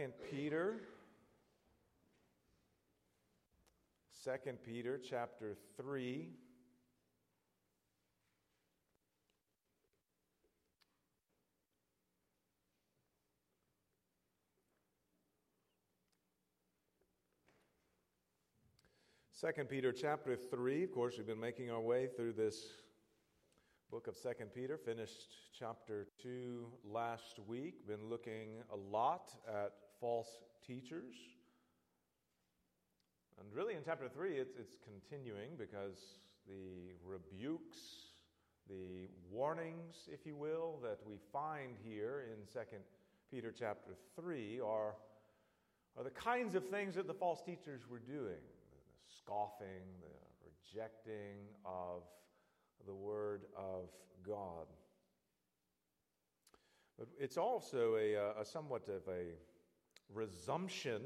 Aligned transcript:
Second 0.00 0.14
Peter. 0.30 0.80
Second 4.08 4.58
Peter 4.64 4.98
chapter 4.98 5.54
3. 5.76 6.30
Second 19.30 19.68
Peter 19.68 19.92
chapter 19.92 20.34
3. 20.34 20.84
Of 20.84 20.92
course, 20.92 21.18
we've 21.18 21.26
been 21.26 21.38
making 21.38 21.70
our 21.70 21.78
way 21.78 22.08
through 22.16 22.32
this 22.32 22.68
book 23.90 24.06
of 24.06 24.16
Second 24.16 24.54
Peter. 24.54 24.78
Finished 24.78 25.28
chapter 25.58 26.06
2 26.22 26.68
last 26.86 27.38
week. 27.46 27.86
Been 27.86 28.08
looking 28.08 28.62
a 28.72 28.76
lot 28.76 29.34
at 29.46 29.72
false 30.00 30.28
teachers. 30.66 31.14
And 33.38 33.48
really, 33.54 33.74
in 33.74 33.80
chapter 33.84 34.08
3, 34.08 34.32
it's, 34.34 34.56
it's 34.58 34.76
continuing 34.84 35.50
because 35.58 36.18
the 36.46 36.92
rebukes, 37.04 37.78
the 38.68 39.08
warnings, 39.30 40.08
if 40.12 40.26
you 40.26 40.36
will, 40.36 40.78
that 40.82 40.98
we 41.06 41.16
find 41.32 41.76
here 41.84 42.24
in 42.30 42.46
Second 42.46 42.80
Peter 43.30 43.54
chapter 43.56 43.92
3 44.16 44.60
are, 44.60 44.94
are 45.96 46.04
the 46.04 46.10
kinds 46.10 46.54
of 46.54 46.68
things 46.68 46.94
that 46.96 47.06
the 47.06 47.14
false 47.14 47.42
teachers 47.42 47.82
were 47.88 47.98
doing 47.98 48.42
the 48.72 49.14
scoffing, 49.18 49.84
the 50.00 50.48
rejecting 50.74 51.36
of 51.64 52.02
the 52.86 52.94
Word 52.94 53.42
of 53.56 53.88
God. 54.26 54.66
But 56.98 57.08
it's 57.18 57.38
also 57.38 57.96
a, 57.96 58.14
a 58.40 58.44
somewhat 58.44 58.88
of 58.88 59.02
a 59.08 59.32
resumption 60.14 61.00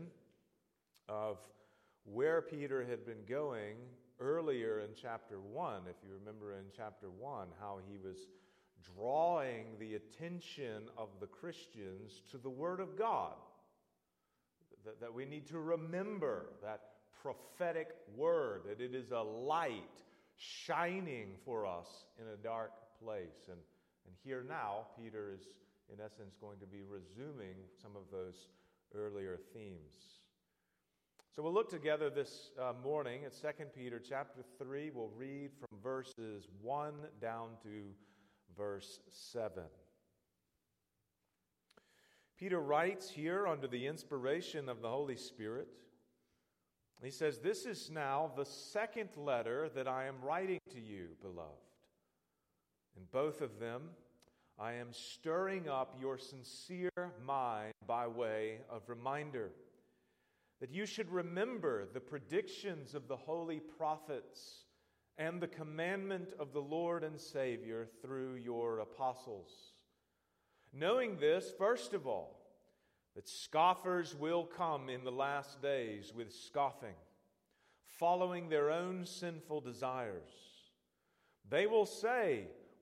of 1.08 1.38
where 2.04 2.42
Peter 2.42 2.84
had 2.84 3.06
been 3.06 3.24
going 3.28 3.76
earlier 4.20 4.80
in 4.80 4.90
chapter 5.00 5.40
1. 5.40 5.82
If 5.88 5.96
you 6.02 6.14
remember 6.18 6.52
in 6.52 6.64
chapter 6.76 7.08
1, 7.10 7.48
how 7.60 7.78
he 7.88 7.98
was 7.98 8.16
drawing 8.96 9.64
the 9.78 9.94
attention 9.94 10.84
of 10.96 11.08
the 11.20 11.26
Christians 11.26 12.22
to 12.30 12.38
the 12.38 12.50
Word 12.50 12.80
of 12.80 12.98
God. 12.98 13.32
That, 14.84 15.00
that 15.00 15.14
we 15.14 15.24
need 15.24 15.46
to 15.48 15.58
remember 15.58 16.46
that 16.62 16.80
prophetic 17.22 17.88
word, 18.14 18.62
that 18.68 18.82
it 18.82 18.94
is 18.94 19.10
a 19.10 19.22
light 19.22 20.02
shining 20.36 21.28
for 21.44 21.64
us 21.64 21.86
in 22.20 22.26
a 22.28 22.36
dark 22.36 22.72
place. 23.02 23.48
And, 23.48 23.58
and 24.06 24.14
here 24.22 24.44
now, 24.46 24.86
Peter 25.00 25.32
is, 25.34 25.40
in 25.90 26.04
essence, 26.04 26.34
going 26.38 26.58
to 26.58 26.66
be 26.66 26.82
resuming 26.82 27.54
some 27.80 27.92
of 27.96 28.02
those 28.12 28.48
earlier 28.94 29.38
themes. 29.52 30.20
So 31.34 31.42
we'll 31.42 31.52
look 31.52 31.70
together 31.70 32.10
this 32.10 32.50
uh, 32.60 32.72
morning 32.82 33.24
at 33.24 33.32
2 33.32 33.64
Peter 33.74 34.00
chapter 34.00 34.42
3. 34.58 34.90
We'll 34.94 35.10
read 35.16 35.50
from 35.58 35.78
verses 35.82 36.48
1 36.62 36.94
down 37.20 37.50
to 37.62 37.84
verse 38.56 39.00
7. 39.10 39.64
Peter 42.38 42.60
writes 42.60 43.10
here 43.10 43.46
under 43.46 43.66
the 43.66 43.86
inspiration 43.86 44.68
of 44.68 44.80
the 44.82 44.88
Holy 44.88 45.16
Spirit 45.16 45.68
he 47.04 47.10
says, 47.10 47.38
This 47.38 47.66
is 47.66 47.90
now 47.90 48.32
the 48.34 48.46
second 48.46 49.10
letter 49.16 49.68
that 49.74 49.86
I 49.86 50.06
am 50.06 50.22
writing 50.22 50.60
to 50.70 50.80
you, 50.80 51.08
beloved. 51.20 51.50
In 52.96 53.02
both 53.12 53.42
of 53.42 53.58
them, 53.58 53.90
I 54.58 54.74
am 54.74 54.92
stirring 54.92 55.68
up 55.68 55.96
your 56.00 56.16
sincere 56.16 56.90
mind 57.24 57.72
by 57.86 58.06
way 58.06 58.58
of 58.70 58.88
reminder 58.88 59.50
that 60.60 60.70
you 60.70 60.86
should 60.86 61.10
remember 61.10 61.86
the 61.92 62.00
predictions 62.00 62.94
of 62.94 63.08
the 63.08 63.16
holy 63.16 63.58
prophets 63.58 64.64
and 65.18 65.40
the 65.40 65.48
commandment 65.48 66.34
of 66.38 66.52
the 66.52 66.62
Lord 66.62 67.02
and 67.02 67.20
Savior 67.20 67.88
through 68.00 68.36
your 68.36 68.78
apostles. 68.78 69.50
Knowing 70.72 71.18
this, 71.18 71.52
first 71.58 71.92
of 71.92 72.06
all, 72.06 72.40
that 73.14 73.28
scoffers 73.28 74.14
will 74.14 74.44
come 74.44 74.88
in 74.88 75.04
the 75.04 75.12
last 75.12 75.62
days 75.62 76.12
with 76.14 76.32
scoffing, 76.32 76.96
following 77.98 78.48
their 78.48 78.70
own 78.70 79.04
sinful 79.04 79.60
desires. 79.60 80.30
They 81.48 81.66
will 81.66 81.86
say, 81.86 82.46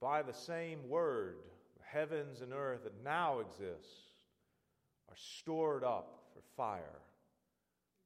By 0.00 0.22
the 0.22 0.32
same 0.32 0.88
word, 0.88 1.36
the 1.76 1.84
heavens 1.84 2.40
and 2.40 2.52
earth 2.54 2.84
that 2.84 3.04
now 3.04 3.40
exist 3.40 4.14
are 5.10 5.16
stored 5.16 5.84
up 5.84 6.22
for 6.32 6.40
fire, 6.56 7.00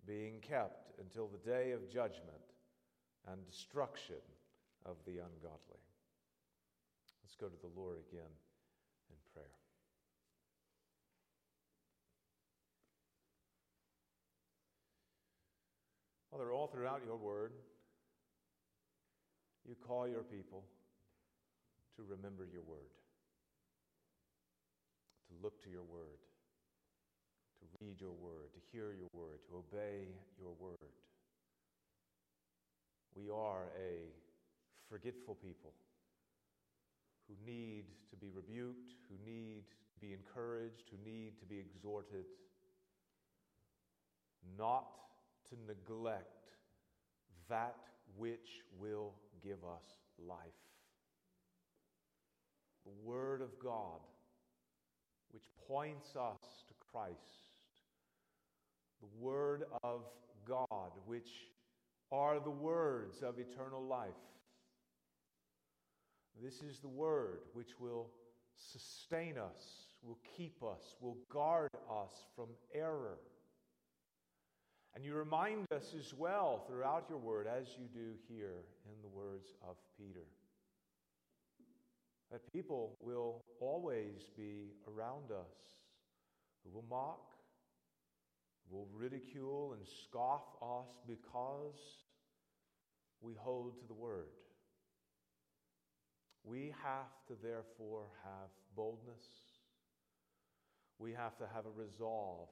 being 0.06 0.40
kept 0.40 0.98
until 1.00 1.28
the 1.28 1.38
day 1.48 1.70
of 1.70 1.88
judgment 1.88 2.42
and 3.30 3.46
destruction 3.46 4.16
of 4.84 4.96
the 5.06 5.12
ungodly. 5.12 5.84
Let's 7.22 7.36
go 7.40 7.46
to 7.46 7.60
the 7.60 7.80
Lord 7.80 7.98
again 8.10 8.30
in 9.10 9.16
prayer. 9.32 9.46
Father, 16.30 16.50
all 16.50 16.66
throughout 16.66 17.02
your 17.06 17.16
word, 17.16 17.52
you 19.64 19.76
call 19.86 20.08
your 20.08 20.24
people 20.24 20.64
to 21.96 22.02
remember 22.08 22.44
your 22.44 22.62
word, 22.62 22.92
to 25.28 25.34
look 25.42 25.62
to 25.62 25.70
your 25.70 25.86
word, 25.86 26.20
to 27.60 27.66
read 27.80 28.00
your 28.00 28.12
word, 28.12 28.52
to 28.54 28.60
hear 28.72 28.92
your 28.92 29.08
word, 29.12 29.38
to 29.48 29.56
obey 29.56 30.08
your 30.38 30.54
word. 30.58 30.94
We 33.14 33.30
are 33.30 33.70
a 33.78 34.10
forgetful 34.90 35.36
people 35.36 35.72
who 37.28 37.34
need 37.46 37.84
to 38.10 38.16
be 38.16 38.28
rebuked, 38.28 38.94
who 39.08 39.16
need 39.24 39.64
to 39.94 40.00
be 40.00 40.12
encouraged, 40.12 40.90
who 40.90 40.98
need 41.08 41.38
to 41.38 41.46
be 41.46 41.58
exhorted, 41.58 42.24
not 44.58 44.86
to 45.48 45.56
neglect 45.66 46.50
that 47.48 47.76
which 48.16 48.62
will 48.78 49.12
give 49.42 49.58
us 49.64 49.96
life. 50.18 50.38
The 52.84 52.92
Word 53.02 53.40
of 53.40 53.58
God, 53.58 54.00
which 55.30 55.44
points 55.68 56.16
us 56.16 56.64
to 56.68 56.74
Christ. 56.90 57.18
The 59.00 59.24
Word 59.24 59.64
of 59.82 60.02
God, 60.46 60.92
which 61.06 61.30
are 62.12 62.40
the 62.40 62.50
words 62.50 63.22
of 63.22 63.38
eternal 63.38 63.82
life. 63.82 64.10
This 66.42 66.62
is 66.62 66.80
the 66.80 66.88
Word 66.88 67.40
which 67.52 67.80
will 67.80 68.10
sustain 68.72 69.38
us, 69.38 69.86
will 70.02 70.18
keep 70.36 70.62
us, 70.62 70.94
will 71.00 71.18
guard 71.30 71.70
us 71.90 72.12
from 72.36 72.48
error 72.74 73.18
and 74.94 75.04
you 75.04 75.14
remind 75.14 75.66
us 75.72 75.92
as 75.98 76.14
well 76.14 76.64
throughout 76.68 77.06
your 77.08 77.18
word, 77.18 77.48
as 77.48 77.66
you 77.76 77.86
do 77.92 78.12
here 78.28 78.62
in 78.86 79.02
the 79.02 79.08
words 79.08 79.52
of 79.68 79.76
Peter, 79.98 80.24
that 82.34 82.52
people 82.52 82.96
will 83.00 83.44
always 83.60 84.28
be 84.36 84.72
around 84.88 85.30
us 85.30 85.54
who 86.64 86.70
will 86.74 86.84
mock, 86.90 87.30
will 88.68 88.88
ridicule 88.92 89.72
and 89.74 89.86
scoff 89.86 90.42
us 90.60 90.88
because 91.06 91.78
we 93.20 93.34
hold 93.38 93.78
to 93.78 93.86
the 93.86 93.94
word. 93.94 94.32
We 96.42 96.74
have 96.82 97.14
to 97.28 97.34
therefore 97.40 98.06
have 98.24 98.50
boldness. 98.74 99.22
We 100.98 101.12
have 101.12 101.36
to 101.38 101.44
have 101.54 101.66
a 101.66 101.80
resolve 101.80 102.48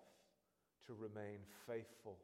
to 0.86 0.94
remain 0.94 1.38
faithful 1.66 2.18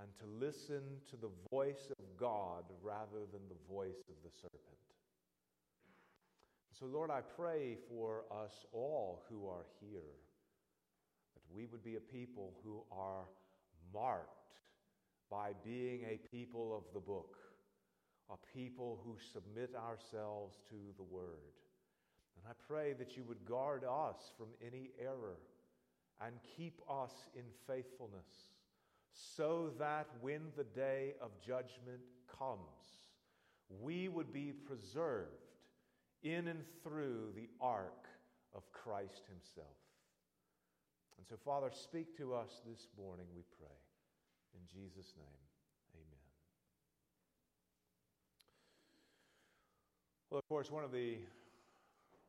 and 0.00 0.06
to 0.20 0.46
listen 0.46 0.82
to 1.10 1.16
the 1.16 1.30
voice 1.50 1.90
of 1.98 2.04
God 2.16 2.62
rather 2.80 3.26
than 3.32 3.42
the 3.48 3.74
voice 3.74 4.04
of 4.08 4.14
the 4.22 4.30
serpent. 4.40 4.89
So, 6.80 6.86
Lord, 6.86 7.10
I 7.10 7.20
pray 7.20 7.76
for 7.90 8.24
us 8.32 8.64
all 8.72 9.22
who 9.28 9.46
are 9.46 9.66
here 9.82 10.16
that 11.34 11.54
we 11.54 11.66
would 11.66 11.84
be 11.84 11.96
a 11.96 12.00
people 12.00 12.54
who 12.64 12.82
are 12.90 13.26
marked 13.92 14.54
by 15.30 15.50
being 15.62 16.04
a 16.04 16.16
people 16.34 16.74
of 16.74 16.84
the 16.94 17.00
book, 17.00 17.36
a 18.30 18.36
people 18.56 18.98
who 19.04 19.18
submit 19.30 19.74
ourselves 19.76 20.56
to 20.70 20.76
the 20.96 21.02
Word. 21.02 21.52
And 22.34 22.46
I 22.48 22.54
pray 22.66 22.94
that 22.94 23.14
you 23.14 23.24
would 23.24 23.44
guard 23.44 23.84
us 23.84 24.32
from 24.38 24.48
any 24.66 24.88
error 24.98 25.36
and 26.24 26.32
keep 26.56 26.80
us 26.88 27.12
in 27.36 27.44
faithfulness 27.66 28.54
so 29.12 29.70
that 29.78 30.06
when 30.22 30.44
the 30.56 30.64
day 30.64 31.12
of 31.20 31.30
judgment 31.46 32.00
comes, 32.38 33.10
we 33.82 34.08
would 34.08 34.32
be 34.32 34.54
preserved 34.66 35.49
in 36.22 36.48
and 36.48 36.60
through 36.82 37.32
the 37.34 37.48
ark 37.60 38.06
of 38.54 38.70
Christ 38.72 39.22
Himself. 39.28 39.76
And 41.18 41.26
so, 41.28 41.36
Father, 41.44 41.70
speak 41.72 42.16
to 42.16 42.34
us 42.34 42.62
this 42.66 42.88
morning, 42.98 43.26
we 43.34 43.42
pray. 43.58 43.68
In 44.54 44.60
Jesus' 44.66 45.14
name, 45.16 45.44
amen. 45.94 46.24
Well, 50.30 50.38
of 50.38 50.48
course, 50.48 50.70
one 50.70 50.84
of 50.84 50.92
the 50.92 51.18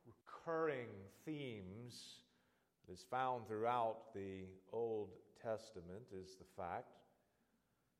recurring 0.06 0.88
themes 1.26 2.16
that 2.86 2.94
is 2.94 3.06
found 3.10 3.48
throughout 3.48 4.14
the 4.14 4.46
Old 4.72 5.10
Testament 5.42 6.04
is 6.14 6.36
the 6.36 6.62
fact 6.62 7.01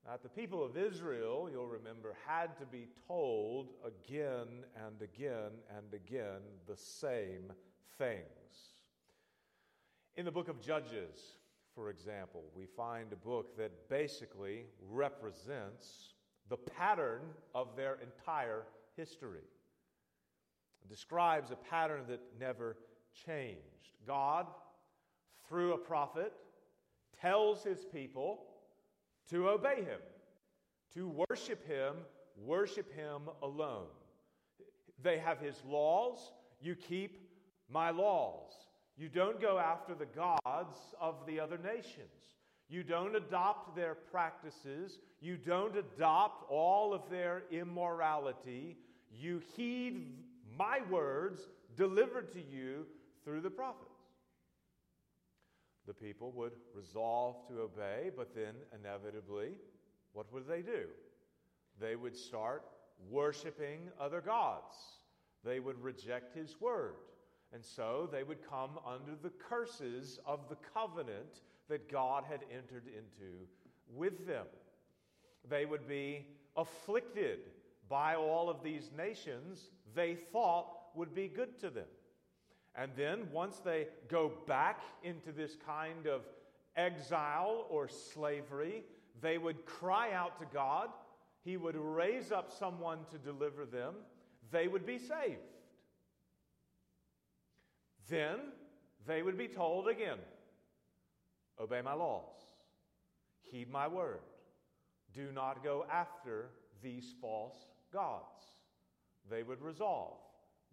that 0.06 0.22
the 0.22 0.28
people 0.28 0.64
of 0.64 0.76
Israel, 0.76 1.48
you'll 1.50 1.66
remember, 1.66 2.14
had 2.26 2.56
to 2.58 2.66
be 2.66 2.88
told 3.06 3.68
again 3.84 4.64
and 4.86 5.00
again 5.00 5.52
and 5.76 5.94
again 5.94 6.40
the 6.66 6.76
same 6.76 7.52
things. 7.98 8.22
In 10.16 10.24
the 10.24 10.32
book 10.32 10.48
of 10.48 10.60
Judges, 10.60 11.36
for 11.74 11.88
example, 11.88 12.42
we 12.54 12.66
find 12.66 13.12
a 13.12 13.16
book 13.16 13.56
that 13.56 13.88
basically 13.88 14.64
represents 14.90 16.14
the 16.48 16.56
pattern 16.56 17.20
of 17.54 17.76
their 17.76 17.98
entire 18.02 18.64
history. 18.96 19.46
It 20.82 20.88
describes 20.88 21.50
a 21.50 21.56
pattern 21.56 22.02
that 22.08 22.20
never 22.38 22.76
changed. 23.26 23.96
God, 24.06 24.46
through 25.48 25.74
a 25.74 25.78
prophet, 25.78 26.32
tells 27.20 27.62
his 27.62 27.84
people 27.84 28.40
to 29.30 29.48
obey 29.48 29.76
him, 29.76 30.00
to 30.94 31.24
worship 31.28 31.66
him, 31.66 31.94
worship 32.36 32.92
him 32.94 33.22
alone. 33.42 33.86
They 35.02 35.18
have 35.18 35.38
his 35.38 35.56
laws, 35.66 36.32
you 36.60 36.74
keep 36.74 37.18
my 37.68 37.90
laws. 37.90 38.52
You 38.96 39.08
don't 39.08 39.40
go 39.40 39.58
after 39.58 39.94
the 39.94 40.06
gods 40.06 40.76
of 41.00 41.26
the 41.26 41.40
other 41.40 41.58
nations. 41.58 42.36
You 42.68 42.82
don't 42.82 43.16
adopt 43.16 43.74
their 43.74 43.94
practices. 43.94 44.98
You 45.20 45.36
don't 45.36 45.76
adopt 45.76 46.50
all 46.50 46.94
of 46.94 47.02
their 47.10 47.42
immorality. 47.50 48.76
You 49.10 49.42
heed 49.56 50.06
my 50.56 50.80
words 50.90 51.40
delivered 51.76 52.32
to 52.32 52.40
you 52.40 52.86
through 53.24 53.40
the 53.40 53.50
prophets. 53.50 53.91
The 55.86 55.94
people 55.94 56.32
would 56.32 56.52
resolve 56.74 57.46
to 57.48 57.60
obey, 57.62 58.10
but 58.16 58.34
then 58.34 58.54
inevitably, 58.78 59.52
what 60.12 60.32
would 60.32 60.46
they 60.46 60.62
do? 60.62 60.86
They 61.80 61.96
would 61.96 62.16
start 62.16 62.64
worshiping 63.10 63.88
other 64.00 64.20
gods. 64.20 64.74
They 65.44 65.58
would 65.58 65.82
reject 65.82 66.36
his 66.36 66.60
word. 66.60 66.94
And 67.52 67.64
so 67.64 68.08
they 68.10 68.22
would 68.22 68.48
come 68.48 68.78
under 68.86 69.12
the 69.20 69.32
curses 69.48 70.18
of 70.24 70.48
the 70.48 70.56
covenant 70.72 71.40
that 71.68 71.90
God 71.90 72.24
had 72.28 72.40
entered 72.50 72.86
into 72.86 73.46
with 73.92 74.26
them. 74.26 74.46
They 75.48 75.66
would 75.66 75.88
be 75.88 76.26
afflicted 76.56 77.40
by 77.88 78.14
all 78.14 78.48
of 78.48 78.62
these 78.62 78.90
nations 78.96 79.68
they 79.94 80.14
thought 80.14 80.68
would 80.94 81.14
be 81.14 81.28
good 81.28 81.58
to 81.60 81.70
them. 81.70 81.86
And 82.74 82.90
then, 82.96 83.28
once 83.32 83.58
they 83.58 83.88
go 84.08 84.32
back 84.46 84.80
into 85.02 85.30
this 85.30 85.56
kind 85.66 86.06
of 86.06 86.22
exile 86.74 87.66
or 87.68 87.88
slavery, 87.88 88.82
they 89.20 89.36
would 89.36 89.66
cry 89.66 90.12
out 90.12 90.38
to 90.38 90.46
God. 90.52 90.88
He 91.44 91.56
would 91.56 91.76
raise 91.76 92.32
up 92.32 92.50
someone 92.50 93.00
to 93.10 93.18
deliver 93.18 93.66
them. 93.66 93.94
They 94.50 94.68
would 94.68 94.86
be 94.86 94.98
saved. 94.98 95.40
Then 98.08 98.38
they 99.06 99.22
would 99.22 99.38
be 99.38 99.48
told 99.48 99.88
again 99.88 100.18
obey 101.60 101.80
my 101.82 101.94
laws, 101.94 102.34
heed 103.42 103.70
my 103.70 103.86
word, 103.86 104.20
do 105.14 105.30
not 105.32 105.62
go 105.62 105.84
after 105.90 106.50
these 106.82 107.14
false 107.20 107.56
gods. 107.92 108.42
They 109.30 109.42
would 109.42 109.60
resolve, 109.60 110.18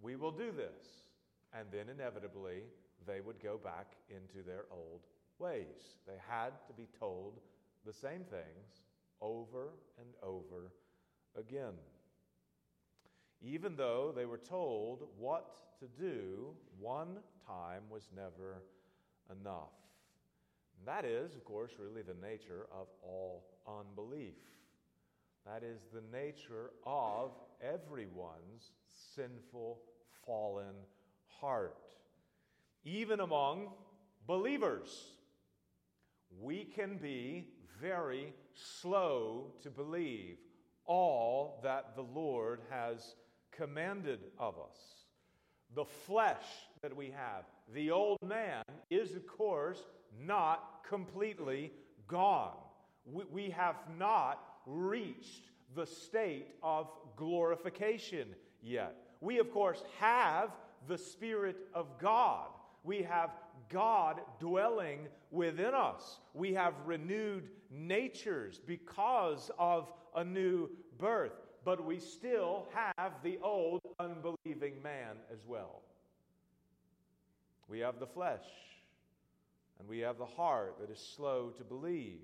we 0.01 0.15
will 0.15 0.31
do 0.31 0.51
this. 0.51 1.08
And 1.57 1.67
then 1.71 1.89
inevitably, 1.89 2.63
they 3.07 3.21
would 3.21 3.41
go 3.41 3.57
back 3.57 3.93
into 4.09 4.45
their 4.45 4.65
old 4.71 5.01
ways. 5.39 5.97
They 6.05 6.17
had 6.27 6.51
to 6.67 6.73
be 6.73 6.87
told 6.99 7.39
the 7.85 7.93
same 7.93 8.23
things 8.23 8.83
over 9.21 9.73
and 9.97 10.09
over 10.21 10.71
again. 11.37 11.73
Even 13.41 13.75
though 13.75 14.11
they 14.13 14.25
were 14.25 14.37
told 14.37 15.03
what 15.17 15.55
to 15.79 15.87
do, 15.87 16.53
one 16.77 17.17
time 17.47 17.83
was 17.89 18.09
never 18.15 18.61
enough. 19.31 19.71
And 20.77 20.87
that 20.87 21.05
is, 21.05 21.35
of 21.35 21.45
course, 21.45 21.71
really 21.79 22.01
the 22.01 22.27
nature 22.27 22.67
of 22.71 22.87
all 23.01 23.45
unbelief. 23.67 24.35
That 25.45 25.63
is 25.63 25.79
the 25.93 26.03
nature 26.11 26.71
of 26.85 27.31
everyone's 27.61 28.71
sinful, 29.15 29.79
fallen 30.25 30.75
heart. 31.41 31.77
Even 32.83 33.19
among 33.19 33.69
believers, 34.27 35.13
we 36.41 36.63
can 36.63 36.97
be 36.97 37.47
very 37.81 38.33
slow 38.53 39.53
to 39.63 39.69
believe 39.69 40.37
all 40.85 41.59
that 41.63 41.95
the 41.95 42.01
Lord 42.01 42.61
has 42.69 43.15
commanded 43.51 44.19
of 44.37 44.55
us. 44.55 44.77
The 45.75 45.85
flesh 45.85 46.45
that 46.81 46.95
we 46.95 47.07
have, 47.07 47.43
the 47.73 47.91
old 47.91 48.17
man, 48.25 48.63
is 48.89 49.15
of 49.15 49.27
course 49.27 49.83
not 50.25 50.83
completely 50.87 51.71
gone. 52.07 52.57
We, 53.05 53.23
we 53.31 53.49
have 53.51 53.75
not 53.97 54.43
reached 54.65 55.49
the 55.75 55.85
state 55.85 56.47
of 56.63 56.87
glorification 57.15 58.29
yet. 58.61 58.95
We, 59.21 59.39
of 59.39 59.51
course, 59.51 59.83
have 59.99 60.49
the 60.89 60.97
Spirit 60.97 61.55
of 61.73 61.87
God. 61.99 62.49
We 62.83 63.03
have 63.03 63.29
God 63.69 64.19
dwelling 64.39 65.07
within 65.31 65.73
us. 65.73 66.19
We 66.33 66.53
have 66.55 66.73
renewed 66.85 67.49
natures 67.71 68.59
because 68.65 69.51
of 69.57 69.93
a 70.15 70.23
new 70.23 70.69
birth, 70.97 71.39
but 71.63 71.85
we 71.85 71.99
still 71.99 72.67
have 72.73 73.13
the 73.23 73.37
old 73.43 73.81
unbelieving 73.99 74.81
man 74.83 75.17
as 75.31 75.45
well. 75.45 75.83
We 77.67 77.79
have 77.79 77.99
the 77.99 78.07
flesh, 78.07 78.47
and 79.79 79.87
we 79.87 79.99
have 79.99 80.17
the 80.17 80.25
heart 80.25 80.77
that 80.81 80.89
is 80.89 80.99
slow 80.99 81.51
to 81.57 81.63
believe. 81.63 82.21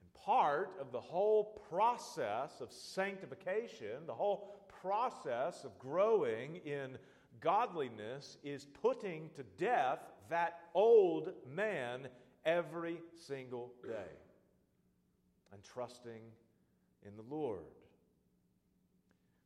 And 0.00 0.24
part 0.24 0.70
of 0.80 0.90
the 0.90 1.00
whole 1.00 1.62
process 1.68 2.62
of 2.62 2.72
sanctification, 2.72 4.06
the 4.06 4.14
whole 4.14 4.56
process 4.80 5.64
of 5.64 5.78
growing 5.78 6.56
in 6.64 6.96
godliness, 7.42 8.38
is 8.42 8.66
putting 8.80 9.28
to 9.36 9.42
death 9.58 9.98
that 10.30 10.60
old 10.74 11.32
man 11.54 12.08
every 12.44 12.98
single 13.26 13.72
day 13.86 14.12
and 15.52 15.62
trusting 15.62 16.22
in 17.06 17.16
the 17.16 17.34
Lord. 17.34 17.60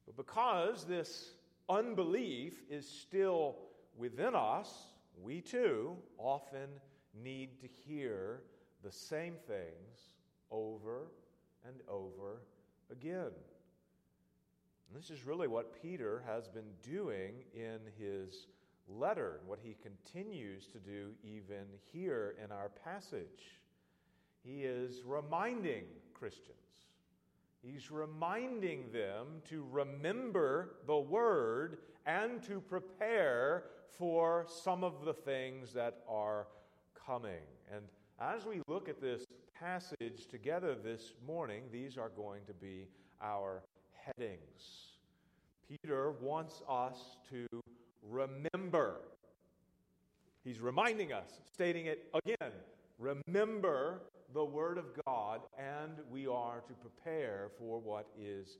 But 0.06 0.16
because 0.16 0.84
this 0.84 1.32
unbelief 1.68 2.62
is 2.70 2.88
still 2.88 3.56
within 3.96 4.34
us, 4.34 4.92
we 5.22 5.40
too 5.40 5.96
often 6.18 6.68
need 7.22 7.60
to 7.60 7.66
hear 7.66 8.42
the 8.84 8.92
same 8.92 9.34
things 9.46 10.14
over 10.50 11.08
and 11.66 11.80
over 11.88 12.42
again. 12.90 13.32
And 14.88 14.98
this 14.98 15.10
is 15.10 15.26
really 15.26 15.48
what 15.48 15.82
Peter 15.82 16.22
has 16.26 16.48
been 16.48 16.70
doing 16.82 17.34
in 17.54 17.78
his 17.98 18.46
letter, 18.88 19.40
what 19.46 19.58
he 19.62 19.76
continues 19.82 20.66
to 20.68 20.78
do 20.78 21.10
even 21.24 21.64
here 21.92 22.36
in 22.42 22.52
our 22.52 22.70
passage. 22.84 23.60
He 24.44 24.62
is 24.62 25.02
reminding 25.04 25.84
Christians 26.14 26.56
He's 27.66 27.90
reminding 27.90 28.92
them 28.92 29.42
to 29.48 29.66
remember 29.70 30.76
the 30.86 30.96
word 30.96 31.78
and 32.06 32.42
to 32.44 32.60
prepare 32.60 33.64
for 33.98 34.46
some 34.48 34.84
of 34.84 35.04
the 35.04 35.12
things 35.12 35.72
that 35.72 36.02
are 36.08 36.46
coming. 37.06 37.42
And 37.74 37.82
as 38.20 38.46
we 38.46 38.60
look 38.68 38.88
at 38.88 39.00
this 39.00 39.24
passage 39.58 40.26
together 40.30 40.76
this 40.76 41.14
morning, 41.26 41.64
these 41.72 41.98
are 41.98 42.10
going 42.10 42.42
to 42.46 42.54
be 42.54 42.86
our 43.20 43.64
headings. 44.06 44.92
Peter 45.68 46.12
wants 46.20 46.62
us 46.68 47.16
to 47.30 47.46
remember. 48.02 49.00
He's 50.44 50.60
reminding 50.60 51.12
us, 51.12 51.40
stating 51.52 51.86
it 51.86 52.08
again 52.14 52.52
remember 52.98 54.02
the 54.32 54.44
Word 54.44 54.78
of 54.78 54.86
God, 55.06 55.40
and 55.58 55.92
we 56.10 56.26
are 56.26 56.62
to 56.66 56.72
prepare 56.74 57.50
for 57.58 57.78
what 57.78 58.06
is 58.18 58.58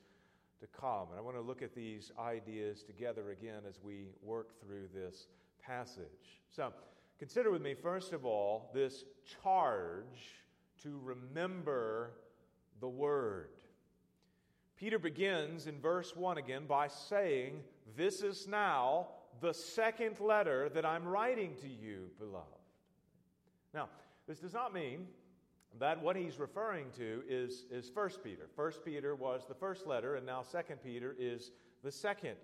to 0.60 0.66
come. 0.78 1.08
And 1.10 1.18
I 1.18 1.22
want 1.22 1.36
to 1.36 1.42
look 1.42 1.62
at 1.62 1.74
these 1.74 2.12
ideas 2.18 2.82
together 2.82 3.30
again 3.30 3.62
as 3.68 3.80
we 3.82 4.08
work 4.22 4.60
through 4.60 4.88
this 4.94 5.26
passage. 5.64 6.40
So, 6.50 6.72
consider 7.18 7.50
with 7.50 7.62
me, 7.62 7.74
first 7.74 8.12
of 8.12 8.24
all, 8.24 8.70
this 8.74 9.04
charge 9.42 10.44
to 10.82 11.00
remember 11.02 12.12
the 12.80 12.88
Word. 12.88 13.50
Peter 14.76 14.98
begins 14.98 15.66
in 15.66 15.80
verse 15.80 16.14
1 16.14 16.36
again 16.36 16.66
by 16.66 16.88
saying, 16.88 17.62
This 17.96 18.22
is 18.22 18.46
now 18.46 19.08
the 19.40 19.54
second 19.54 20.20
letter 20.20 20.68
that 20.68 20.84
I'm 20.84 21.06
writing 21.06 21.54
to 21.62 21.68
you, 21.68 22.10
beloved. 22.18 22.46
Now, 23.72 23.88
this 24.28 24.38
does 24.38 24.52
not 24.52 24.74
mean 24.74 25.06
that 25.78 26.02
what 26.02 26.16
he's 26.16 26.38
referring 26.38 26.86
to 26.98 27.22
is, 27.28 27.64
is 27.70 27.90
1 27.92 28.10
Peter. 28.22 28.48
1 28.54 28.72
Peter 28.84 29.14
was 29.14 29.46
the 29.46 29.54
first 29.54 29.86
letter, 29.86 30.16
and 30.16 30.26
now 30.26 30.42
2 30.42 30.58
Peter 30.84 31.14
is 31.18 31.52
the 31.82 31.92
second 31.92 32.36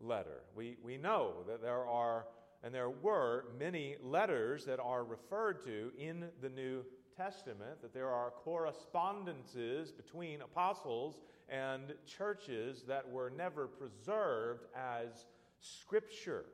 letter. 0.00 0.42
We, 0.54 0.76
we 0.82 0.98
know 0.98 1.36
that 1.46 1.62
there 1.62 1.86
are, 1.86 2.26
and 2.62 2.74
there 2.74 2.90
were, 2.90 3.46
many 3.58 3.96
letters 4.02 4.64
that 4.66 4.80
are 4.80 5.04
referred 5.04 5.64
to 5.64 5.90
in 5.98 6.26
the 6.42 6.48
New 6.48 6.84
Testament, 7.18 7.82
that 7.82 7.92
there 7.92 8.10
are 8.10 8.30
correspondences 8.30 9.90
between 9.90 10.40
apostles 10.40 11.20
and 11.48 11.92
churches 12.06 12.84
that 12.86 13.10
were 13.10 13.32
never 13.36 13.66
preserved 13.66 14.66
as 14.76 15.26
Scripture. 15.60 16.44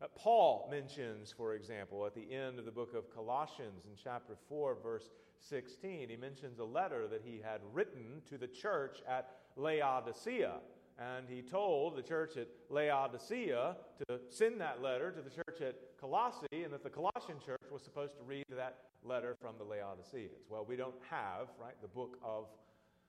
Uh, 0.00 0.06
Paul 0.16 0.68
mentions, 0.70 1.32
for 1.36 1.54
example, 1.54 2.06
at 2.06 2.14
the 2.14 2.34
end 2.34 2.58
of 2.58 2.64
the 2.64 2.70
book 2.70 2.94
of 2.94 3.14
Colossians 3.14 3.84
in 3.84 3.92
chapter 4.02 4.36
4, 4.48 4.78
verse 4.82 5.10
16, 5.38 6.08
he 6.08 6.16
mentions 6.16 6.58
a 6.60 6.64
letter 6.64 7.06
that 7.08 7.20
he 7.22 7.40
had 7.44 7.60
written 7.74 8.22
to 8.30 8.38
the 8.38 8.46
church 8.46 9.02
at 9.06 9.28
Laodicea. 9.56 10.54
And 10.98 11.28
he 11.28 11.42
told 11.42 11.94
the 11.94 12.02
church 12.02 12.38
at 12.38 12.48
Laodicea 12.70 13.76
to 14.08 14.20
send 14.30 14.62
that 14.62 14.80
letter 14.80 15.10
to 15.10 15.20
the 15.20 15.28
church 15.28 15.60
at 15.60 15.76
Colossae, 16.00 16.64
and 16.64 16.72
that 16.72 16.82
the 16.82 16.90
Colossian 16.90 17.36
church 17.44 17.60
was 17.70 17.82
supposed 17.82 18.16
to 18.16 18.22
read 18.22 18.46
that 18.50 18.78
letter 19.06 19.36
from 19.40 19.54
the 19.58 19.64
Laodiceans. 19.64 20.44
Well, 20.48 20.64
we 20.66 20.76
don't 20.76 20.94
have, 21.10 21.48
right, 21.60 21.80
the 21.82 21.88
book 21.88 22.18
of, 22.24 22.46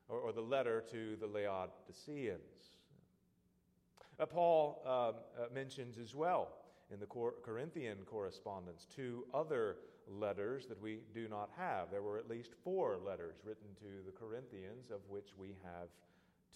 or, 0.07 0.19
or 0.19 0.31
the 0.31 0.41
letter 0.41 0.83
to 0.91 1.17
the 1.19 1.27
Laodiceans. 1.27 2.71
Uh, 4.19 4.25
Paul 4.25 4.81
um, 4.85 5.43
uh, 5.43 5.53
mentions 5.53 5.97
as 5.97 6.15
well 6.15 6.49
in 6.91 6.99
the 6.99 7.05
Corinthian 7.43 7.97
correspondence 8.05 8.87
two 8.95 9.25
other 9.33 9.77
letters 10.09 10.65
that 10.67 10.81
we 10.81 10.99
do 11.13 11.27
not 11.27 11.49
have. 11.57 11.91
There 11.91 12.01
were 12.01 12.17
at 12.17 12.29
least 12.29 12.51
four 12.63 12.97
letters 13.05 13.35
written 13.43 13.67
to 13.79 14.05
the 14.05 14.11
Corinthians, 14.11 14.89
of 14.91 15.01
which 15.09 15.29
we 15.37 15.55
have 15.63 15.89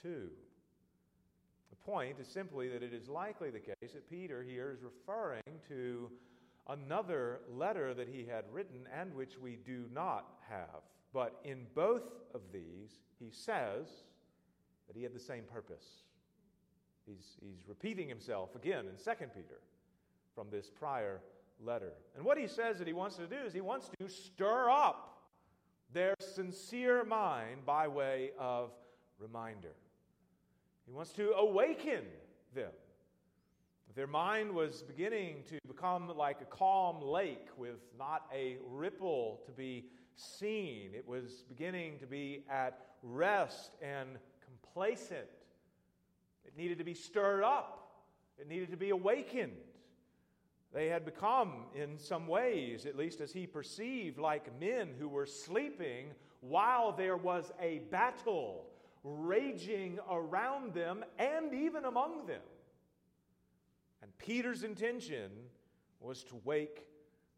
two. 0.02 0.30
The 1.70 1.76
point 1.76 2.18
is 2.20 2.28
simply 2.28 2.70
that 2.70 2.84
it 2.84 2.94
is 2.94 3.08
likely 3.10 3.50
the 3.50 3.60
case 3.60 3.94
that 3.94 4.10
Peter 4.10 4.44
here 4.44 4.72
is 4.72 4.84
referring 4.84 5.44
to 5.68 6.10
another 6.72 7.42
letter 7.50 7.94
that 7.94 8.08
he 8.08 8.26
had 8.26 8.46
written 8.52 8.88
and 8.98 9.14
which 9.14 9.38
we 9.38 9.58
do 9.66 9.86
not 9.94 10.26
have. 10.50 10.82
But 11.14 11.40
in 11.44 11.68
both 11.76 12.04
of 12.34 12.42
these, 12.54 13.00
he 13.20 13.30
says 13.32 13.88
that 14.88 14.96
he 14.96 15.04
had 15.04 15.14
the 15.14 15.20
same 15.20 15.44
purpose. 15.44 15.86
He's, 17.06 17.38
he's 17.42 17.68
repeating 17.68 18.08
himself 18.08 18.56
again 18.56 18.86
in 18.86 18.96
2 18.96 19.12
Peter 19.36 19.60
from 20.34 20.48
this 20.50 20.70
prior 20.70 21.22
letter. 21.64 21.94
And 22.16 22.24
what 22.24 22.38
he 22.38 22.48
says 22.48 22.78
that 22.78 22.88
he 22.88 22.94
wants 22.94 23.18
to 23.18 23.28
do 23.28 23.38
is 23.46 23.54
he 23.54 23.62
wants 23.62 23.90
to 24.00 24.08
stir 24.08 24.70
up 24.70 25.20
their 25.94 26.16
sincere 26.20 27.04
mind 27.04 27.66
by 27.66 27.88
way 27.88 28.32
of 28.40 28.72
reminder. 29.20 29.74
He 30.86 30.94
wants 30.94 31.12
to 31.14 31.32
awaken 31.32 32.04
them. 32.56 32.72
Their 33.94 34.08
mind 34.08 34.54
was 34.54 34.84
beginning 34.84 35.44
to 35.50 35.58
become 35.68 36.08
like 36.16 36.40
a 36.42 36.46
calm 36.46 37.02
lake 37.02 37.50
with 37.58 37.80
not 38.00 38.26
a 38.34 38.56
ripple 38.70 39.42
to 39.46 39.52
be 39.52 39.86
seen. 40.16 40.92
It 40.96 41.06
was 41.06 41.44
beginning 41.50 42.00
to 42.00 42.06
be 42.06 42.46
at 42.50 42.80
rest 43.04 43.72
and 43.82 44.18
complacent. 44.46 45.28
It 46.46 46.56
needed 46.56 46.78
to 46.78 46.86
be 46.86 46.94
stirred 46.94 47.44
up, 47.44 47.92
it 48.38 48.48
needed 48.48 48.72
to 48.72 48.78
be 48.78 48.92
awakened. 48.92 49.58
They 50.74 50.88
had 50.88 51.04
become, 51.04 51.66
in 51.76 51.98
some 51.98 52.28
ways, 52.28 52.86
at 52.86 52.96
least 52.96 53.20
as 53.20 53.34
he 53.34 53.46
perceived, 53.46 54.18
like 54.18 54.58
men 54.58 54.92
who 54.98 55.10
were 55.10 55.26
sleeping 55.26 56.14
while 56.40 56.94
there 56.94 57.18
was 57.18 57.52
a 57.60 57.80
battle 57.92 58.68
raging 59.04 60.00
around 60.10 60.74
them 60.74 61.04
and 61.20 61.54
even 61.54 61.84
among 61.84 62.26
them. 62.26 62.42
Peter's 64.22 64.64
intention 64.64 65.32
was 66.00 66.24
to 66.26 66.40
wake 66.44 66.86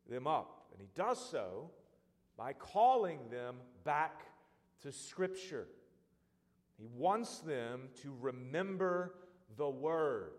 them 0.09 0.27
up. 0.27 0.67
And 0.71 0.81
he 0.81 0.89
does 0.95 1.29
so 1.29 1.71
by 2.37 2.53
calling 2.53 3.19
them 3.29 3.55
back 3.85 4.23
to 4.81 4.91
Scripture. 4.91 5.67
He 6.77 6.85
wants 6.97 7.39
them 7.39 7.89
to 8.01 8.13
remember 8.19 9.15
the 9.55 9.69
Word, 9.69 10.31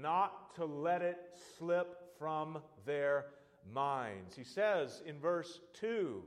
not 0.00 0.54
to 0.54 0.64
let 0.64 1.02
it 1.02 1.18
slip 1.58 2.16
from 2.18 2.58
their 2.86 3.26
minds. 3.70 4.34
He 4.34 4.44
says 4.44 5.02
in 5.04 5.18
verse 5.18 5.60
2 5.74 6.22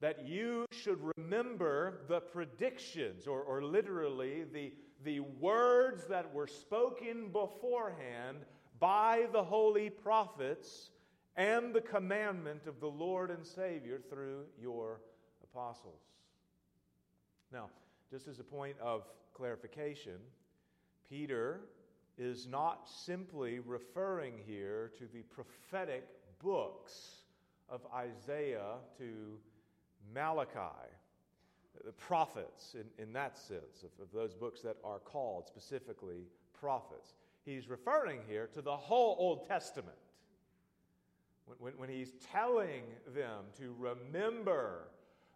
that 0.00 0.26
you 0.26 0.66
should 0.70 0.98
remember 1.16 2.02
the 2.08 2.20
predictions, 2.20 3.26
or, 3.26 3.40
or 3.42 3.62
literally 3.62 4.44
the, 4.52 4.72
the 5.04 5.20
words 5.20 6.04
that 6.06 6.32
were 6.32 6.46
spoken 6.46 7.28
beforehand 7.32 8.38
by 8.80 9.26
the 9.32 9.44
holy 9.44 9.90
prophets 9.90 10.90
and 11.36 11.74
the 11.74 11.80
commandment 11.80 12.66
of 12.66 12.80
the 12.80 12.88
Lord 12.88 13.30
and 13.30 13.46
Savior 13.46 14.00
through 14.10 14.44
your 14.60 15.00
apostles. 15.44 16.02
Now, 17.52 17.68
just 18.10 18.26
as 18.26 18.40
a 18.40 18.44
point 18.44 18.76
of 18.82 19.04
clarification, 19.34 20.18
Peter 21.08 21.60
is 22.18 22.46
not 22.46 22.88
simply 22.88 23.60
referring 23.60 24.34
here 24.46 24.92
to 24.98 25.04
the 25.12 25.22
prophetic 25.22 26.06
books 26.42 27.22
of 27.68 27.80
Isaiah 27.94 28.76
to 28.98 29.38
Malachi, 30.14 30.88
the 31.84 31.92
prophets 31.92 32.74
in, 32.74 33.02
in 33.02 33.12
that 33.12 33.38
sense, 33.38 33.84
of, 33.84 33.90
of 34.02 34.12
those 34.12 34.34
books 34.34 34.60
that 34.62 34.76
are 34.84 34.98
called 34.98 35.46
specifically 35.46 36.26
prophets. 36.52 37.14
He's 37.50 37.68
referring 37.68 38.20
here 38.28 38.48
to 38.54 38.62
the 38.62 38.76
whole 38.76 39.16
Old 39.18 39.48
Testament. 39.48 39.96
When, 41.58 41.72
when, 41.72 41.88
he's 41.88 42.12
telling 42.32 42.84
them 43.12 43.46
to 43.58 43.74
remember 43.76 44.88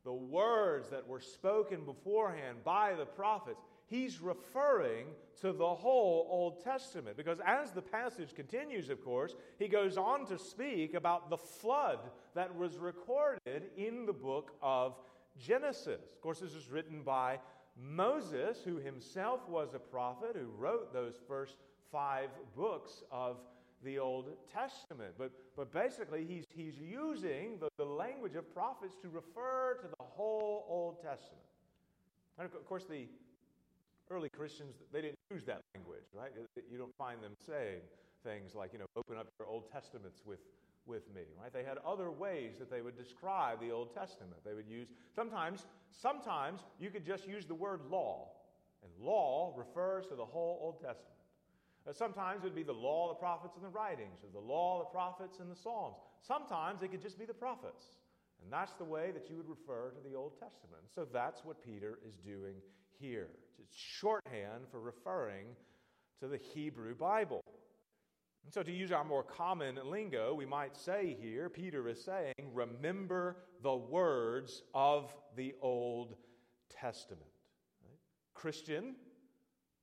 the 0.05 0.13
words 0.13 0.89
that 0.91 1.09
were 1.09 1.21
spoken 1.21 1.85
beforehand 1.85 2.59
by 2.63 2.95
the 2.95 3.05
prophets, 3.05 3.59
he's 3.87 4.21
referring 4.21 5.07
to 5.41 5.53
the 5.53 5.75
whole 5.75 6.29
Old 6.31 6.63
Testament. 6.63 7.17
Because 7.17 7.39
as 7.45 7.73
the 7.73 7.83
passage 7.83 8.33
continues, 8.33 8.91
of 8.91 9.05
course, 9.05 9.35
he 9.59 9.67
goes 9.67 9.97
on 9.97 10.25
to 10.27 10.39
speak 10.39 10.95
about 10.95 11.31
the 11.31 11.39
flood 11.39 11.99
that 12.37 12.55
was 12.55 12.77
recorded 12.77 13.65
in 13.77 14.07
the 14.07 14.13
book 14.13 14.53
of 14.63 14.95
Genesis. 15.37 16.03
Of 16.15 16.21
course, 16.21 16.39
this 16.39 16.55
was 16.55 16.71
written 16.71 17.03
by 17.03 17.41
Moses, 17.77 18.59
who 18.65 18.77
himself 18.77 19.49
was 19.49 19.75
a 19.75 19.81
prophet, 19.81 20.37
who 20.37 20.47
wrote 20.57 20.93
those 20.93 21.15
first 21.27 21.57
five 21.91 22.31
books 22.57 23.03
of 23.11 23.37
the 23.85 23.99
Old 23.99 24.31
Testament. 24.53 25.15
But, 25.19 25.31
but 25.57 25.73
basically, 25.73 26.25
he's, 26.25 26.45
he's 26.55 26.79
using 26.79 27.59
the, 27.61 27.69
the 27.77 27.85
language 27.85 28.35
of 28.35 28.53
prophets 28.55 28.97
to 29.03 29.09
refer 29.09 29.79
to 29.83 29.89
the 29.89 30.05
whole 30.05 30.67
Old 30.69 30.97
Testament. 31.03 31.45
And 32.39 32.47
of 32.47 32.67
course, 32.67 32.85
the 32.85 33.07
early 34.11 34.29
Christians, 34.29 34.77
they 34.93 35.03
didn't 35.03 35.19
use 35.31 35.45
that 35.45 35.61
language, 35.75 36.05
right? 36.13 36.33
You 36.71 36.79
don't 36.79 36.97
find 36.97 37.23
them 37.23 37.33
saying 37.47 37.81
things 38.25 38.55
like, 38.55 38.73
you 38.73 38.79
know, 38.79 38.87
open 38.97 39.17
up 39.17 39.29
your 39.39 39.49
Old 39.49 39.71
Testaments 39.71 40.23
with, 40.25 40.41
with 40.87 41.03
me, 41.15 41.23
right? 41.41 41.53
They 41.53 41.63
had 41.63 41.79
other 41.87 42.11
ways 42.11 42.59
that 42.59 42.71
they 42.71 42.81
would 42.81 42.97
describe 42.97 43.61
the 43.61 43.71
Old 43.71 43.95
Testament. 43.95 44.43
They 44.45 44.55
would 44.55 44.69
use, 44.69 44.89
sometimes, 45.15 45.67
sometimes 45.91 46.61
you 46.81 46.91
could 46.91 47.07
just 47.07 47.29
use 47.29 47.45
the 47.47 47.55
word 47.55 47.81
law, 47.91 48.29
and 48.83 48.91
law 48.99 49.55
refers 49.57 50.07
to 50.07 50.15
the 50.15 50.25
whole 50.25 50.59
Old 50.63 50.81
Testament. 50.81 51.14
Uh, 51.89 51.93
sometimes 51.93 52.43
it 52.43 52.45
would 52.45 52.55
be 52.55 52.63
the 52.63 52.73
law, 52.73 53.09
the 53.09 53.15
prophets, 53.15 53.57
and 53.57 53.65
the 53.65 53.69
writings, 53.69 54.21
or 54.23 54.31
the 54.33 54.47
law, 54.47 54.81
the 54.81 54.91
prophets, 54.97 55.39
and 55.41 55.51
the 55.51 55.57
Psalms. 55.57 55.97
Sometimes 56.23 56.83
it 56.83 56.91
could 56.91 57.03
just 57.03 57.19
be 57.19 57.27
the 57.27 57.35
prophets. 57.35 57.85
And 58.43 58.53
that's 58.53 58.73
the 58.75 58.85
way 58.85 59.11
that 59.13 59.29
you 59.31 59.37
would 59.37 59.49
refer 59.49 59.91
to 59.91 60.09
the 60.09 60.17
Old 60.17 60.33
Testament. 60.33 60.83
So 60.95 61.07
that's 61.13 61.45
what 61.45 61.63
Peter 61.63 61.99
is 62.07 62.15
doing 62.17 62.57
here. 62.99 63.29
It's 63.59 63.77
shorthand 63.77 64.65
for 64.71 64.81
referring 64.81 65.47
to 66.21 66.29
the 66.29 66.39
Hebrew 66.39 66.95
Bible. 66.95 67.43
And 68.45 68.53
so, 68.53 68.63
to 68.63 68.71
use 68.71 68.93
our 68.93 69.05
more 69.05 69.23
common 69.23 69.79
lingo, 69.87 70.35
we 70.35 70.45
might 70.45 70.77
say 70.77 71.17
here, 71.19 71.49
Peter 71.49 71.89
is 71.89 72.05
saying, 72.05 72.35
remember 72.53 73.39
the 73.63 73.75
words 73.75 74.63
of 74.75 75.15
the 75.35 75.55
Old 75.63 76.15
Testament. 76.69 77.23
Right? 77.83 77.99
Christian, 78.35 78.97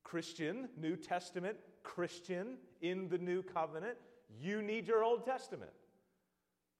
Christian, 0.04 0.70
New 0.80 0.96
Testament, 0.96 1.58
Christian 1.84 2.58
in 2.82 3.10
the 3.10 3.18
New 3.18 3.44
Covenant, 3.44 3.98
you 4.40 4.62
need 4.62 4.88
your 4.88 5.04
Old 5.04 5.26
Testament. 5.26 5.72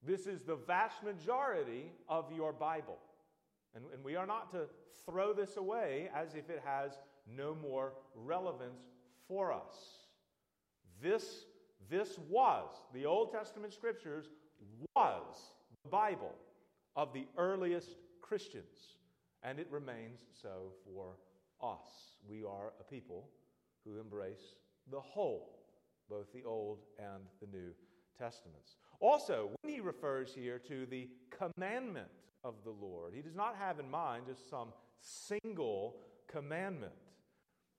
This 0.04 0.26
is 0.26 0.40
the 0.40 0.56
vast 0.56 1.02
majority 1.02 1.92
of 2.08 2.32
your 2.32 2.52
Bible. 2.52 2.98
And, 3.74 3.84
and 3.94 4.02
we 4.04 4.16
are 4.16 4.26
not 4.26 4.50
to 4.52 4.66
throw 5.06 5.32
this 5.32 5.56
away 5.56 6.10
as 6.14 6.34
if 6.34 6.50
it 6.50 6.62
has 6.64 6.92
no 7.36 7.54
more 7.54 7.92
relevance 8.14 8.82
for 9.28 9.52
us. 9.52 9.74
This, 11.00 11.44
this 11.88 12.18
was, 12.28 12.68
the 12.92 13.06
Old 13.06 13.32
Testament 13.32 13.72
scriptures 13.72 14.26
was 14.94 15.36
the 15.84 15.88
Bible 15.88 16.34
of 16.96 17.12
the 17.12 17.26
earliest 17.38 17.96
Christians, 18.20 18.96
and 19.42 19.58
it 19.58 19.68
remains 19.70 20.20
so 20.40 20.72
for 20.84 21.16
us. 21.62 22.16
We 22.28 22.44
are 22.44 22.72
a 22.80 22.84
people 22.84 23.28
who 23.84 24.00
embrace 24.00 24.54
the 24.92 25.00
whole, 25.00 25.58
both 26.08 26.32
the 26.32 26.44
Old 26.44 26.80
and 26.98 27.24
the 27.40 27.46
New 27.46 27.72
Testaments. 28.16 28.76
Also, 29.00 29.50
when 29.60 29.72
he 29.72 29.80
refers 29.80 30.32
here 30.32 30.58
to 30.60 30.86
the 30.86 31.08
commandment 31.30 32.08
of 32.44 32.54
the 32.62 32.70
Lord, 32.70 33.14
he 33.14 33.22
does 33.22 33.34
not 33.34 33.56
have 33.56 33.80
in 33.80 33.90
mind 33.90 34.26
just 34.26 34.48
some 34.48 34.68
single 35.00 35.96
commandment. 36.28 36.92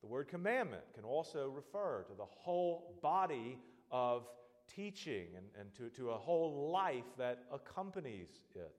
The 0.02 0.08
word 0.08 0.28
commandment 0.28 0.84
can 0.94 1.06
also 1.06 1.50
refer 1.50 2.04
to 2.10 2.14
the 2.18 2.26
whole 2.26 3.00
body 3.02 3.58
of 3.90 4.28
teaching 4.76 5.28
and, 5.38 5.46
and 5.58 5.74
to, 5.76 5.90
to 5.98 6.10
a 6.10 6.18
whole 6.18 6.72
life 6.72 7.06
that 7.18 7.44
accompanies 7.54 8.42
it. 8.56 8.74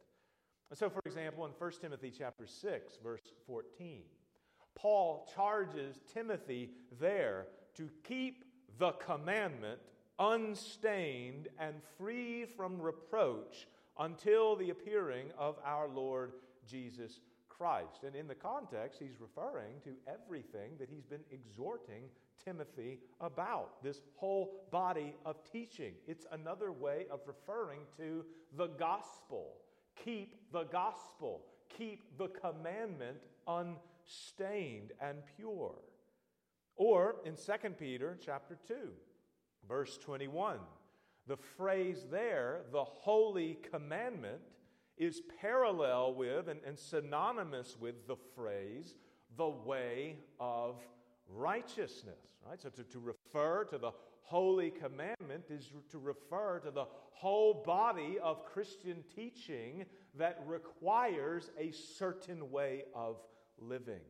And 0.70 0.78
so, 0.78 0.90
for 0.90 1.00
example, 1.06 1.46
in 1.46 1.52
1 1.52 1.72
Timothy 1.80 2.12
chapter 2.16 2.46
6, 2.46 2.98
verse 3.02 3.32
14, 3.46 4.02
Paul 4.74 5.28
charges 5.34 6.00
Timothy 6.12 6.70
there 7.00 7.46
to 7.76 7.88
keep 8.02 8.44
the 8.78 8.92
commandment 8.92 9.80
unstained 10.18 11.48
and 11.58 11.74
free 11.98 12.44
from 12.56 12.80
reproach 12.80 13.66
until 13.98 14.56
the 14.56 14.70
appearing 14.70 15.26
of 15.38 15.56
our 15.64 15.88
Lord 15.88 16.32
Jesus 16.68 17.20
Christ. 17.48 18.04
And 18.04 18.14
in 18.16 18.26
the 18.26 18.34
context, 18.34 18.98
he's 19.00 19.20
referring 19.20 19.80
to 19.84 19.90
everything 20.08 20.72
that 20.78 20.88
he's 20.88 21.04
been 21.04 21.24
exhorting 21.30 22.04
Timothy 22.44 22.98
about 23.20 23.82
this 23.82 24.00
whole 24.16 24.66
body 24.70 25.14
of 25.24 25.36
teaching. 25.50 25.94
It's 26.06 26.26
another 26.32 26.72
way 26.72 27.06
of 27.10 27.20
referring 27.26 27.80
to 27.96 28.24
the 28.56 28.66
gospel. 28.66 29.52
Keep 30.04 30.52
the 30.52 30.64
gospel, 30.64 31.42
keep 31.76 32.18
the 32.18 32.28
commandment 32.28 33.18
unstained 33.46 34.92
and 35.00 35.18
pure. 35.36 35.74
Or 36.76 37.16
in 37.24 37.36
2 37.36 37.70
Peter 37.78 38.18
chapter 38.24 38.58
2, 38.66 38.74
verse 39.68 39.98
21, 39.98 40.58
the 41.26 41.36
phrase 41.36 42.06
there, 42.10 42.62
the 42.72 42.84
holy 42.84 43.58
commandment, 43.70 44.40
is 44.96 45.22
parallel 45.40 46.14
with 46.14 46.48
and, 46.48 46.60
and 46.66 46.78
synonymous 46.78 47.76
with 47.80 48.06
the 48.06 48.16
phrase, 48.34 48.94
the 49.36 49.48
way 49.48 50.16
of 50.38 50.76
righteousness. 51.28 52.18
Right? 52.48 52.60
So 52.60 52.68
to, 52.70 52.84
to 52.84 52.98
refer 52.98 53.64
to 53.64 53.78
the 53.78 53.92
holy 54.22 54.70
commandment 54.70 55.44
is 55.50 55.70
to 55.90 55.98
refer 55.98 56.58
to 56.60 56.70
the 56.70 56.86
whole 57.12 57.62
body 57.64 58.18
of 58.22 58.44
Christian 58.44 59.04
teaching 59.14 59.84
that 60.16 60.42
requires 60.46 61.50
a 61.58 61.70
certain 61.70 62.50
way 62.50 62.84
of 62.94 63.16
living. 63.58 64.00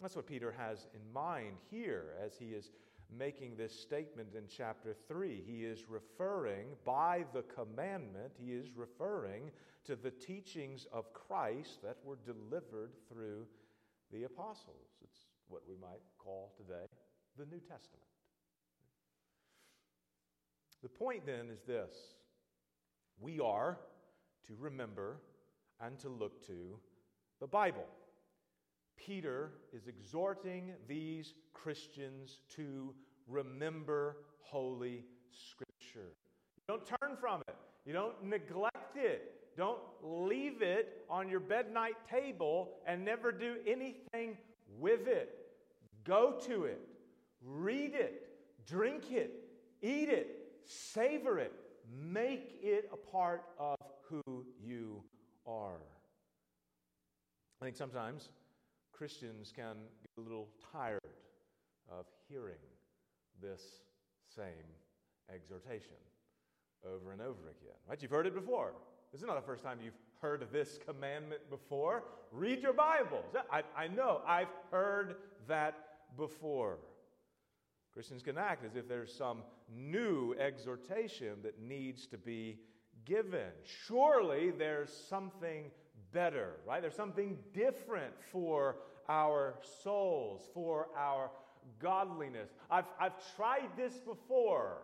That's 0.00 0.16
what 0.16 0.26
Peter 0.26 0.54
has 0.56 0.86
in 0.94 1.12
mind 1.12 1.56
here 1.70 2.14
as 2.24 2.36
he 2.38 2.46
is 2.46 2.70
making 3.16 3.56
this 3.56 3.72
statement 3.72 4.34
in 4.36 4.44
chapter 4.48 4.94
3. 5.08 5.42
He 5.46 5.64
is 5.64 5.88
referring, 5.88 6.66
by 6.84 7.24
the 7.32 7.42
commandment, 7.42 8.32
he 8.38 8.52
is 8.52 8.66
referring 8.74 9.50
to 9.84 9.96
the 9.96 10.10
teachings 10.10 10.86
of 10.92 11.12
Christ 11.12 11.82
that 11.82 11.96
were 12.04 12.18
delivered 12.24 12.90
through 13.08 13.46
the 14.12 14.24
apostles. 14.24 14.98
It's 15.02 15.20
what 15.48 15.62
we 15.68 15.76
might 15.76 16.02
call 16.18 16.52
today 16.56 16.86
the 17.38 17.46
New 17.46 17.60
Testament. 17.60 18.02
The 20.82 20.88
point 20.88 21.26
then 21.26 21.48
is 21.50 21.62
this 21.62 21.94
we 23.18 23.40
are 23.40 23.78
to 24.46 24.54
remember 24.58 25.16
and 25.80 25.98
to 26.00 26.08
look 26.08 26.46
to 26.46 26.78
the 27.40 27.46
Bible. 27.46 27.86
Peter 28.96 29.52
is 29.72 29.86
exhorting 29.86 30.72
these 30.88 31.34
Christians 31.52 32.40
to 32.56 32.94
remember 33.28 34.18
Holy 34.40 35.04
Scripture. 35.30 36.12
You 36.56 36.62
don't 36.68 36.86
turn 36.86 37.16
from 37.20 37.42
it, 37.48 37.56
you 37.84 37.92
don't 37.92 38.24
neglect 38.24 38.96
it, 38.96 39.32
don't 39.56 39.78
leave 40.02 40.62
it 40.62 41.04
on 41.08 41.28
your 41.28 41.40
bed 41.40 41.72
night 41.72 41.96
table 42.10 42.72
and 42.86 43.04
never 43.04 43.32
do 43.32 43.56
anything 43.66 44.36
with 44.78 45.06
it. 45.06 45.34
Go 46.04 46.38
to 46.46 46.64
it, 46.64 46.80
read 47.42 47.94
it, 47.94 48.28
drink 48.66 49.10
it, 49.10 49.32
eat 49.82 50.08
it, 50.08 50.36
savor 50.64 51.38
it, 51.38 51.52
make 51.90 52.58
it 52.62 52.90
a 52.92 52.96
part 52.96 53.44
of 53.58 53.76
who 54.08 54.44
you 54.60 55.02
are. 55.46 55.80
I 57.60 57.64
think 57.64 57.76
sometimes 57.76 58.28
Christians 58.96 59.52
can 59.54 59.74
get 60.00 60.10
a 60.16 60.20
little 60.20 60.48
tired 60.72 61.00
of 61.90 62.06
hearing 62.28 62.54
this 63.42 63.62
same 64.34 64.46
exhortation 65.32 65.96
over 66.84 67.12
and 67.12 67.20
over 67.20 67.50
again. 67.50 67.76
Right? 67.88 68.00
You've 68.00 68.10
heard 68.10 68.26
it 68.26 68.34
before. 68.34 68.72
This 69.12 69.20
is 69.20 69.26
not 69.26 69.36
the 69.36 69.46
first 69.46 69.62
time 69.62 69.78
you've 69.84 69.92
heard 70.22 70.46
this 70.50 70.78
commandment 70.86 71.42
before. 71.50 72.04
Read 72.32 72.62
your 72.62 72.72
Bibles. 72.72 73.34
I, 73.52 73.62
I 73.76 73.88
know, 73.88 74.22
I've 74.26 74.48
heard 74.70 75.16
that 75.46 75.74
before. 76.16 76.78
Christians 77.92 78.22
can 78.22 78.38
act 78.38 78.64
as 78.64 78.76
if 78.76 78.88
there's 78.88 79.14
some 79.14 79.42
new 79.74 80.34
exhortation 80.38 81.36
that 81.42 81.60
needs 81.60 82.06
to 82.06 82.16
be 82.16 82.60
given. 83.04 83.50
Surely 83.86 84.52
there's 84.52 84.90
something 84.90 85.70
better, 86.16 86.52
right? 86.66 86.80
There's 86.80 86.96
something 86.96 87.36
different 87.52 88.14
for 88.32 88.76
our 89.06 89.56
souls, 89.82 90.48
for 90.54 90.88
our 90.96 91.30
godliness. 91.78 92.48
I've, 92.70 92.86
I've 92.98 93.12
tried 93.36 93.68
this 93.76 93.92
before. 93.98 94.78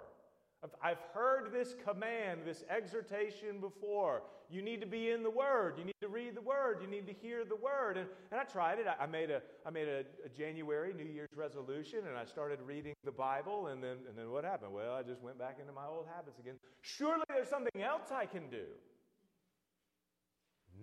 I've, 0.83 0.99
heard 1.15 1.51
this 1.51 1.75
command, 1.89 2.41
this 2.45 2.65
exhortation 2.69 3.61
before. 3.61 4.23
You 4.51 4.61
need 4.61 4.83
to 4.83 4.87
be 4.87 5.11
in 5.11 5.23
the 5.23 5.31
Word. 5.31 5.77
You 5.79 5.87
need 5.87 6.01
to 6.03 6.09
read 6.09 6.37
the 6.37 6.43
Word. 6.43 6.81
You 6.83 6.87
need 6.87 7.07
to 7.07 7.15
hear 7.15 7.47
the 7.47 7.57
Word. 7.57 7.97
And, 7.97 8.07
and 8.31 8.39
I 8.39 8.45
tried 8.45 8.79
it. 8.79 8.87
I, 8.87 9.05
I 9.05 9.07
made, 9.07 9.31
a, 9.31 9.41
I 9.67 9.71
made 9.71 9.89
a, 9.89 10.05
a, 10.27 10.29
January 10.29 10.93
New 10.93 11.11
Year's 11.11 11.31
resolution 11.35 12.01
and 12.07 12.19
I 12.19 12.27
started 12.27 12.59
reading 12.61 12.93
the 13.05 13.11
Bible. 13.11 13.69
And 13.69 13.83
then, 13.83 13.97
and 14.07 14.19
then 14.19 14.31
what 14.31 14.45
happened? 14.45 14.75
Well, 14.75 14.93
I 14.93 15.03
just 15.03 15.23
went 15.23 15.39
back 15.39 15.57
into 15.59 15.73
my 15.73 15.87
old 15.87 16.05
habits 16.15 16.39
again. 16.39 16.57
Surely 16.83 17.25
there's 17.31 17.49
something 17.49 17.83
else 17.83 18.13
I 18.13 18.27
can 18.27 18.51
do. 18.51 18.67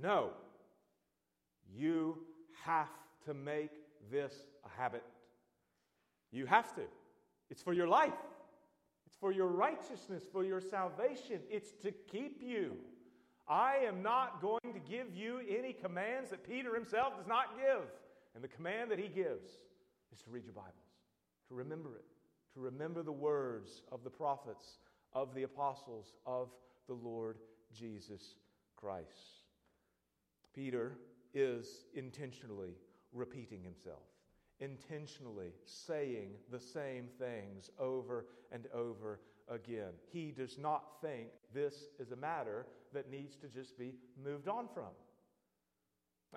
No. 0.02 0.32
You 1.73 2.19
have 2.63 2.89
to 3.25 3.34
make 3.34 3.71
this 4.12 4.34
a 4.65 4.69
habit. 4.82 5.04
You 6.32 6.45
have 6.45 6.73
to. 6.75 6.82
It's 7.49 7.62
for 7.62 7.73
your 7.73 7.88
life, 7.88 8.13
it's 9.08 9.17
for 9.17 9.32
your 9.32 9.47
righteousness, 9.47 10.23
for 10.32 10.43
your 10.43 10.62
salvation. 10.62 11.39
It's 11.49 11.71
to 11.82 11.91
keep 11.91 12.41
you. 12.43 12.75
I 13.47 13.78
am 13.88 14.04
not 14.04 14.41
going 14.41 14.73
to 14.73 14.80
give 14.80 15.08
you 15.15 15.41
any 15.49 15.73
commands 15.73 16.30
that 16.30 16.47
Peter 16.47 16.75
himself 16.75 17.17
does 17.17 17.25
not 17.25 17.58
give. 17.58 17.82
And 18.36 18.43
the 18.43 18.47
command 18.47 18.91
that 18.91 18.99
he 18.99 19.08
gives 19.08 19.49
is 20.13 20.21
to 20.21 20.30
read 20.30 20.45
your 20.45 20.54
Bibles, 20.54 20.75
to 21.47 21.56
remember 21.56 21.95
it, 21.95 22.06
to 22.54 22.60
remember 22.60 23.02
the 23.02 23.12
words 23.12 23.82
of 23.91 24.04
the 24.04 24.10
prophets, 24.12 24.78
of 25.13 25.34
the 25.34 25.43
apostles, 25.43 26.13
of 26.28 26.49
the 26.88 26.93
Lord 26.93 27.38
Jesus 27.73 28.36
Christ. 28.75 29.38
Peter 30.53 30.97
is 31.33 31.85
intentionally 31.93 32.75
repeating 33.13 33.63
himself, 33.63 34.03
intentionally 34.59 35.53
saying 35.63 36.31
the 36.51 36.59
same 36.59 37.07
things 37.17 37.69
over 37.79 38.25
and 38.51 38.67
over 38.73 39.19
again. 39.47 39.93
He 40.12 40.31
does 40.31 40.57
not 40.57 41.01
think 41.01 41.29
this 41.53 41.89
is 41.99 42.12
a 42.12 42.15
matter 42.15 42.65
that 42.93 43.09
needs 43.09 43.35
to 43.38 43.47
just 43.47 43.77
be 43.77 43.93
moved 44.23 44.47
on 44.47 44.67
from. 44.73 44.89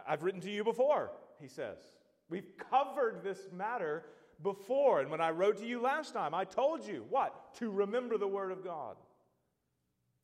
I've 0.07 0.23
written 0.23 0.41
to 0.43 0.51
you 0.51 0.65
before, 0.65 1.11
he 1.41 1.49
says. 1.49 1.79
We've 2.29 2.53
covered 2.71 3.23
this 3.23 3.49
matter 3.53 4.05
before. 4.43 5.01
And 5.01 5.11
when 5.11 5.21
I 5.21 5.31
wrote 5.31 5.59
to 5.59 5.67
you 5.67 5.81
last 5.81 6.15
time, 6.15 6.35
I 6.35 6.45
told 6.45 6.87
you 6.87 7.05
what? 7.11 7.55
To 7.57 7.71
remember 7.71 8.17
the 8.17 8.29
Word 8.29 8.53
of 8.53 8.65
God. 8.65 8.97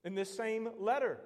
In 0.05 0.14
this 0.14 0.35
same 0.35 0.70
letter, 0.79 1.20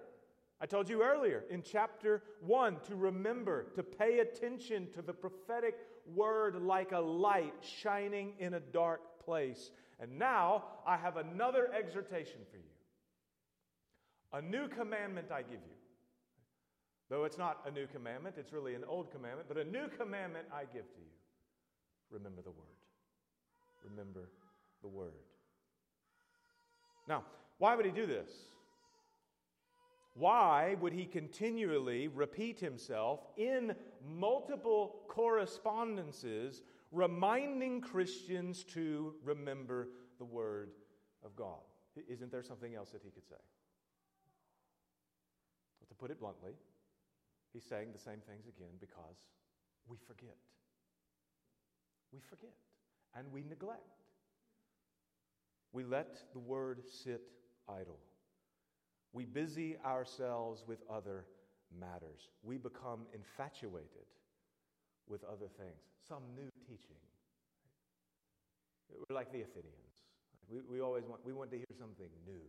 I 0.62 0.66
told 0.66 0.88
you 0.88 1.02
earlier 1.02 1.42
in 1.50 1.60
chapter 1.60 2.22
1 2.40 2.76
to 2.86 2.94
remember, 2.94 3.64
to 3.74 3.82
pay 3.82 4.20
attention 4.20 4.86
to 4.94 5.02
the 5.02 5.12
prophetic 5.12 5.74
word 6.14 6.54
like 6.62 6.92
a 6.92 7.00
light 7.00 7.54
shining 7.60 8.34
in 8.38 8.54
a 8.54 8.60
dark 8.60 9.00
place. 9.24 9.72
And 9.98 10.20
now 10.20 10.62
I 10.86 10.96
have 10.96 11.16
another 11.16 11.68
exhortation 11.76 12.42
for 12.48 12.58
you. 12.58 12.62
A 14.32 14.40
new 14.40 14.68
commandment 14.68 15.32
I 15.32 15.42
give 15.42 15.50
you. 15.52 15.76
Though 17.10 17.24
it's 17.24 17.38
not 17.38 17.58
a 17.66 17.70
new 17.72 17.88
commandment, 17.88 18.36
it's 18.38 18.52
really 18.52 18.76
an 18.76 18.84
old 18.86 19.10
commandment, 19.10 19.48
but 19.48 19.58
a 19.58 19.64
new 19.64 19.88
commandment 19.98 20.46
I 20.54 20.60
give 20.72 20.88
to 20.94 21.00
you. 21.00 21.12
Remember 22.08 22.40
the 22.40 22.50
word. 22.50 23.90
Remember 23.90 24.28
the 24.80 24.88
word. 24.88 25.10
Now, 27.08 27.24
why 27.58 27.74
would 27.74 27.84
he 27.84 27.90
do 27.90 28.06
this? 28.06 28.30
Why 30.14 30.76
would 30.80 30.92
he 30.92 31.06
continually 31.06 32.08
repeat 32.08 32.60
himself 32.60 33.20
in 33.36 33.74
multiple 34.06 35.02
correspondences, 35.08 36.62
reminding 36.90 37.80
Christians 37.80 38.64
to 38.64 39.14
remember 39.24 39.88
the 40.18 40.24
Word 40.24 40.72
of 41.24 41.34
God? 41.34 41.60
Isn't 42.08 42.30
there 42.30 42.42
something 42.42 42.74
else 42.74 42.90
that 42.90 43.02
he 43.02 43.10
could 43.10 43.26
say? 43.26 43.36
But 45.80 45.88
to 45.88 45.94
put 45.94 46.10
it 46.10 46.20
bluntly, 46.20 46.52
he's 47.52 47.64
saying 47.64 47.88
the 47.92 47.98
same 47.98 48.20
things 48.28 48.46
again 48.46 48.76
because 48.80 49.16
we 49.88 49.96
forget. 50.06 50.36
We 52.12 52.20
forget 52.20 52.52
and 53.16 53.32
we 53.32 53.44
neglect. 53.44 53.80
We 55.72 55.84
let 55.84 56.18
the 56.34 56.38
Word 56.38 56.82
sit 56.86 57.22
idle. 57.66 57.98
We 59.12 59.24
busy 59.24 59.76
ourselves 59.84 60.64
with 60.66 60.80
other 60.90 61.26
matters. 61.78 62.28
We 62.42 62.56
become 62.56 63.06
infatuated 63.12 64.08
with 65.08 65.24
other 65.24 65.48
things, 65.58 65.82
some 66.08 66.22
new 66.34 66.48
teaching. 66.64 67.00
We're 68.88 69.16
like 69.16 69.32
the 69.32 69.42
Athenians. 69.42 69.96
We, 70.48 70.60
we 70.68 70.80
always 70.80 71.04
want, 71.04 71.24
we 71.24 71.32
want 71.32 71.50
to 71.50 71.56
hear 71.56 71.72
something 71.78 72.08
new. 72.26 72.44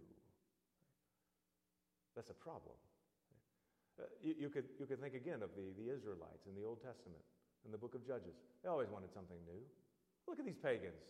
That's 2.16 2.30
a 2.30 2.38
problem. 2.38 2.76
Uh, 4.00 4.06
you, 4.22 4.36
you, 4.40 4.50
could, 4.50 4.66
you 4.80 4.86
could 4.86 5.02
think 5.02 5.16
again 5.16 5.42
of 5.44 5.52
the, 5.56 5.72
the 5.78 5.92
Israelites 5.92 6.48
in 6.48 6.56
the 6.56 6.68
Old 6.68 6.82
Testament, 6.82 7.22
in 7.66 7.72
the 7.72 7.78
book 7.78 7.96
of 7.96 8.06
Judges. 8.06 8.36
They 8.64 8.70
always 8.70 8.90
wanted 8.90 9.12
something 9.14 9.38
new. 9.46 9.62
Look 10.28 10.40
at 10.40 10.46
these 10.46 10.60
pagans. 10.60 11.04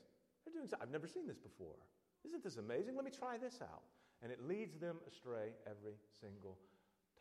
They're 0.44 0.54
doing 0.54 0.70
I've 0.82 0.92
never 0.92 1.08
seen 1.08 1.28
this 1.28 1.38
before. 1.38 1.78
Isn't 2.26 2.44
this 2.44 2.58
amazing? 2.58 2.96
Let 2.96 3.06
me 3.06 3.12
try 3.12 3.38
this 3.38 3.60
out 3.62 3.84
and 4.24 4.32
it 4.32 4.40
leads 4.48 4.80
them 4.80 4.96
astray 5.06 5.52
every 5.68 5.96
single 6.22 6.58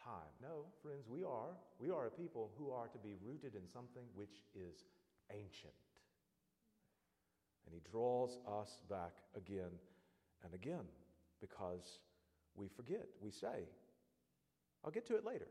time. 0.04 0.30
No, 0.40 0.66
friends, 0.82 1.08
we 1.08 1.24
are. 1.24 1.50
We 1.80 1.90
are 1.90 2.06
a 2.06 2.10
people 2.10 2.52
who 2.56 2.70
are 2.70 2.86
to 2.86 2.98
be 2.98 3.16
rooted 3.20 3.56
in 3.56 3.68
something 3.68 4.04
which 4.14 4.40
is 4.54 4.84
ancient. 5.32 5.74
And 7.66 7.74
he 7.74 7.80
draws 7.90 8.38
us 8.48 8.78
back 8.88 9.14
again 9.36 9.70
and 10.44 10.54
again 10.54 10.86
because 11.40 11.98
we 12.54 12.68
forget. 12.68 13.06
We 13.20 13.32
say, 13.32 13.66
I'll 14.84 14.92
get 14.92 15.06
to 15.08 15.16
it 15.16 15.24
later. 15.24 15.48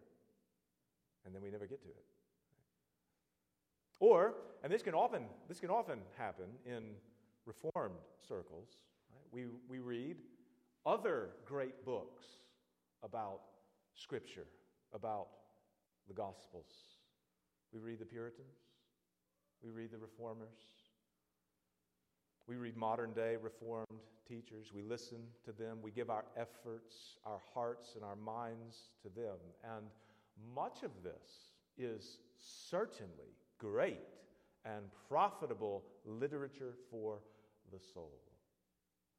And 1.26 1.36
then 1.36 1.42
we 1.42 1.52
never 1.52 1.68
get 1.68 1.82
to 1.84 1.90
it. 1.90 2.06
Or, 4.00 4.36
and 4.64 4.72
this 4.72 4.82
can 4.82 4.94
often, 4.94 5.24
this 5.48 5.60
can 5.60 5.70
often 5.70 6.00
happen 6.18 6.46
in 6.66 6.96
reformed 7.46 8.00
circles. 8.28 8.70
Right? 9.12 9.26
We, 9.32 9.46
we 9.70 9.80
read 9.80 10.18
other 10.86 11.30
great 11.46 11.86
books 11.86 12.24
about 13.04 13.42
Scripture, 13.96 14.48
about 14.94 15.28
the 16.08 16.14
Gospels. 16.14 16.72
We 17.74 17.80
read 17.80 18.00
the 18.00 18.06
Puritans, 18.06 18.58
we 19.64 19.70
read 19.70 19.92
the 19.92 19.98
Reformers, 19.98 20.60
we 22.48 22.56
read 22.56 22.76
modern 22.76 23.14
day 23.14 23.38
Reformed 23.42 23.88
teachers, 24.28 24.72
we 24.74 24.82
listen 24.82 25.20
to 25.46 25.52
them, 25.52 25.78
we 25.82 25.92
give 25.92 26.10
our 26.10 26.26
efforts, 26.36 27.18
our 27.26 27.40
hearts, 27.54 27.94
and 27.96 28.04
our 28.04 28.16
minds 28.16 28.90
to 29.04 29.10
them. 29.10 29.38
And 29.64 29.86
much 30.56 30.84
of 30.84 30.92
this 31.04 31.52
is 31.78 32.18
certainly 32.70 33.36
great 33.58 34.00
and 34.66 34.86
profitable 35.08 35.84
literature 36.06 36.74
for 36.90 37.20
the 37.72 37.80
soul. 37.94 38.20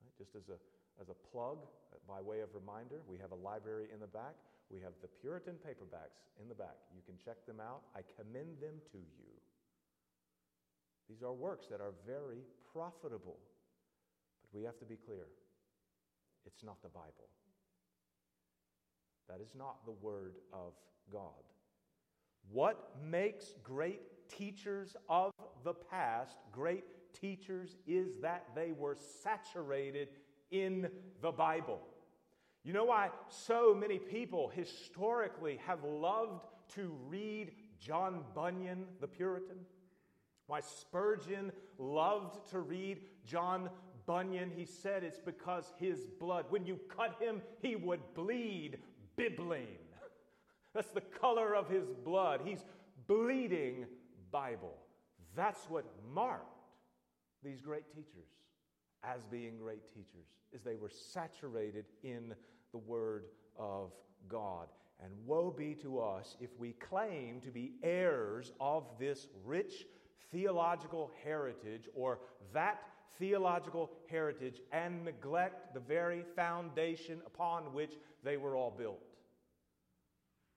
Right? 0.02 0.16
Just 0.18 0.34
as 0.36 0.48
a 0.48 0.58
as 1.02 1.10
a 1.10 1.18
plug, 1.34 1.58
uh, 1.90 1.98
by 2.06 2.22
way 2.22 2.40
of 2.40 2.54
reminder, 2.54 3.02
we 3.10 3.18
have 3.18 3.32
a 3.32 3.40
library 3.42 3.90
in 3.92 3.98
the 3.98 4.06
back. 4.06 4.38
We 4.70 4.78
have 4.80 4.94
the 5.02 5.08
Puritan 5.08 5.58
paperbacks 5.58 6.22
in 6.40 6.48
the 6.48 6.54
back. 6.54 6.78
You 6.94 7.02
can 7.04 7.18
check 7.18 7.44
them 7.44 7.58
out. 7.58 7.82
I 7.94 8.00
commend 8.14 8.62
them 8.62 8.78
to 8.92 8.98
you. 8.98 9.34
These 11.10 11.22
are 11.22 11.32
works 11.32 11.66
that 11.66 11.80
are 11.80 11.92
very 12.06 12.46
profitable. 12.72 13.36
But 14.40 14.56
we 14.56 14.64
have 14.64 14.78
to 14.78 14.86
be 14.86 14.96
clear 14.96 15.26
it's 16.46 16.62
not 16.62 16.80
the 16.82 16.88
Bible. 16.88 17.28
That 19.28 19.40
is 19.40 19.54
not 19.56 19.84
the 19.84 19.92
Word 19.92 20.36
of 20.52 20.72
God. 21.12 21.42
What 22.50 22.96
makes 23.04 23.54
great 23.62 24.00
teachers 24.28 24.96
of 25.08 25.32
the 25.64 25.74
past 25.74 26.38
great 26.50 26.84
teachers 27.12 27.76
is 27.86 28.18
that 28.20 28.46
they 28.54 28.72
were 28.72 28.96
saturated 29.22 30.08
in 30.52 30.88
the 31.20 31.32
Bible. 31.32 31.80
You 32.62 32.72
know 32.72 32.84
why 32.84 33.10
so 33.28 33.74
many 33.74 33.98
people 33.98 34.52
historically 34.54 35.58
have 35.66 35.82
loved 35.82 36.46
to 36.74 36.94
read 37.08 37.52
John 37.80 38.22
Bunyan, 38.34 38.84
the 39.00 39.08
Puritan? 39.08 39.56
Why 40.46 40.60
Spurgeon 40.60 41.50
loved 41.78 42.50
to 42.50 42.60
read 42.60 43.00
John 43.24 43.68
Bunyan? 44.06 44.52
He 44.54 44.64
said 44.64 45.02
it's 45.02 45.18
because 45.18 45.72
his 45.78 46.06
blood, 46.20 46.46
when 46.50 46.64
you 46.64 46.78
cut 46.94 47.16
him, 47.20 47.42
he 47.60 47.74
would 47.74 48.00
bleed 48.14 48.78
bibline. 49.18 49.66
That's 50.74 50.90
the 50.92 51.00
color 51.00 51.56
of 51.56 51.68
his 51.68 51.88
blood. 52.04 52.42
He's 52.44 52.64
bleeding 53.08 53.86
Bible. 54.30 54.76
That's 55.34 55.68
what 55.68 55.84
marked 56.14 56.46
these 57.42 57.60
great 57.60 57.88
teachers 57.92 58.28
as 59.04 59.24
being 59.24 59.58
great 59.58 59.88
teachers, 59.88 60.26
is 60.52 60.62
they 60.62 60.76
were 60.76 60.90
saturated 60.90 61.86
in 62.02 62.34
the 62.72 62.78
Word 62.78 63.24
of 63.58 63.92
God. 64.28 64.68
And 65.02 65.12
woe 65.26 65.50
be 65.50 65.74
to 65.82 66.00
us 66.00 66.36
if 66.40 66.50
we 66.58 66.72
claim 66.72 67.40
to 67.40 67.50
be 67.50 67.72
heirs 67.82 68.52
of 68.60 68.84
this 68.98 69.26
rich 69.44 69.86
theological 70.30 71.10
heritage 71.24 71.88
or 71.94 72.20
that 72.52 72.82
theological 73.18 73.90
heritage 74.08 74.60
and 74.72 75.04
neglect 75.04 75.74
the 75.74 75.80
very 75.80 76.24
foundation 76.36 77.20
upon 77.26 77.72
which 77.72 77.94
they 78.24 78.36
were 78.36 78.56
all 78.56 78.70
built 78.70 79.02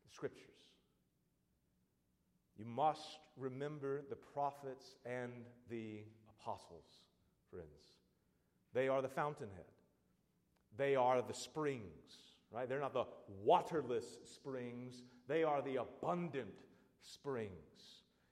the 0.07 0.13
Scriptures. 0.13 0.45
You 2.57 2.65
must 2.65 3.19
remember 3.35 4.03
the 4.09 4.15
prophets 4.15 4.95
and 5.05 5.31
the 5.69 6.03
apostles, 6.39 6.85
friends. 7.49 7.94
They 8.75 8.89
are 8.89 9.01
the 9.01 9.09
fountainhead. 9.09 9.65
They 10.77 10.95
are 10.95 11.21
the 11.21 11.33
springs, 11.33 12.11
right? 12.51 12.67
They're 12.67 12.81
not 12.81 12.93
the 12.93 13.05
waterless 13.41 14.17
springs, 14.25 15.01
they 15.27 15.43
are 15.43 15.61
the 15.61 15.77
abundant 15.77 16.53
springs. 17.01 17.53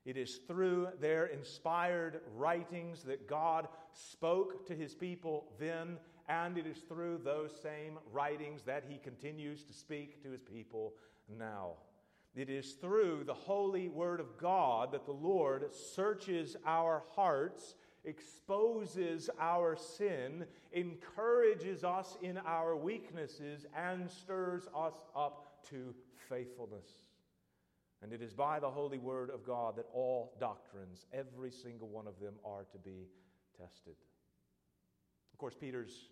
It 0.06 0.17
is 0.17 0.41
through 0.45 0.89
their 0.99 1.27
inspired 1.27 2.19
writings 2.36 3.03
that 3.03 3.25
God 3.25 3.69
spoke 3.93 4.67
to 4.67 4.75
his 4.75 4.93
people 4.93 5.53
then, 5.58 5.97
and 6.27 6.58
it 6.58 6.67
is 6.67 6.79
through 6.89 7.21
those 7.23 7.51
same 7.62 7.97
writings 8.12 8.63
that 8.63 8.84
he 8.86 8.97
continues 8.97 9.63
to 9.63 9.73
speak 9.73 10.21
to 10.23 10.29
his 10.29 10.41
people 10.41 10.95
now. 11.29 11.75
It 12.36 12.49
is 12.49 12.73
through 12.73 13.23
the 13.25 13.34
holy 13.34 13.88
word 13.88 14.19
of 14.19 14.38
God 14.38 14.91
that 14.91 15.06
the 15.06 15.13
Lord 15.13 15.73
searches 15.73 16.58
our 16.65 17.03
hearts 17.15 17.75
exposes 18.05 19.29
our 19.39 19.75
sin, 19.75 20.45
encourages 20.71 21.83
us 21.83 22.17
in 22.21 22.37
our 22.39 22.75
weaknesses, 22.75 23.65
and 23.75 24.09
stirs 24.09 24.67
us 24.75 25.05
up 25.15 25.63
to 25.69 25.93
faithfulness. 26.29 26.87
And 28.01 28.11
it 28.11 28.21
is 28.21 28.33
by 28.33 28.59
the 28.59 28.69
holy 28.69 28.97
word 28.97 29.29
of 29.29 29.45
God 29.45 29.77
that 29.77 29.85
all 29.93 30.33
doctrines, 30.39 31.05
every 31.13 31.51
single 31.51 31.87
one 31.87 32.05
of 32.05 32.19
them, 32.19 32.33
are 32.43 32.65
to 32.71 32.77
be 32.77 33.07
tested. 33.57 33.95
Of 35.31 35.39
course, 35.39 35.55
Peter's 35.59 36.09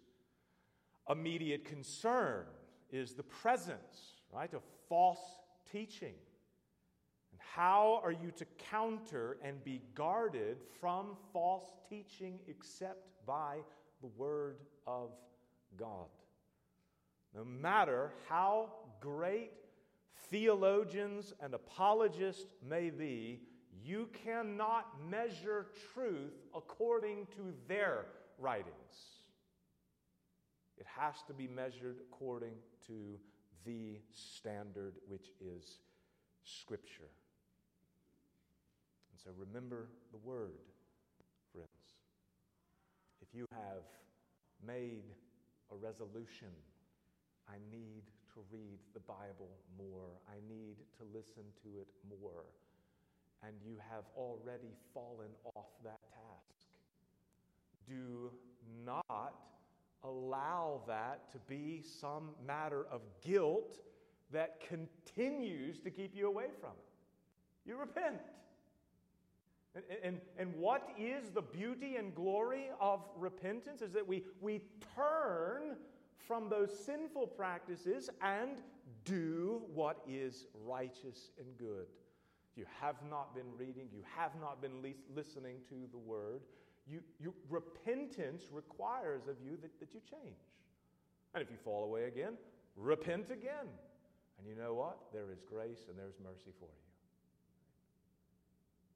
immediate 1.09 1.65
concern 1.65 2.45
is 2.91 3.13
the 3.13 3.23
presence, 3.23 4.21
right, 4.33 4.53
of 4.53 4.61
false 4.87 5.19
teaching. 5.71 6.13
How 7.55 7.99
are 8.01 8.13
you 8.13 8.31
to 8.37 8.45
counter 8.69 9.37
and 9.43 9.61
be 9.61 9.81
guarded 9.93 10.57
from 10.79 11.17
false 11.33 11.65
teaching 11.89 12.39
except 12.47 13.25
by 13.25 13.57
the 13.99 14.07
Word 14.07 14.55
of 14.87 15.09
God? 15.75 16.07
No 17.35 17.43
matter 17.43 18.13
how 18.29 18.71
great 19.01 19.51
theologians 20.29 21.33
and 21.41 21.53
apologists 21.53 22.53
may 22.65 22.89
be, 22.89 23.41
you 23.83 24.07
cannot 24.23 24.85
measure 25.09 25.67
truth 25.93 26.45
according 26.55 27.25
to 27.35 27.53
their 27.67 28.05
writings. 28.39 29.19
It 30.77 30.85
has 30.97 31.15
to 31.27 31.33
be 31.33 31.47
measured 31.47 31.97
according 32.09 32.55
to 32.87 33.19
the 33.65 33.99
standard, 34.13 34.93
which 35.09 35.31
is 35.41 35.79
Scripture. 36.43 37.09
So 39.23 39.29
remember 39.37 39.87
the 40.11 40.17
Word, 40.17 40.57
friends. 41.53 41.69
If 43.21 43.27
you 43.33 43.45
have 43.51 43.83
made 44.65 45.03
a 45.71 45.75
resolution, 45.75 46.49
I 47.47 47.57
need 47.71 48.03
to 48.33 48.41
read 48.51 48.79
the 48.93 48.99
Bible 49.01 49.49
more, 49.77 50.17
I 50.27 50.35
need 50.49 50.77
to 50.97 51.03
listen 51.13 51.43
to 51.63 51.79
it 51.79 51.87
more, 52.09 52.45
and 53.43 53.53
you 53.63 53.77
have 53.91 54.05
already 54.17 54.73
fallen 54.93 55.29
off 55.55 55.69
that 55.83 55.99
task, 56.11 56.67
do 57.87 58.31
not 58.85 59.35
allow 60.03 60.81
that 60.87 61.31
to 61.31 61.37
be 61.47 61.83
some 61.83 62.29
matter 62.47 62.87
of 62.91 63.01
guilt 63.23 63.81
that 64.31 64.61
continues 64.67 65.79
to 65.79 65.91
keep 65.91 66.15
you 66.15 66.27
away 66.27 66.47
from 66.59 66.71
it. 66.71 67.69
You 67.69 67.77
repent. 67.77 68.21
And, 69.73 69.83
and, 70.03 70.21
and 70.37 70.53
what 70.55 70.89
is 70.99 71.29
the 71.29 71.41
beauty 71.41 71.95
and 71.95 72.13
glory 72.13 72.69
of 72.79 73.01
repentance 73.17 73.81
is 73.81 73.93
that 73.93 74.05
we, 74.05 74.23
we 74.41 74.61
turn 74.95 75.77
from 76.27 76.49
those 76.49 76.77
sinful 76.85 77.27
practices 77.27 78.09
and 78.21 78.61
do 79.05 79.61
what 79.73 80.01
is 80.07 80.45
righteous 80.65 81.31
and 81.37 81.47
good. 81.57 81.87
You 82.55 82.65
have 82.81 82.95
not 83.09 83.33
been 83.33 83.47
reading, 83.57 83.87
you 83.93 84.03
have 84.17 84.31
not 84.41 84.61
been 84.61 84.83
listening 85.15 85.57
to 85.69 85.75
the 85.91 85.97
word, 85.97 86.41
you, 86.85 86.99
you, 87.19 87.33
repentance 87.49 88.43
requires 88.51 89.27
of 89.27 89.35
you 89.43 89.57
that, 89.61 89.79
that 89.79 89.93
you 89.93 90.01
change. 90.01 90.35
And 91.33 91.41
if 91.41 91.49
you 91.49 91.57
fall 91.63 91.85
away 91.85 92.05
again, 92.05 92.33
repent 92.75 93.31
again. 93.31 93.69
And 94.37 94.47
you 94.47 94.55
know 94.55 94.73
what? 94.73 94.97
There 95.13 95.31
is 95.31 95.39
grace 95.49 95.85
and 95.87 95.97
there's 95.97 96.19
mercy 96.21 96.51
for 96.59 96.65
you. 96.65 96.90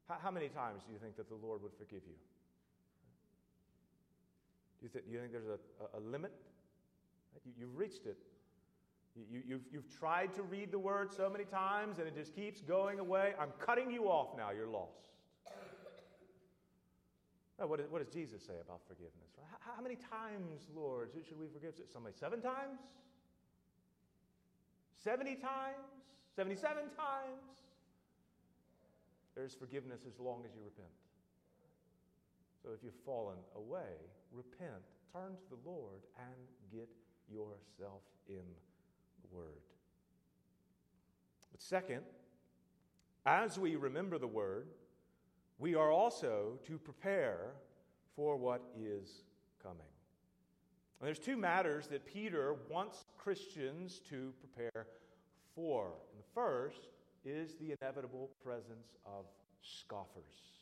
How, 0.08 0.18
how 0.22 0.32
many 0.32 0.50
times 0.50 0.84
do 0.84 0.94
you 0.94 1.00
think 1.00 1.16
that 1.18 1.30
the 1.30 1.36
Lord 1.36 1.62
would 1.64 1.74
forgive 1.74 2.02
you? 2.06 2.18
Do 4.80 4.84
you, 4.84 4.90
th- 4.90 5.06
do 5.06 5.12
you 5.12 5.20
think 5.20 5.32
there's 5.32 5.48
a, 5.48 5.98
a, 5.98 6.00
a 6.00 6.02
limit? 6.02 6.32
You, 7.58 7.68
have 7.68 7.76
reached 7.76 8.06
it. 8.06 8.18
You, 9.16 9.42
you've, 9.48 9.62
you've 9.72 10.00
tried 10.00 10.34
to 10.36 10.44
read 10.44 10.72
the 10.72 10.80
word 10.80 11.12
so 11.12 11.30
many 11.30 11.46
times 11.46 12.00
and 12.00 12.08
it 12.08 12.16
just 12.16 12.36
keeps 12.36 12.62
going 12.62 13.00
away. 13.00 13.34
I'm 13.40 13.52
cutting 13.60 13.90
you 13.90 14.06
off 14.06 14.36
now. 14.38 14.52
You're 14.52 14.68
lost. 14.68 15.10
Now, 17.58 17.68
what, 17.68 17.80
is, 17.80 17.86
what 17.90 18.04
does 18.04 18.14
Jesus 18.14 18.44
say 18.44 18.56
about 18.62 18.82
forgiveness? 18.88 19.32
How, 19.62 19.76
how 19.78 19.82
many 19.82 19.96
times, 19.96 20.68
Lord, 20.76 21.12
should 21.26 21.40
we 21.40 21.48
forgive 21.48 21.74
somebody? 21.92 22.14
Seven 22.20 22.42
times? 22.42 22.80
70 25.04 25.36
times? 25.36 25.88
77 26.36 26.76
times? 26.98 27.46
There's 29.36 29.54
forgiveness 29.54 30.02
as 30.08 30.20
long 30.20 30.44
as 30.46 30.56
you 30.56 30.62
repent. 30.64 30.88
So 32.64 32.70
if 32.74 32.84
you've 32.84 32.94
fallen 33.06 33.38
away, 33.56 33.94
repent, 34.32 34.84
turn 35.14 35.34
to 35.36 35.50
the 35.50 35.70
Lord, 35.70 36.02
and 36.18 36.36
get 36.72 36.90
yourself 37.30 38.02
in 38.28 38.44
the 39.22 39.36
Word. 39.36 39.62
But 41.52 41.62
second, 41.62 42.02
as 43.26 43.60
we 43.60 43.76
remember 43.76 44.18
the 44.18 44.28
Word, 44.28 44.68
we 45.60 45.76
are 45.76 45.92
also 45.92 46.60
to 46.66 46.78
prepare 46.78 47.52
for 48.16 48.38
what 48.38 48.62
is 48.80 49.24
coming. 49.62 49.78
And 51.00 51.08
there's 51.08 51.20
two 51.20 51.38
matters 51.38 51.88
that 51.88 52.06
Peter 52.06 52.56
wants 52.70 53.06
Christians 53.18 54.02
to 54.10 54.34
prepare 54.40 54.88
for. 55.54 55.86
And 56.12 56.20
the 56.20 56.34
first 56.34 56.88
is 57.26 57.56
the 57.56 57.76
inevitable 57.82 58.30
presence 58.44 58.96
of 59.06 59.26
scoffers. 59.62 60.56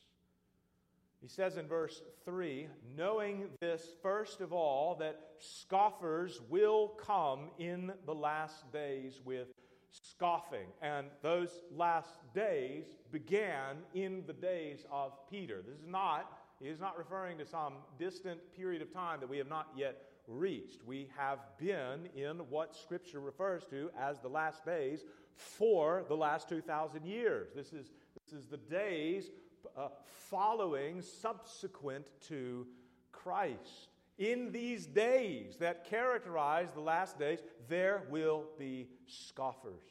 He 1.22 1.28
says 1.30 1.58
in 1.58 1.68
verse 1.68 2.02
3 2.26 2.68
knowing 2.98 3.50
this, 3.62 3.96
first 4.02 4.42
of 4.42 4.52
all, 4.52 4.96
that 4.96 5.20
scoffers 5.40 6.42
will 6.50 6.90
come 6.90 7.50
in 7.58 7.94
the 8.06 8.14
last 8.14 8.72
days 8.74 9.22
with 9.24 9.48
scoffing. 9.90 10.68
And 10.82 11.08
those 11.22 11.62
last 11.76 12.20
days 12.34 12.86
began 13.12 13.78
in 13.94 14.24
the 14.28 14.34
days 14.34 14.86
of 14.92 15.14
Peter. 15.30 15.62
This 15.66 15.80
is 15.80 15.88
not, 15.88 16.40
he 16.60 16.68
is 16.68 16.80
not 16.80 16.98
referring 16.98 17.38
to 17.38 17.46
some 17.46 17.76
distant 17.98 18.40
period 18.56 18.82
of 18.82 18.92
time 18.92 19.20
that 19.22 19.30
we 19.30 19.38
have 19.38 19.50
not 19.50 19.68
yet 19.78 20.13
reached. 20.28 20.84
We 20.86 21.10
have 21.18 21.40
been 21.58 22.08
in 22.16 22.38
what 22.50 22.76
Scripture 22.76 23.20
refers 23.20 23.66
to 23.66 23.90
as 24.00 24.20
the 24.20 24.30
last 24.30 24.66
days 24.66 25.04
for 25.36 26.06
the 26.08 26.16
last 26.16 26.50
2,000 26.50 27.06
years. 27.06 27.50
This 27.56 27.74
is, 27.74 27.92
this 28.26 28.40
is 28.40 28.48
the 28.48 28.58
days 28.58 29.30
uh, 29.78 29.90
following, 30.30 31.02
subsequent 31.02 32.08
to 32.28 32.68
Christ. 33.12 33.90
In 34.18 34.52
these 34.52 34.86
days 34.86 35.58
that 35.58 35.90
characterize 35.90 36.72
the 36.72 36.82
last 36.82 37.18
days, 37.18 37.40
there 37.68 38.04
will 38.10 38.46
be 38.60 38.90
scoffers. 39.08 39.82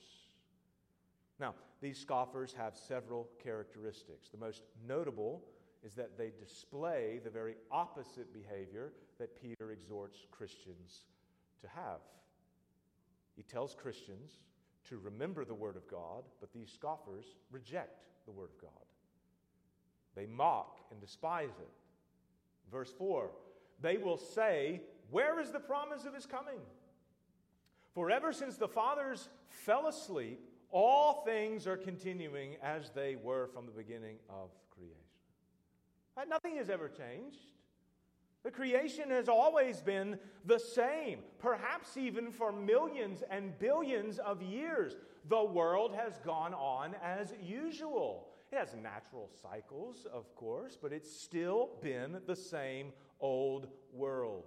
Now, 1.40 1.54
these 1.80 1.98
scoffers 1.98 2.54
have 2.56 2.76
several 2.76 3.28
characteristics. 3.42 4.28
The 4.28 4.38
most 4.38 4.62
notable 4.86 5.42
is 5.84 5.94
that 5.94 6.16
they 6.16 6.30
display 6.38 7.20
the 7.22 7.30
very 7.30 7.56
opposite 7.70 8.32
behavior 8.32 8.92
that 9.18 9.40
Peter 9.40 9.72
exhorts 9.72 10.26
Christians 10.30 11.04
to 11.60 11.68
have. 11.68 12.00
He 13.34 13.42
tells 13.42 13.74
Christians 13.74 14.38
to 14.88 14.98
remember 14.98 15.44
the 15.44 15.54
Word 15.54 15.76
of 15.76 15.88
God, 15.88 16.24
but 16.40 16.52
these 16.52 16.70
scoffers 16.70 17.36
reject 17.50 18.04
the 18.26 18.32
Word 18.32 18.50
of 18.54 18.60
God. 18.60 18.70
They 20.14 20.26
mock 20.26 20.80
and 20.90 21.00
despise 21.00 21.50
it. 21.60 21.70
Verse 22.70 22.92
4 22.96 23.30
They 23.80 23.96
will 23.96 24.18
say, 24.18 24.82
Where 25.10 25.40
is 25.40 25.50
the 25.50 25.60
promise 25.60 26.04
of 26.04 26.14
his 26.14 26.26
coming? 26.26 26.60
For 27.94 28.10
ever 28.10 28.32
since 28.32 28.56
the 28.56 28.68
fathers 28.68 29.28
fell 29.48 29.86
asleep, 29.86 30.40
all 30.70 31.22
things 31.26 31.66
are 31.66 31.76
continuing 31.76 32.56
as 32.62 32.90
they 32.90 33.16
were 33.16 33.48
from 33.48 33.66
the 33.66 33.72
beginning 33.72 34.16
of 34.30 34.50
creation. 36.14 36.30
Nothing 36.30 36.56
has 36.56 36.70
ever 36.70 36.88
changed. 36.88 37.38
The 38.44 38.50
creation 38.50 39.10
has 39.10 39.28
always 39.28 39.80
been 39.80 40.18
the 40.44 40.58
same, 40.58 41.20
perhaps 41.38 41.96
even 41.96 42.32
for 42.32 42.50
millions 42.50 43.22
and 43.30 43.56
billions 43.58 44.18
of 44.18 44.42
years. 44.42 44.96
The 45.28 45.44
world 45.44 45.94
has 45.94 46.18
gone 46.24 46.52
on 46.52 46.96
as 47.02 47.32
usual. 47.40 48.28
It 48.50 48.58
has 48.58 48.74
natural 48.74 49.30
cycles, 49.40 50.06
of 50.12 50.34
course, 50.34 50.76
but 50.80 50.92
it's 50.92 51.10
still 51.10 51.70
been 51.80 52.18
the 52.26 52.34
same 52.34 52.92
old 53.20 53.68
world. 53.92 54.44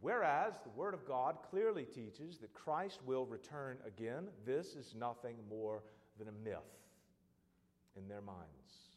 Whereas 0.00 0.54
the 0.64 0.70
Word 0.70 0.94
of 0.94 1.06
God 1.06 1.36
clearly 1.48 1.84
teaches 1.84 2.38
that 2.38 2.52
Christ 2.52 3.00
will 3.04 3.26
return 3.26 3.76
again, 3.86 4.28
this 4.44 4.74
is 4.74 4.94
nothing 4.98 5.36
more 5.48 5.82
than 6.18 6.26
a 6.28 6.32
myth 6.32 6.58
in 7.96 8.08
their 8.08 8.22
minds. 8.22 8.89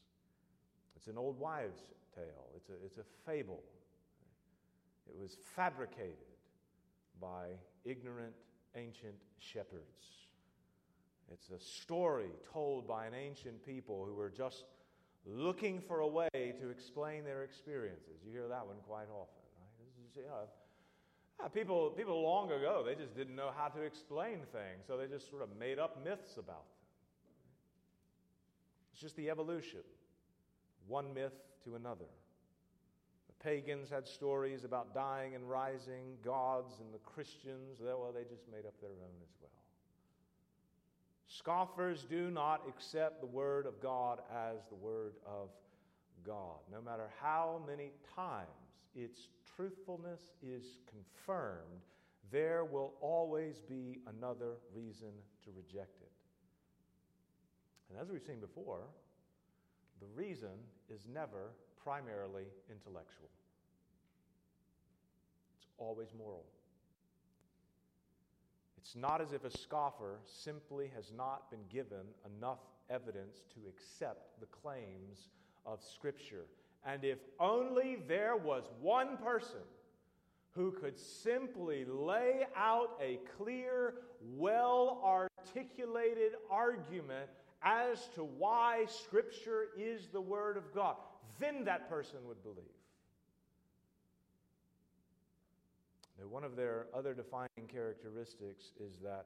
It's 1.04 1.10
an 1.10 1.18
old 1.18 1.38
wives' 1.38 1.82
tale, 2.16 2.48
it's 2.56 2.70
a, 2.70 2.74
it's 2.86 2.98
a 2.98 3.04
fable. 3.30 3.62
It 5.06 5.20
was 5.20 5.36
fabricated 5.54 6.16
by 7.20 7.48
ignorant 7.84 8.32
ancient 8.78 9.16
shepherds. 9.38 10.30
It's 11.30 11.50
a 11.50 11.60
story 11.60 12.30
told 12.54 12.88
by 12.88 13.06
an 13.06 13.14
ancient 13.14 13.66
people 13.66 14.06
who 14.06 14.14
were 14.14 14.30
just 14.30 14.64
looking 15.26 15.82
for 15.82 16.00
a 16.00 16.08
way 16.08 16.30
to 16.34 16.70
explain 16.70 17.26
their 17.26 17.44
experiences. 17.44 18.22
You 18.26 18.32
hear 18.32 18.48
that 18.48 18.66
one 18.66 18.78
quite 18.88 19.10
often, 19.12 19.44
right? 19.60 20.10
Is, 20.10 20.18
uh, 21.44 21.50
people, 21.50 21.90
people 21.90 22.22
long 22.22 22.50
ago, 22.50 22.82
they 22.86 22.96
just 22.96 23.14
didn't 23.14 23.36
know 23.36 23.52
how 23.58 23.68
to 23.68 23.82
explain 23.82 24.40
things, 24.54 24.86
so 24.88 24.96
they 24.96 25.08
just 25.08 25.30
sort 25.30 25.42
of 25.42 25.50
made 25.60 25.80
up 25.80 26.02
myths 26.02 26.38
about 26.38 26.64
them. 26.64 26.88
It's 28.94 29.02
just 29.02 29.18
the 29.18 29.30
evolution, 29.30 29.82
one 30.88 31.14
myth 31.14 31.34
to 31.64 31.76
another. 31.76 32.06
The 33.28 33.44
pagans 33.44 33.90
had 33.90 34.08
stories 34.08 34.64
about 34.64 34.94
dying 34.94 35.36
and 35.36 35.50
rising, 35.50 36.18
gods 36.24 36.76
and 36.80 36.94
the 36.94 37.00
Christians, 37.00 37.80
well, 37.82 38.12
they 38.14 38.24
just 38.24 38.50
made 38.52 38.66
up 38.66 38.80
their 38.82 38.92
own 38.92 39.16
as 39.22 39.34
well. 39.42 39.50
Scoffers 41.28 42.06
do 42.10 42.30
not 42.30 42.62
accept 42.68 43.20
the 43.20 43.28
Word 43.28 43.66
of 43.66 43.82
God 43.82 44.20
as 44.32 44.66
the 44.70 44.76
Word 44.76 45.14
of 45.26 45.50
God. 46.26 46.60
No 46.72 46.82
matter 46.82 47.10
how 47.22 47.62
many 47.66 47.92
times 48.16 48.48
its 48.96 49.30
truthfulness 49.56 50.22
is 50.42 50.80
confirmed, 50.88 51.82
there 52.32 52.66
will 52.66 52.94
always 53.02 53.60
be 53.60 54.00
another 54.08 54.58
reason 54.74 55.12
to 55.44 55.52
reject 55.56 56.02
it. 56.02 56.12
And 57.90 58.00
as 58.00 58.10
we've 58.10 58.24
seen 58.24 58.40
before, 58.40 58.88
the 60.04 60.22
reason 60.22 60.50
is 60.90 61.02
never 61.14 61.52
primarily 61.84 62.46
intellectual, 62.70 63.30
it's 65.58 65.68
always 65.78 66.10
moral. 66.18 66.46
It's 68.78 68.96
not 68.96 69.22
as 69.22 69.32
if 69.32 69.46
a 69.46 69.58
scoffer 69.58 70.20
simply 70.26 70.92
has 70.94 71.12
not 71.16 71.50
been 71.50 71.64
given 71.70 72.06
enough 72.38 72.60
evidence 72.90 73.44
to 73.54 73.62
accept 73.70 74.40
the 74.40 74.46
claims 74.48 75.30
of 75.66 75.82
Scripture. 75.82 76.46
And 76.86 77.06
if 77.06 77.20
only 77.40 77.98
there 78.08 78.36
was 78.36 78.64
one 78.82 79.16
person 79.18 79.64
who 80.52 80.72
could 80.72 81.00
simply 81.00 81.86
lay 81.86 82.42
out 82.56 83.00
a 83.02 83.20
clear, 83.38 83.96
well 84.36 85.02
articulated 85.04 86.34
argument 86.52 87.30
as 87.64 88.10
to 88.16 88.24
why 88.24 88.86
Scripture 88.88 89.68
is 89.78 90.08
the 90.08 90.22
Word 90.22 90.58
of 90.58 90.74
God, 90.74 90.96
then 91.40 91.64
that 91.66 91.90
person 91.90 92.20
would 92.28 92.42
believe. 92.44 92.66
Now, 96.20 96.28
one 96.28 96.44
of 96.44 96.56
their 96.56 96.88
other 96.94 97.14
defining 97.14 97.68
characteristics 97.68 98.72
is 98.80 98.98
that 99.04 99.26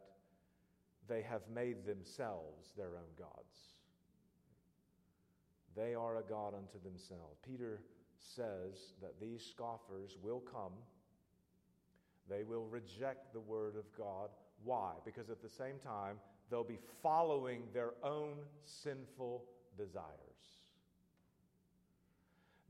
they 1.07 1.21
have 1.21 1.41
made 1.53 1.85
themselves 1.85 2.73
their 2.77 2.95
own 2.95 3.11
gods. 3.17 3.77
They 5.75 5.93
are 5.93 6.17
a 6.17 6.23
God 6.23 6.53
unto 6.53 6.81
themselves. 6.83 7.37
Peter 7.45 7.81
says 8.17 8.93
that 9.01 9.19
these 9.21 9.43
scoffers 9.43 10.17
will 10.21 10.39
come, 10.39 10.73
they 12.29 12.43
will 12.43 12.65
reject 12.65 13.31
the 13.31 13.39
word 13.39 13.75
of 13.77 13.85
God. 13.97 14.29
Why? 14.63 14.93
Because 15.05 15.29
at 15.29 15.41
the 15.41 15.49
same 15.49 15.77
time, 15.83 16.17
they'll 16.49 16.63
be 16.63 16.79
following 17.01 17.63
their 17.73 17.91
own 18.03 18.35
sinful 18.65 19.43
desires. 19.77 20.05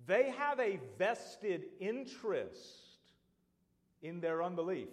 They 0.06 0.30
have 0.32 0.60
a 0.60 0.80
vested 0.98 1.66
interest 1.80 2.62
in 4.02 4.22
their 4.22 4.42
unbelief. 4.42 4.88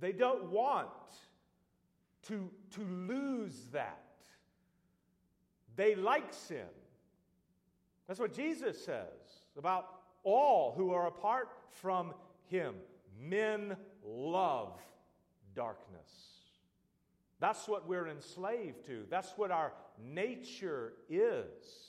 They 0.00 0.12
don't 0.12 0.50
want 0.50 0.88
to, 2.28 2.48
to 2.76 2.80
lose 2.80 3.66
that. 3.72 4.04
They 5.74 5.94
like 5.94 6.32
sin. 6.32 6.66
That's 8.06 8.20
what 8.20 8.32
Jesus 8.32 8.82
says 8.84 9.42
about 9.56 9.86
all 10.22 10.74
who 10.76 10.92
are 10.92 11.06
apart 11.06 11.50
from 11.70 12.14
Him. 12.46 12.74
Men 13.20 13.76
love 14.04 14.78
darkness. 15.54 16.37
That's 17.40 17.68
what 17.68 17.88
we're 17.88 18.08
enslaved 18.08 18.86
to. 18.86 19.04
That's 19.10 19.32
what 19.36 19.50
our 19.50 19.72
nature 20.02 20.94
is. 21.08 21.88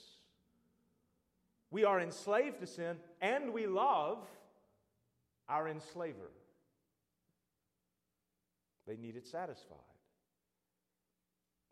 We 1.70 1.84
are 1.84 2.00
enslaved 2.00 2.60
to 2.60 2.66
sin 2.66 2.96
and 3.20 3.52
we 3.52 3.66
love 3.66 4.18
our 5.48 5.68
enslaver. 5.68 6.30
They 8.86 8.96
need 8.96 9.16
it 9.16 9.26
satisfied. 9.26 9.78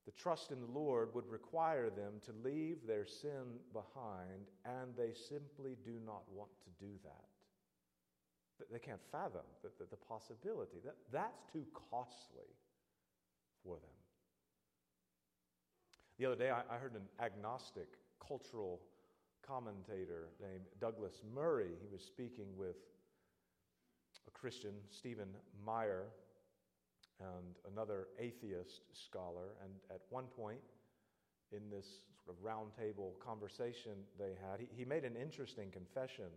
The 0.07 0.13
trust 0.13 0.53
in 0.53 0.61
the 0.61 0.79
Lord 0.79 1.15
would 1.15 1.29
require 1.29 1.91
them 1.91 2.15
to 2.25 2.33
leave 2.43 2.79
their 2.87 3.05
sin 3.05 3.61
behind, 3.75 4.49
and 4.65 4.97
they 4.97 5.13
simply 5.13 5.77
do 5.85 6.01
not 6.07 6.23
want 6.33 6.51
to 6.65 6.85
do 6.85 6.93
that. 7.05 8.67
They 8.73 8.79
can't 8.79 9.03
fathom 9.13 9.43
the, 9.63 9.69
the, 9.79 9.91
the 9.91 9.97
possibility. 9.97 10.79
That, 10.83 10.97
that's 11.13 11.43
too 11.53 11.67
costly 11.91 12.49
for 13.69 13.77
them. 13.77 13.97
The 16.19 16.27
other 16.27 16.37
day, 16.37 16.51
I, 16.51 16.63
I 16.75 16.79
heard 16.79 16.95
an 16.95 17.07
agnostic 17.21 17.87
cultural 18.27 18.81
commentator 19.47 20.29
named 20.41 20.65
Douglas 20.81 21.21
Murray. 21.35 21.71
He 21.81 21.89
was 21.93 22.03
speaking 22.03 22.47
with 22.57 22.77
a 24.27 24.31
Christian, 24.31 24.73
Stephen 24.91 25.29
Meyer, 25.65 26.07
and 27.21 27.73
another 27.73 28.09
atheist 28.19 28.83
scholar. 28.93 29.55
And 29.63 29.73
at 29.91 30.01
one 30.11 30.25
point 30.25 30.61
in 31.53 31.71
this 31.71 31.87
sort 32.25 32.37
of 32.37 32.45
roundtable 32.45 33.19
conversation 33.25 33.93
they 34.19 34.33
had, 34.51 34.61
he, 34.61 34.67
he 34.77 34.85
made 34.85 35.05
an 35.05 35.17
interesting 35.17 35.71
confession. 35.71 36.31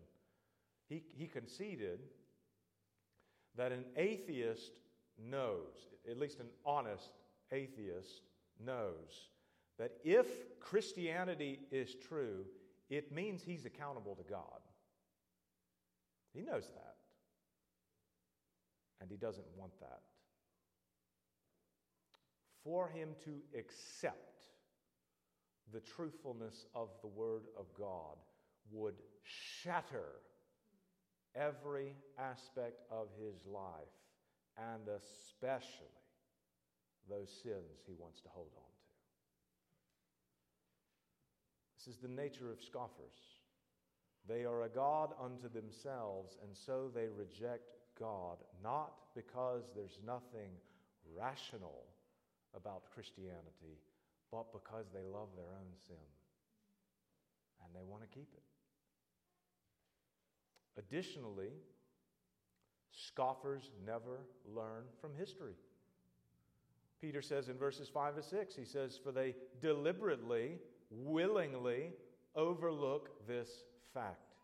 He, 0.89 1.03
he 1.17 1.27
conceded 1.27 1.99
that 3.57 3.71
an 3.71 3.85
atheist 3.95 4.71
knows, 5.29 5.87
at 6.09 6.17
least 6.17 6.39
an 6.39 6.47
honest 6.65 7.11
atheist 7.51 8.21
knows, 8.63 9.29
that 9.77 9.91
if 10.03 10.27
Christianity 10.59 11.59
is 11.71 11.95
true, 12.07 12.45
it 12.89 13.11
means 13.11 13.41
he's 13.41 13.65
accountable 13.65 14.15
to 14.15 14.23
God. 14.23 14.59
He 16.33 16.41
knows 16.41 16.67
that. 16.67 16.95
And 18.99 19.09
he 19.09 19.17
doesn't 19.17 19.47
want 19.57 19.71
that 19.79 20.01
for 22.63 22.89
him 22.89 23.09
to 23.25 23.31
accept 23.57 24.45
the 25.73 25.79
truthfulness 25.79 26.65
of 26.75 26.89
the 27.01 27.07
Word 27.07 27.43
of 27.57 27.65
God 27.77 28.17
would 28.71 28.95
shatter 29.23 30.19
every 31.35 31.95
aspect 32.19 32.81
of 32.91 33.07
his 33.19 33.45
life, 33.45 33.63
and 34.57 34.81
especially 34.87 36.00
those 37.09 37.29
sins 37.43 37.81
he 37.85 37.93
wants 37.99 38.21
to 38.21 38.29
hold 38.29 38.51
on 38.55 38.63
to. 38.63 38.91
This 41.77 41.95
is 41.95 42.01
the 42.01 42.07
nature 42.07 42.51
of 42.51 42.61
scoffers. 42.61 43.41
They 44.27 44.45
are 44.45 44.63
a 44.63 44.69
God 44.69 45.13
unto 45.21 45.49
themselves, 45.49 46.37
and 46.43 46.55
so 46.55 46.91
they 46.93 47.07
reject 47.07 47.73
God, 47.99 48.37
not 48.63 48.93
because 49.15 49.63
there's 49.75 49.97
nothing 50.05 50.51
rational 51.17 51.85
about 52.55 52.83
Christianity, 52.93 53.79
but 54.31 54.51
because 54.53 54.85
they 54.93 55.03
love 55.03 55.29
their 55.35 55.51
own 55.53 55.73
sin 55.87 55.95
and 57.63 57.75
they 57.75 57.83
want 57.83 58.03
to 58.03 58.07
keep 58.07 58.29
it. 58.33 58.43
Additionally, 60.77 61.51
scoffers 62.91 63.71
never 63.85 64.21
learn 64.45 64.83
from 64.99 65.11
history. 65.17 65.55
Peter 67.01 67.21
says 67.21 67.49
in 67.49 67.57
verses 67.57 67.89
5 67.91 68.15
to 68.15 68.23
6, 68.23 68.55
he 68.55 68.63
says, 68.63 68.99
For 69.03 69.11
they 69.11 69.35
deliberately, 69.59 70.59
willingly 70.91 71.93
overlook 72.35 73.09
this 73.27 73.49
fact 73.93 74.35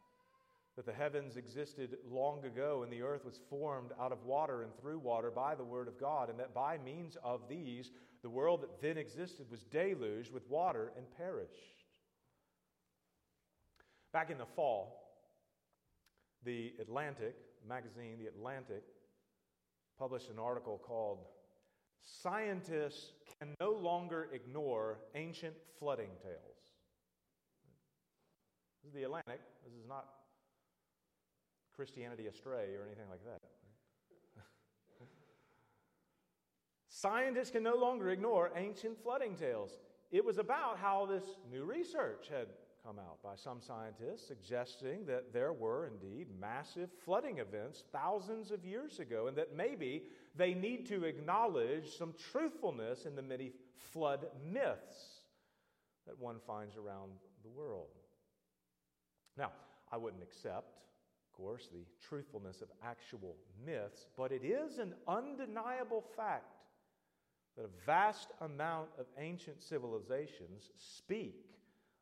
that 0.75 0.85
the 0.85 0.93
heavens 0.93 1.37
existed 1.37 1.97
long 2.09 2.43
ago 2.45 2.83
and 2.83 2.91
the 2.91 3.01
earth 3.01 3.25
was 3.25 3.39
formed 3.49 3.91
out 3.99 4.11
of 4.11 4.23
water 4.25 4.63
and 4.63 4.71
through 4.79 4.99
water 4.99 5.31
by 5.31 5.55
the 5.55 5.63
word 5.63 5.87
of 5.87 5.99
God, 5.99 6.29
and 6.29 6.39
that 6.39 6.53
by 6.53 6.77
means 6.77 7.15
of 7.23 7.41
these, 7.47 7.91
the 8.21 8.29
world 8.29 8.61
that 8.61 8.81
then 8.81 8.97
existed 8.97 9.45
was 9.51 9.63
deluged 9.63 10.31
with 10.31 10.47
water 10.49 10.91
and 10.97 11.05
perished. 11.15 11.85
Back 14.13 14.29
in 14.29 14.37
the 14.37 14.45
fall, 14.55 15.03
the 16.43 16.73
Atlantic 16.79 17.35
magazine, 17.67 18.17
The 18.19 18.27
Atlantic, 18.27 18.83
published 19.97 20.29
an 20.29 20.39
article 20.39 20.79
called 20.83 21.19
Scientists 22.03 23.13
Can 23.39 23.53
No 23.59 23.71
Longer 23.71 24.29
Ignore 24.33 24.99
Ancient 25.15 25.55
Flooding 25.79 26.11
Tales. 26.23 26.57
This 28.83 28.89
is 28.89 28.93
the 28.93 29.03
Atlantic. 29.03 29.41
This 29.65 29.73
is 29.73 29.87
not 29.87 30.05
Christianity 31.75 32.23
Today 32.23 32.73
or 32.75 32.85
anything 32.85 33.09
like 33.09 33.23
that. 33.23 33.41
Scientists 36.89 37.51
can 37.51 37.61
no 37.61 37.75
longer 37.75 38.09
ignore 38.09 38.51
ancient 38.55 39.01
flooding 39.03 39.35
tales. 39.35 39.77
It 40.11 40.25
was 40.25 40.39
about 40.39 40.79
how 40.79 41.05
this 41.05 41.23
new 41.51 41.65
research 41.65 42.29
had 42.29 42.47
come 42.83 42.97
out 42.97 43.21
by 43.21 43.35
some 43.35 43.61
scientists 43.61 44.25
suggesting 44.27 45.05
that 45.05 45.33
there 45.33 45.53
were 45.53 45.87
indeed 45.87 46.27
massive 46.39 46.89
flooding 47.03 47.39
events 47.39 47.83
thousands 47.91 48.49
of 48.49 48.65
years 48.65 48.99
ago, 48.99 49.27
and 49.27 49.37
that 49.37 49.55
maybe 49.55 50.03
they 50.37 50.53
need 50.53 50.87
to 50.87 51.03
acknowledge 51.03 51.97
some 51.97 52.13
truthfulness 52.31 53.05
in 53.05 53.15
the 53.15 53.21
many 53.21 53.51
flood 53.91 54.27
myths 54.51 55.21
that 56.05 56.17
one 56.19 56.37
finds 56.45 56.77
around 56.77 57.11
the 57.43 57.49
world. 57.49 57.87
Now, 59.37 59.51
I 59.91 59.97
wouldn't 59.97 60.23
accept, 60.23 60.77
of 61.25 61.37
course, 61.37 61.67
the 61.71 61.85
truthfulness 62.07 62.61
of 62.61 62.69
actual 62.83 63.35
myths, 63.65 64.07
but 64.17 64.31
it 64.31 64.43
is 64.43 64.77
an 64.79 64.93
undeniable 65.07 66.03
fact 66.15 66.57
that 67.55 67.65
a 67.65 67.85
vast 67.85 68.31
amount 68.41 68.89
of 68.99 69.05
ancient 69.17 69.61
civilizations 69.61 70.71
speak 70.77 71.45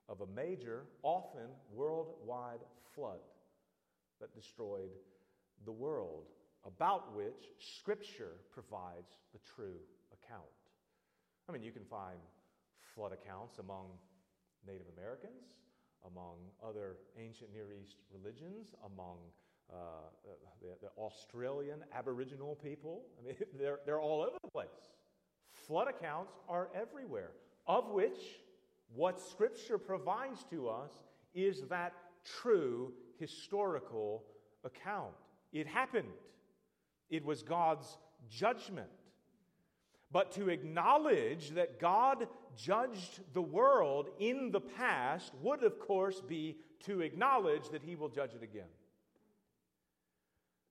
of 0.10 0.22
a 0.22 0.28
major, 0.28 0.84
often 1.02 1.48
worldwide 1.74 2.60
flood 2.94 3.20
that 4.20 4.36
destroyed 4.36 4.92
the 5.66 5.72
world, 5.72 6.26
about 6.66 7.16
which 7.16 7.51
Scripture 7.59 8.34
provides 8.51 9.18
the 9.34 9.39
true 9.55 9.78
account. 10.11 10.43
I 11.47 11.51
mean, 11.51 11.61
you 11.61 11.72
can 11.72 11.86
find 11.86 12.18
flood 12.95 13.11
accounts 13.11 13.59
among 13.59 13.88
Native 14.66 14.88
Americans, 14.97 15.43
among 16.05 16.38
other 16.63 16.97
ancient 17.20 17.53
Near 17.53 17.72
East 17.72 17.97
religions, 18.11 18.74
among 18.86 19.18
uh, 19.72 19.76
the, 20.61 20.68
the, 20.82 20.89
Australian 20.97 21.84
Aboriginal 21.93 22.55
people. 22.55 23.03
I 23.20 23.28
mean, 23.28 23.36
they're, 23.59 23.80
they're 23.86 24.01
all 24.01 24.22
over 24.22 24.38
the 24.43 24.51
place. 24.51 24.68
Flood 25.68 25.88
accounts 25.88 26.34
are 26.47 26.70
everywhere, 26.76 27.32
of 27.68 27.89
which 27.89 28.20
what 28.93 29.20
Scripture 29.20 29.78
provides 29.78 30.45
to 30.51 30.70
us 30.70 30.91
is 31.34 31.63
that 31.70 31.93
true 32.24 32.93
historical 33.20 34.24
account. 34.63 35.13
It 35.51 35.68
happened, 35.68 36.09
it 37.10 37.26
was 37.26 37.43
God's 37.43 37.97
judgment. 38.30 38.88
But 40.12 40.32
to 40.34 40.49
acknowledge 40.49 41.51
that 41.51 41.80
God 41.80 42.28
judged 42.56 43.22
the 43.34 43.41
world 43.41 44.10
in 44.20 44.51
the 44.51 44.62
past 44.62 45.34
would, 45.41 45.64
of 45.64 45.80
course, 45.80 46.22
be 46.22 46.58
to 46.86 47.01
acknowledge 47.01 47.70
that 47.70 47.84
He 47.84 47.95
will 47.95 48.10
judge 48.10 48.34
it 48.34 48.43
again. 48.43 48.70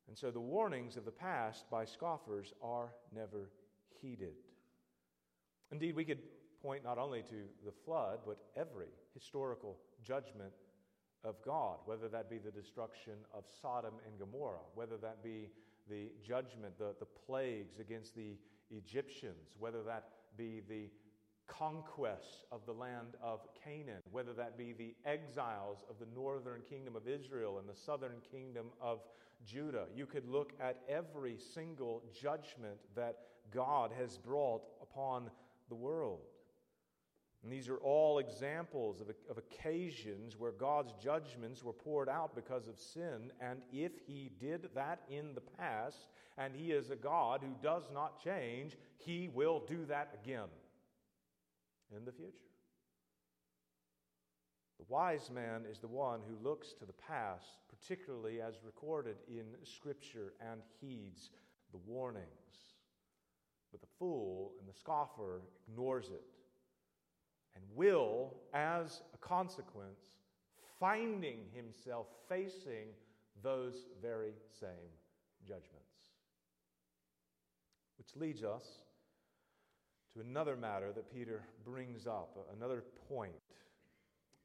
And 0.09 0.16
so 0.16 0.30
the 0.30 0.41
warnings 0.41 0.97
of 0.97 1.05
the 1.05 1.11
past 1.11 1.68
by 1.70 1.85
scoffers 1.85 2.53
are 2.62 2.93
never 3.14 3.51
heeded. 4.01 4.35
Indeed, 5.72 5.97
we 5.97 6.05
could 6.05 6.20
point 6.62 6.85
not 6.85 6.99
only 6.99 7.22
to 7.22 7.45
the 7.64 7.72
flood, 7.85 8.20
but 8.26 8.39
every 8.57 8.89
historical 9.12 9.76
judgment 10.03 10.53
of 11.24 11.43
God, 11.45 11.78
whether 11.87 12.09
that 12.09 12.30
be 12.30 12.39
the 12.39 12.51
destruction 12.51 13.14
of 13.35 13.45
Sodom 13.61 13.95
and 14.07 14.18
Gomorrah, 14.18 14.59
whether 14.74 14.97
that 14.99 15.22
be 15.22 15.49
the 15.89 16.11
judgment, 16.26 16.78
the, 16.78 16.95
the 16.99 17.07
plagues 17.26 17.78
against 17.78 18.14
the 18.14 18.37
Egyptians, 18.70 19.55
whether 19.59 19.82
that 19.82 20.09
be 20.37 20.62
the 20.68 20.89
conquest 21.47 22.47
of 22.51 22.64
the 22.66 22.72
land 22.72 23.16
of 23.22 23.41
Canaan, 23.62 24.01
whether 24.11 24.32
that 24.32 24.57
be 24.57 24.72
the 24.72 24.95
exiles 25.05 25.85
of 25.91 25.97
the 25.99 26.07
northern 26.14 26.62
kingdom 26.68 26.97
of 26.97 27.07
Israel 27.07 27.59
and 27.59 27.68
the 27.68 27.76
southern 27.78 28.20
kingdom 28.30 28.66
of 28.80 29.01
Judah. 29.47 29.87
You 29.95 30.07
could 30.07 30.26
look 30.26 30.53
at 30.61 30.80
every 30.89 31.37
single 31.39 32.03
judgment 32.18 32.78
that 32.97 33.18
God 33.53 33.91
has 33.99 34.16
brought 34.16 34.62
upon 34.80 35.30
the 35.68 35.74
world. 35.74 36.20
And 37.45 37.53
these 37.53 37.68
are 37.68 37.76
all 37.76 38.20
examples 38.20 39.03
of, 39.03 39.09
of 39.28 39.36
occasions 39.36 40.34
where 40.38 40.51
God's 40.51 40.95
judgments 40.95 41.62
were 41.62 41.74
poured 41.74 42.09
out 42.09 42.34
because 42.34 42.68
of 42.68 42.80
sin. 42.80 43.30
And 43.38 43.61
if 43.70 43.92
He 44.07 44.30
did 44.40 44.70
that 44.74 45.03
in 45.11 45.34
the 45.34 45.42
past, 45.42 46.09
and 46.38 46.55
He 46.57 46.72
is 46.72 46.88
a 46.88 46.97
God 46.97 47.42
who 47.42 47.55
does 47.62 47.84
not 47.92 48.24
change, 48.24 48.78
He 48.97 49.28
will 49.28 49.62
do 49.68 49.84
that 49.84 50.18
again 50.22 50.49
in 51.95 52.07
the 52.07 52.12
future. 52.12 52.32
The 54.78 54.86
wise 54.88 55.30
man 55.30 55.64
is 55.70 55.78
the 55.78 55.86
one 55.86 56.20
who 56.26 56.49
looks 56.49 56.72
to 56.72 56.86
the 56.86 56.95
past, 56.95 57.59
particularly 57.68 58.40
as 58.40 58.55
recorded 58.64 59.16
in 59.28 59.45
Scripture, 59.64 60.32
and 60.40 60.62
heeds 60.80 61.28
the 61.72 61.78
warnings. 61.86 62.26
But 63.70 63.82
the 63.82 63.95
fool 63.99 64.53
and 64.59 64.66
the 64.66 64.78
scoffer 64.78 65.42
ignores 65.68 66.07
it 66.07 66.22
and 67.55 67.65
will, 67.75 68.35
as 68.53 69.03
a 69.15 69.19
consequence, 69.19 70.01
finding 70.79 71.39
himself 71.55 72.07
facing 72.29 72.89
those 73.43 73.87
very 74.03 74.33
same 74.61 74.91
judgments. 75.47 75.71
Which 77.99 78.17
leads 78.17 78.43
us 78.43 78.65
to 80.13 80.21
another 80.21 80.57
matter 80.57 80.93
that 80.93 81.13
Peter 81.13 81.43
brings 81.65 82.07
up, 82.07 82.37
another 82.57 82.85
point 83.09 83.33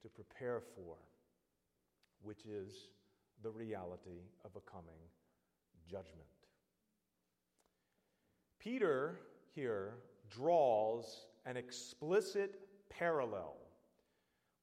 to 0.01 0.09
prepare 0.09 0.61
for, 0.75 0.95
which 2.21 2.45
is 2.45 2.89
the 3.43 3.49
reality 3.49 4.21
of 4.45 4.51
a 4.55 4.71
coming 4.71 4.99
judgment. 5.89 6.27
Peter 8.59 9.19
here 9.55 9.93
draws 10.29 11.25
an 11.45 11.57
explicit 11.57 12.68
parallel 12.89 13.55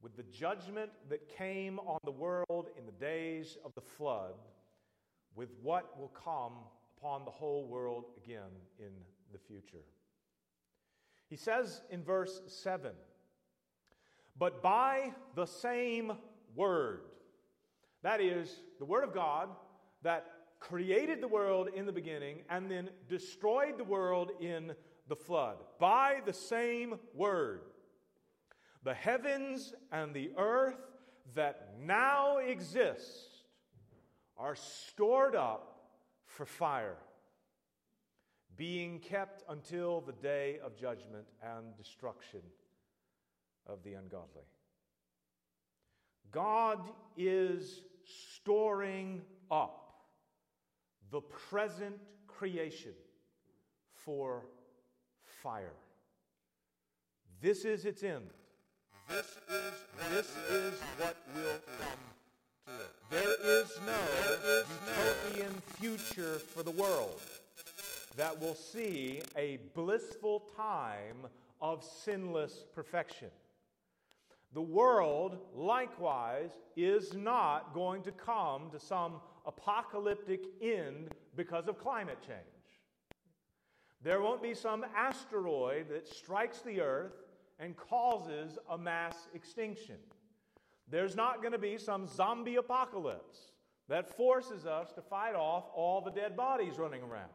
with 0.02 0.16
the 0.16 0.22
judgment 0.24 0.90
that 1.08 1.28
came 1.28 1.78
on 1.80 1.98
the 2.04 2.10
world 2.10 2.68
in 2.78 2.86
the 2.86 2.92
days 2.92 3.56
of 3.64 3.74
the 3.74 3.80
flood 3.80 4.34
with 5.34 5.48
what 5.62 5.98
will 5.98 6.08
come 6.08 6.52
upon 6.96 7.24
the 7.24 7.30
whole 7.30 7.66
world 7.66 8.04
again 8.16 8.50
in 8.78 8.92
the 9.32 9.38
future. 9.38 9.84
He 11.28 11.36
says 11.36 11.82
in 11.90 12.02
verse 12.02 12.40
7 12.46 12.92
But 14.38 14.62
by 14.62 15.12
the 15.34 15.46
same 15.46 16.12
word, 16.54 17.02
that 18.02 18.20
is, 18.20 18.60
the 18.78 18.84
word 18.84 19.04
of 19.04 19.12
God 19.12 19.48
that 20.02 20.26
created 20.60 21.20
the 21.20 21.28
world 21.28 21.68
in 21.74 21.84
the 21.84 21.92
beginning 21.92 22.42
and 22.48 22.70
then 22.70 22.90
destroyed 23.08 23.76
the 23.76 23.84
world 23.84 24.30
in 24.40 24.72
the 25.08 25.16
flood, 25.16 25.56
by 25.78 26.20
the 26.24 26.32
same 26.32 26.98
word 27.14 27.62
the 28.86 28.94
heavens 28.94 29.74
and 29.90 30.14
the 30.14 30.30
earth 30.38 30.78
that 31.34 31.70
now 31.84 32.38
exist 32.38 33.42
are 34.38 34.54
stored 34.54 35.34
up 35.34 35.88
for 36.24 36.46
fire, 36.46 36.96
being 38.56 39.00
kept 39.00 39.42
until 39.48 40.00
the 40.02 40.12
day 40.12 40.60
of 40.64 40.76
judgment 40.76 41.26
and 41.42 41.76
destruction 41.76 42.38
of 43.66 43.82
the 43.82 43.94
ungodly. 43.94 44.44
God 46.30 46.78
is 47.16 47.82
storing 48.04 49.20
up 49.50 49.96
the 51.10 51.22
present 51.22 51.96
creation 52.28 52.94
for 53.94 54.46
fire. 55.42 55.74
This 57.40 57.64
is 57.64 57.84
its 57.84 58.04
end. 58.04 58.30
This 59.08 59.38
is, 59.48 59.72
this 60.10 60.36
is 60.50 60.80
what 60.98 61.16
will 61.34 61.60
come. 61.78 62.76
There 63.08 63.60
is 63.60 63.70
no 63.86 63.94
utopian 64.58 65.62
future 65.78 66.38
for 66.38 66.64
the 66.64 66.72
world 66.72 67.20
that 68.16 68.40
will 68.40 68.56
see 68.56 69.22
a 69.36 69.58
blissful 69.74 70.40
time 70.56 71.28
of 71.60 71.84
sinless 71.84 72.64
perfection. 72.74 73.28
The 74.54 74.62
world, 74.62 75.38
likewise, 75.54 76.50
is 76.76 77.14
not 77.14 77.74
going 77.74 78.02
to 78.02 78.12
come 78.12 78.70
to 78.72 78.80
some 78.80 79.20
apocalyptic 79.46 80.40
end 80.60 81.10
because 81.36 81.68
of 81.68 81.78
climate 81.78 82.18
change. 82.26 82.40
There 84.02 84.20
won't 84.20 84.42
be 84.42 84.54
some 84.54 84.84
asteroid 84.96 85.90
that 85.90 86.08
strikes 86.08 86.60
the 86.60 86.80
earth 86.80 87.12
and 87.58 87.76
causes 87.76 88.58
a 88.70 88.76
mass 88.76 89.28
extinction. 89.34 89.96
There's 90.88 91.16
not 91.16 91.40
going 91.40 91.52
to 91.52 91.58
be 91.58 91.78
some 91.78 92.06
zombie 92.06 92.56
apocalypse 92.56 93.52
that 93.88 94.16
forces 94.16 94.66
us 94.66 94.92
to 94.92 95.02
fight 95.02 95.34
off 95.34 95.64
all 95.74 96.00
the 96.00 96.10
dead 96.10 96.36
bodies 96.36 96.78
running 96.78 97.02
around. 97.02 97.30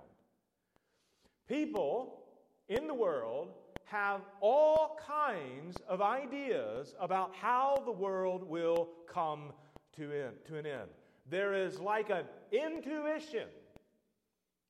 People 1.47 2.23
in 2.69 2.87
the 2.87 2.93
world 2.93 3.49
have 3.85 4.21
all 4.39 4.97
kinds 5.05 5.75
of 5.87 6.01
ideas 6.01 6.95
about 6.99 7.35
how 7.35 7.81
the 7.85 7.91
world 7.91 8.47
will 8.47 8.89
come 9.07 9.51
to, 9.97 10.11
end, 10.11 10.35
to 10.47 10.57
an 10.57 10.65
end. 10.65 10.89
There 11.29 11.53
is 11.53 11.79
like 11.79 12.09
an 12.09 12.23
intuition 12.51 13.47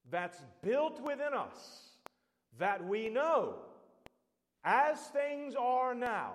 that's 0.09 0.39
built 0.63 0.99
within 1.01 1.33
us 1.33 1.91
that 2.57 2.83
we 2.83 3.09
know 3.09 3.59
as 4.63 4.99
things 5.07 5.55
are 5.55 5.95
now, 5.95 6.33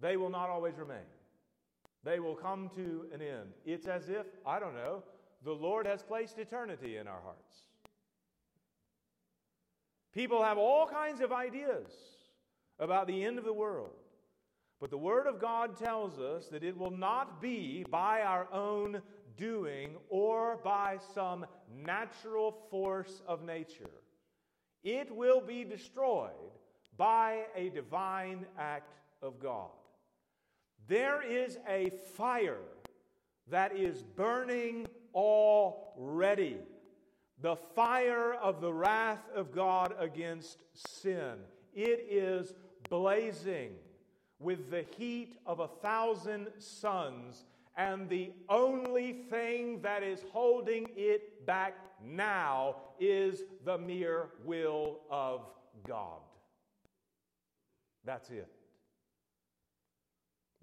they 0.00 0.16
will 0.16 0.30
not 0.30 0.50
always 0.50 0.76
remain. 0.76 1.06
They 2.04 2.18
will 2.18 2.34
come 2.34 2.70
to 2.76 3.06
an 3.12 3.20
end. 3.20 3.52
It's 3.64 3.86
as 3.86 4.08
if, 4.08 4.26
I 4.46 4.58
don't 4.58 4.74
know, 4.74 5.02
the 5.44 5.52
Lord 5.52 5.86
has 5.86 6.02
placed 6.02 6.38
eternity 6.38 6.96
in 6.96 7.06
our 7.06 7.20
hearts. 7.22 7.56
People 10.12 10.42
have 10.42 10.58
all 10.58 10.86
kinds 10.86 11.20
of 11.20 11.32
ideas 11.32 11.90
about 12.78 13.06
the 13.06 13.24
end 13.24 13.38
of 13.38 13.44
the 13.44 13.52
world. 13.52 13.92
But 14.80 14.90
the 14.90 14.98
Word 14.98 15.26
of 15.26 15.40
God 15.40 15.76
tells 15.76 16.18
us 16.18 16.48
that 16.48 16.64
it 16.64 16.76
will 16.76 16.90
not 16.90 17.40
be 17.40 17.84
by 17.90 18.22
our 18.22 18.48
own 18.52 19.02
doing 19.36 19.90
or 20.08 20.58
by 20.64 20.98
some 21.14 21.44
natural 21.84 22.56
force 22.70 23.22
of 23.26 23.44
nature. 23.44 23.90
It 24.82 25.14
will 25.14 25.42
be 25.42 25.64
destroyed 25.64 26.30
by 27.00 27.44
a 27.56 27.70
divine 27.70 28.44
act 28.58 28.92
of 29.22 29.40
God. 29.40 29.70
There 30.86 31.22
is 31.22 31.56
a 31.66 31.88
fire 32.14 32.60
that 33.48 33.74
is 33.74 34.02
burning 34.02 34.86
already. 35.14 36.58
The 37.40 37.56
fire 37.56 38.34
of 38.34 38.60
the 38.60 38.70
wrath 38.70 39.22
of 39.34 39.50
God 39.50 39.94
against 39.98 40.62
sin. 40.74 41.36
It 41.74 42.06
is 42.10 42.52
blazing 42.90 43.70
with 44.38 44.70
the 44.70 44.84
heat 44.98 45.38
of 45.46 45.60
a 45.60 45.68
thousand 45.68 46.48
suns, 46.58 47.46
and 47.78 48.10
the 48.10 48.30
only 48.50 49.14
thing 49.30 49.80
that 49.80 50.02
is 50.02 50.22
holding 50.34 50.86
it 50.96 51.46
back 51.46 51.78
now 52.04 52.76
is 52.98 53.44
the 53.64 53.78
mere 53.78 54.28
will 54.44 54.98
of 55.10 55.46
God. 55.88 56.20
That's 58.04 58.30
it. 58.30 58.48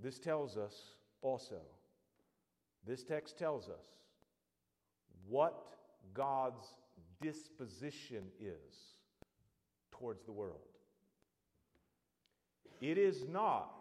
This 0.01 0.19
tells 0.19 0.57
us 0.57 0.75
also, 1.21 1.61
this 2.85 3.03
text 3.03 3.37
tells 3.37 3.67
us 3.67 3.85
what 5.27 5.75
God's 6.13 6.65
disposition 7.21 8.23
is 8.39 8.95
towards 9.91 10.23
the 10.23 10.31
world. 10.31 10.61
It 12.81 12.97
is 12.97 13.25
not 13.27 13.73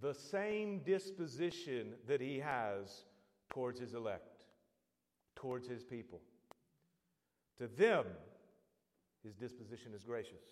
the 0.00 0.14
same 0.14 0.80
disposition 0.80 1.94
that 2.06 2.20
he 2.20 2.38
has 2.38 3.04
towards 3.50 3.80
his 3.80 3.94
elect, 3.94 4.44
towards 5.34 5.66
his 5.66 5.82
people. 5.82 6.20
To 7.58 7.66
them, 7.66 8.04
his 9.24 9.34
disposition 9.34 9.92
is 9.94 10.04
gracious. 10.04 10.44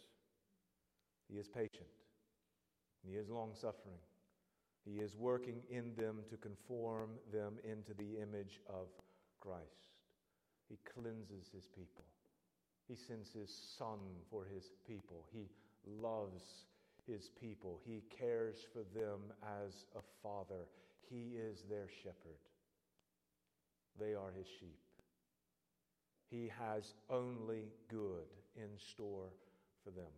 He 1.31 1.39
is 1.39 1.49
patient. 1.49 1.87
He 3.07 3.17
is 3.17 3.29
long 3.29 3.51
suffering. 3.55 3.99
He 4.85 5.01
is 5.01 5.17
working 5.17 5.63
in 5.71 5.95
them 5.97 6.19
to 6.31 6.37
conform 6.37 7.11
them 7.33 7.55
into 7.65 7.95
the 7.95 8.21
image 8.21 8.61
of 8.69 8.89
Christ. 9.41 9.93
He 10.69 10.79
cleanses 10.95 11.51
his 11.55 11.67
people. 11.67 12.05
He 12.89 12.95
sends 12.95 13.33
his 13.33 13.51
son 13.79 13.99
for 14.31 14.45
his 14.45 14.73
people. 14.87 15.27
He 15.33 15.49
loves 15.87 16.67
his 17.07 17.31
people. 17.41 17.81
He 17.85 18.03
cares 18.19 18.67
for 18.73 18.83
them 18.99 19.21
as 19.65 19.87
a 19.97 20.03
father. 20.23 20.67
He 21.11 21.37
is 21.37 21.63
their 21.69 21.89
shepherd. 22.03 22.41
They 23.99 24.15
are 24.15 24.33
his 24.37 24.47
sheep. 24.47 24.79
He 26.31 26.51
has 26.59 26.95
only 27.11 27.69
good 27.89 28.27
in 28.57 28.69
store 28.77 29.31
for 29.85 29.91
them. 29.91 30.11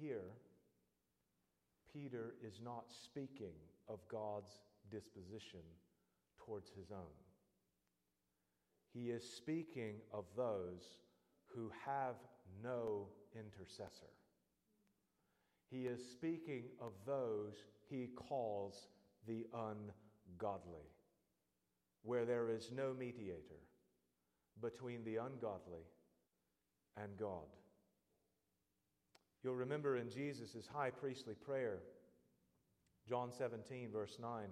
Here, 0.00 0.32
Peter 1.92 2.34
is 2.46 2.60
not 2.64 2.84
speaking 3.04 3.54
of 3.88 3.98
God's 4.08 4.60
disposition 4.90 5.60
towards 6.38 6.70
his 6.70 6.90
own. 6.90 7.16
He 8.92 9.10
is 9.10 9.28
speaking 9.28 9.96
of 10.12 10.24
those 10.36 10.98
who 11.54 11.70
have 11.84 12.16
no 12.62 13.08
intercessor. 13.34 14.12
He 15.70 15.86
is 15.86 16.00
speaking 16.12 16.64
of 16.80 16.92
those 17.06 17.54
he 17.88 18.08
calls 18.16 18.88
the 19.26 19.46
ungodly, 19.54 20.88
where 22.02 22.24
there 22.24 22.50
is 22.50 22.70
no 22.74 22.94
mediator 22.98 23.60
between 24.60 25.04
the 25.04 25.16
ungodly 25.16 25.86
and 27.02 27.16
God. 27.16 27.48
You'll 29.42 29.54
remember 29.54 29.96
in 29.96 30.08
Jesus' 30.08 30.68
high 30.72 30.90
priestly 30.90 31.34
prayer, 31.34 31.80
John 33.08 33.32
17, 33.36 33.90
verse 33.90 34.18
9, 34.20 34.44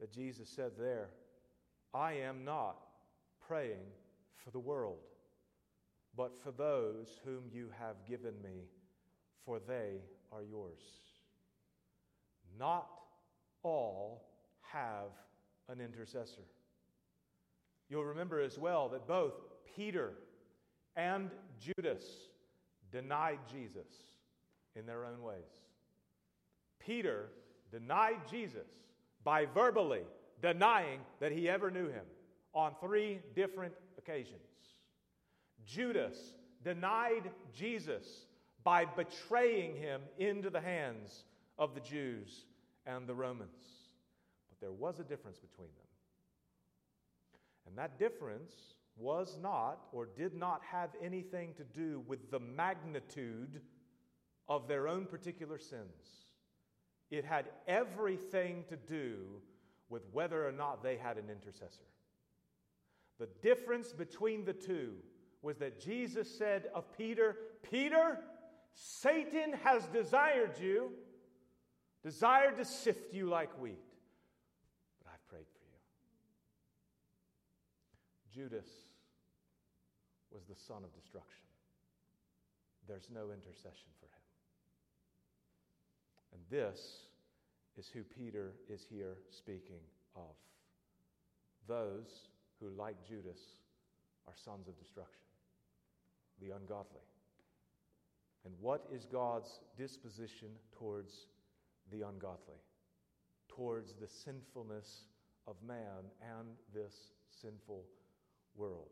that 0.00 0.10
Jesus 0.10 0.48
said 0.48 0.72
there, 0.78 1.10
I 1.92 2.14
am 2.14 2.44
not 2.44 2.76
praying 3.46 3.84
for 4.42 4.50
the 4.50 4.58
world, 4.58 5.00
but 6.16 6.32
for 6.42 6.50
those 6.50 7.20
whom 7.24 7.42
you 7.52 7.68
have 7.78 7.96
given 8.08 8.34
me, 8.42 8.68
for 9.44 9.58
they 9.58 10.00
are 10.32 10.42
yours. 10.42 10.80
Not 12.58 12.88
all 13.62 14.24
have 14.62 15.10
an 15.68 15.80
intercessor. 15.80 16.46
You'll 17.90 18.04
remember 18.04 18.40
as 18.40 18.58
well 18.58 18.88
that 18.90 19.06
both 19.06 19.34
Peter 19.76 20.12
and 20.96 21.30
Judas 21.58 22.29
denied 22.92 23.38
Jesus 23.50 23.88
in 24.76 24.86
their 24.86 25.04
own 25.04 25.22
ways. 25.22 25.36
Peter 26.78 27.28
denied 27.70 28.20
Jesus 28.30 28.68
by 29.24 29.46
verbally 29.46 30.02
denying 30.42 31.00
that 31.20 31.32
he 31.32 31.48
ever 31.48 31.70
knew 31.70 31.88
him 31.88 32.04
on 32.54 32.72
three 32.80 33.20
different 33.34 33.74
occasions. 33.98 34.40
Judas 35.66 36.16
denied 36.64 37.30
Jesus 37.54 38.26
by 38.64 38.84
betraying 38.84 39.76
him 39.76 40.00
into 40.18 40.50
the 40.50 40.60
hands 40.60 41.24
of 41.58 41.74
the 41.74 41.80
Jews 41.80 42.44
and 42.86 43.06
the 43.06 43.14
Romans. 43.14 43.50
But 44.48 44.60
there 44.60 44.72
was 44.72 44.98
a 44.98 45.04
difference 45.04 45.38
between 45.38 45.68
them. 45.68 45.86
And 47.66 47.78
that 47.78 47.98
difference 47.98 48.52
was 49.00 49.38
not 49.42 49.80
or 49.92 50.06
did 50.06 50.34
not 50.34 50.60
have 50.70 50.90
anything 51.02 51.54
to 51.54 51.64
do 51.64 52.02
with 52.06 52.30
the 52.30 52.38
magnitude 52.38 53.62
of 54.48 54.68
their 54.68 54.86
own 54.86 55.06
particular 55.06 55.58
sins. 55.58 56.26
It 57.10 57.24
had 57.24 57.46
everything 57.66 58.64
to 58.68 58.76
do 58.76 59.40
with 59.88 60.02
whether 60.12 60.46
or 60.46 60.52
not 60.52 60.82
they 60.82 60.96
had 60.96 61.16
an 61.16 61.30
intercessor. 61.30 61.88
The 63.18 63.28
difference 63.42 63.92
between 63.92 64.44
the 64.44 64.52
two 64.52 64.94
was 65.42 65.56
that 65.58 65.80
Jesus 65.80 66.28
said 66.38 66.66
of 66.74 66.96
Peter, 66.96 67.36
Peter, 67.68 68.18
Satan 68.74 69.54
has 69.64 69.86
desired 69.86 70.58
you, 70.60 70.92
desired 72.02 72.56
to 72.58 72.64
sift 72.64 73.12
you 73.12 73.28
like 73.28 73.50
wheat, 73.60 73.82
but 75.02 75.10
I've 75.12 75.28
prayed 75.28 75.46
for 75.52 75.58
you. 78.38 78.42
Judas 78.42 78.89
was 80.32 80.44
the 80.48 80.54
son 80.54 80.84
of 80.84 80.94
destruction. 80.94 81.46
There's 82.86 83.08
no 83.12 83.30
intercession 83.30 83.90
for 84.00 84.06
him. 84.06 84.26
And 86.32 86.42
this 86.50 87.06
is 87.78 87.88
who 87.88 88.02
Peter 88.02 88.52
is 88.68 88.84
here 88.88 89.16
speaking 89.30 89.80
of. 90.16 90.34
Those 91.68 92.28
who, 92.60 92.68
like 92.76 92.96
Judas, 93.06 93.40
are 94.26 94.34
sons 94.36 94.68
of 94.68 94.78
destruction, 94.78 95.22
the 96.40 96.54
ungodly. 96.54 97.06
And 98.44 98.54
what 98.60 98.86
is 98.92 99.04
God's 99.04 99.60
disposition 99.76 100.48
towards 100.76 101.26
the 101.92 102.06
ungodly, 102.06 102.60
towards 103.48 103.94
the 103.94 104.08
sinfulness 104.08 105.04
of 105.46 105.56
man 105.66 106.10
and 106.38 106.48
this 106.74 107.12
sinful 107.42 107.84
world? 108.56 108.88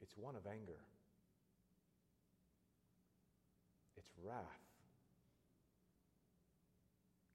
It's 0.00 0.16
one 0.16 0.36
of 0.36 0.46
anger, 0.46 0.80
it's 3.96 4.12
wrath. 4.24 4.42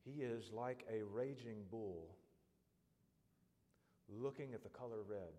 He 0.05 0.21
is 0.21 0.51
like 0.51 0.85
a 0.91 1.03
raging 1.03 1.63
bull 1.71 2.09
looking 4.09 4.53
at 4.53 4.63
the 4.63 4.69
color 4.69 5.01
red 5.07 5.33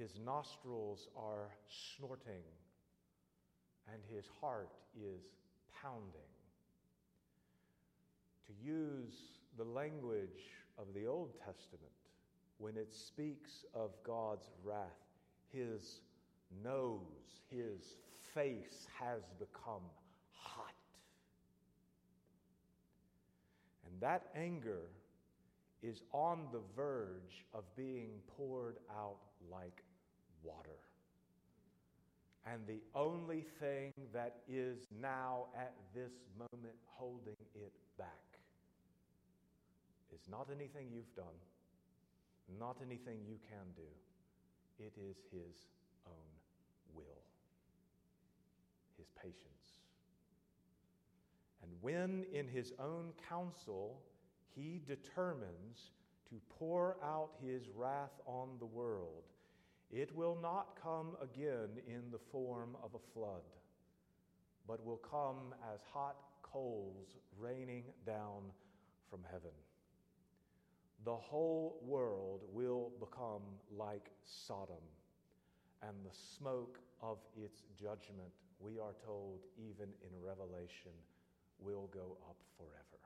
his 0.00 0.18
nostrils 0.24 1.08
are 1.14 1.50
snorting, 1.68 2.42
and 3.92 4.00
his 4.08 4.24
heart 4.40 4.72
is 4.96 5.20
pounding. 5.82 6.32
To 8.46 8.52
use 8.64 9.12
the 9.58 9.64
language 9.64 10.56
of 10.78 10.86
the 10.94 11.06
Old 11.06 11.34
Testament, 11.38 11.92
when 12.60 12.76
it 12.76 12.94
speaks 12.94 13.64
of 13.74 13.90
God's 14.04 14.50
wrath, 14.62 15.08
his 15.50 16.00
nose, 16.62 17.40
his 17.48 17.96
face 18.34 18.86
has 19.00 19.22
become 19.38 19.82
hot. 20.32 20.74
And 23.86 24.00
that 24.00 24.26
anger 24.36 24.82
is 25.82 26.02
on 26.12 26.48
the 26.52 26.60
verge 26.76 27.46
of 27.54 27.64
being 27.76 28.10
poured 28.36 28.76
out 28.94 29.16
like 29.50 29.82
water. 30.42 30.78
And 32.46 32.60
the 32.66 32.80
only 32.94 33.44
thing 33.58 33.92
that 34.12 34.36
is 34.48 34.86
now 35.00 35.46
at 35.56 35.72
this 35.94 36.12
moment 36.38 36.76
holding 36.86 37.36
it 37.54 37.72
back 37.96 38.08
is 40.12 40.20
not 40.30 40.48
anything 40.54 40.88
you've 40.92 41.14
done, 41.16 41.36
not 42.58 42.78
anything 42.84 43.18
you 43.26 43.38
can 43.48 43.66
do. 43.76 43.88
It 44.78 44.92
is 44.98 45.16
His 45.30 45.66
own 46.06 46.30
will, 46.94 47.22
His 48.98 49.08
patience. 49.20 49.36
And 51.62 51.70
when 51.80 52.24
in 52.32 52.48
His 52.48 52.72
own 52.78 53.12
counsel 53.28 54.00
He 54.54 54.80
determines 54.86 55.92
to 56.30 56.40
pour 56.58 56.96
out 57.04 57.30
His 57.44 57.68
wrath 57.74 58.20
on 58.26 58.48
the 58.58 58.66
world, 58.66 59.24
it 59.90 60.14
will 60.14 60.38
not 60.40 60.78
come 60.80 61.16
again 61.20 61.68
in 61.86 62.10
the 62.12 62.20
form 62.30 62.76
of 62.82 62.94
a 62.94 63.12
flood, 63.12 63.42
but 64.66 64.84
will 64.84 64.98
come 65.10 65.54
as 65.74 65.80
hot 65.92 66.16
coals 66.42 67.16
raining 67.38 67.84
down 68.06 68.42
from 69.10 69.20
heaven. 69.30 69.50
The 71.04 71.14
whole 71.14 71.80
world 71.82 72.42
will 72.52 72.90
become 73.00 73.42
like 73.76 74.10
Sodom, 74.24 74.84
and 75.82 75.96
the 76.04 76.16
smoke 76.36 76.78
of 77.02 77.18
its 77.36 77.62
judgment, 77.80 78.30
we 78.58 78.78
are 78.78 78.94
told 79.04 79.40
even 79.56 79.88
in 80.02 80.22
Revelation, 80.22 80.92
will 81.58 81.88
go 81.92 82.18
up 82.28 82.36
forever. 82.58 83.00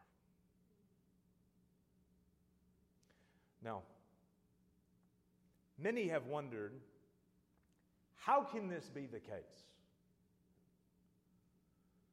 Now, 3.62 3.82
Many 5.78 6.09
have 6.09 6.26
wondered 6.26 6.72
how 8.16 8.42
can 8.42 8.68
this 8.68 8.88
be 8.88 9.07
the 9.07 9.18
case? 9.18 9.64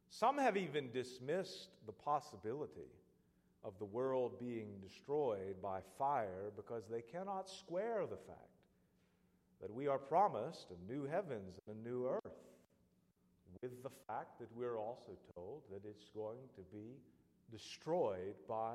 Some 0.09 0.37
have 0.37 0.57
even 0.57 0.91
dismissed 0.91 1.69
the 1.85 1.93
possibility 1.93 2.89
of 3.63 3.73
the 3.79 3.85
world 3.85 4.39
being 4.39 4.67
destroyed 4.81 5.55
by 5.61 5.79
fire 5.97 6.51
because 6.55 6.83
they 6.89 7.01
cannot 7.01 7.49
square 7.49 8.05
the 8.09 8.17
fact 8.17 8.39
that 9.61 9.73
we 9.73 9.87
are 9.87 9.99
promised 9.99 10.67
a 10.71 10.91
new 10.91 11.05
heavens 11.05 11.59
and 11.67 11.77
a 11.77 11.89
new 11.89 12.07
earth, 12.07 12.33
with 13.61 13.83
the 13.83 13.91
fact 14.07 14.39
that 14.39 14.47
we're 14.55 14.77
also 14.77 15.11
told 15.35 15.61
that 15.71 15.87
it's 15.87 16.05
going 16.15 16.39
to 16.55 16.61
be 16.73 16.95
destroyed 17.51 18.33
by 18.47 18.73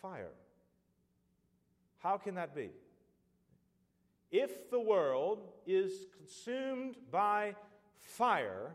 fire. 0.00 0.30
How 1.98 2.16
can 2.16 2.36
that 2.36 2.54
be? 2.54 2.70
If 4.30 4.70
the 4.70 4.80
world 4.80 5.48
is 5.66 6.06
consumed 6.16 6.96
by 7.10 7.56
fire, 7.98 8.74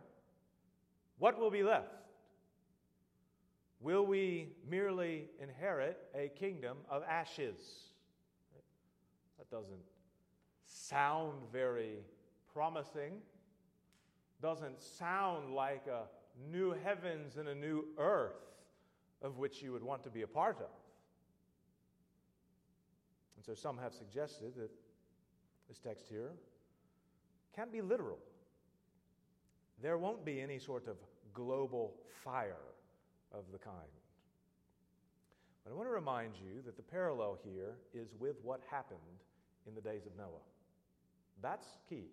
what 1.18 1.40
will 1.40 1.52
be 1.52 1.64
left? 1.64 2.01
Will 3.82 4.06
we 4.06 4.50
merely 4.70 5.26
inherit 5.42 5.98
a 6.14 6.30
kingdom 6.30 6.78
of 6.90 7.02
ashes? 7.10 7.58
That 9.40 9.50
doesn't 9.50 9.82
sound 10.66 11.40
very 11.52 11.98
promising. 12.54 13.14
Doesn't 14.40 14.82
sound 14.82 15.56
like 15.56 15.88
a 15.88 16.04
new 16.52 16.76
heavens 16.84 17.38
and 17.38 17.50
a 17.50 17.56
new 17.56 17.86
earth 17.98 18.36
of 19.24 19.38
which 19.38 19.62
you 19.64 19.72
would 19.72 19.84
want 19.84 20.04
to 20.04 20.10
be 20.10 20.22
a 20.22 20.28
part 20.28 20.58
of. 20.58 20.70
And 23.36 23.46
so 23.46 23.56
some 23.56 23.80
have 23.80 23.94
suggested 23.94 24.54
that 24.58 24.70
this 25.68 25.80
text 25.80 26.06
here, 26.10 26.32
can't 27.56 27.72
be 27.72 27.82
literal. 27.82 28.20
There 29.82 29.98
won't 29.98 30.26
be 30.26 30.42
any 30.42 30.60
sort 30.60 30.88
of 30.88 30.98
global 31.34 31.94
fire 32.24 32.70
of 33.34 33.46
the 33.52 33.58
kind. 33.58 33.76
But 35.64 35.72
I 35.72 35.76
want 35.76 35.88
to 35.88 35.94
remind 35.94 36.34
you 36.36 36.62
that 36.66 36.76
the 36.76 36.84
parallel 36.84 37.38
here 37.44 37.76
is 37.94 38.10
with 38.20 38.36
what 38.44 38.62
happened 38.70 39.00
in 39.68 39.76
the 39.76 39.82
days 39.82 40.06
of 40.06 40.18
Noah. 40.18 40.42
That's 41.42 41.68
key. 41.90 42.10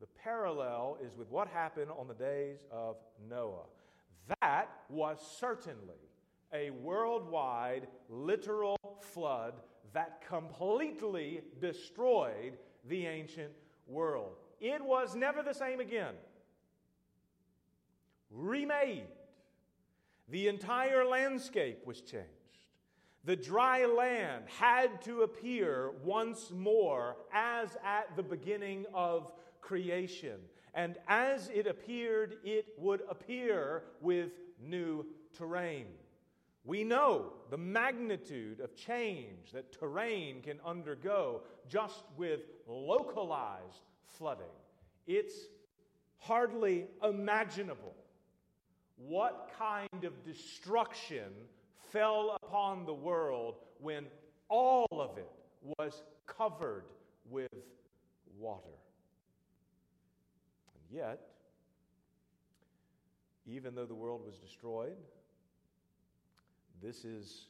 The 0.00 0.06
parallel 0.22 0.98
is 1.04 1.16
with 1.16 1.30
what 1.30 1.48
happened 1.48 1.90
on 1.96 2.08
the 2.08 2.14
days 2.14 2.58
of 2.70 2.96
Noah. 3.28 3.66
That 4.40 4.68
was 4.88 5.18
certainly 5.38 5.94
a 6.52 6.70
worldwide, 6.70 7.86
literal 8.08 8.76
flood 9.00 9.54
that 9.92 10.22
completely 10.26 11.42
destroyed 11.60 12.54
the 12.88 13.06
ancient 13.06 13.52
world. 13.86 14.36
It 14.60 14.82
was 14.84 15.14
never 15.14 15.42
the 15.42 15.54
same 15.54 15.80
again. 15.80 16.14
Remade. 18.30 19.06
The 20.32 20.48
entire 20.48 21.04
landscape 21.04 21.86
was 21.86 22.00
changed. 22.00 22.26
The 23.24 23.36
dry 23.36 23.84
land 23.84 24.44
had 24.46 25.02
to 25.02 25.24
appear 25.24 25.92
once 26.02 26.50
more 26.50 27.18
as 27.34 27.76
at 27.84 28.16
the 28.16 28.22
beginning 28.22 28.86
of 28.94 29.30
creation. 29.60 30.40
And 30.72 30.96
as 31.06 31.50
it 31.52 31.66
appeared, 31.66 32.38
it 32.44 32.64
would 32.78 33.02
appear 33.10 33.82
with 34.00 34.30
new 34.58 35.04
terrain. 35.36 35.88
We 36.64 36.82
know 36.82 37.34
the 37.50 37.58
magnitude 37.58 38.60
of 38.60 38.74
change 38.74 39.52
that 39.52 39.78
terrain 39.78 40.40
can 40.40 40.60
undergo 40.64 41.42
just 41.68 42.04
with 42.16 42.40
localized 42.66 43.84
flooding. 44.06 44.46
It's 45.06 45.34
hardly 46.16 46.86
imaginable 47.04 47.96
what 49.06 49.50
kind 49.58 50.04
of 50.04 50.24
destruction 50.24 51.32
fell 51.90 52.36
upon 52.42 52.86
the 52.86 52.94
world 52.94 53.56
when 53.80 54.06
all 54.48 54.86
of 54.92 55.18
it 55.18 55.30
was 55.78 56.02
covered 56.26 56.84
with 57.28 57.48
water. 58.38 58.78
And 60.74 60.98
yet, 60.98 61.20
even 63.46 63.74
though 63.74 63.86
the 63.86 63.94
world 63.94 64.22
was 64.24 64.38
destroyed, 64.38 64.96
this 66.82 67.04
is 67.04 67.46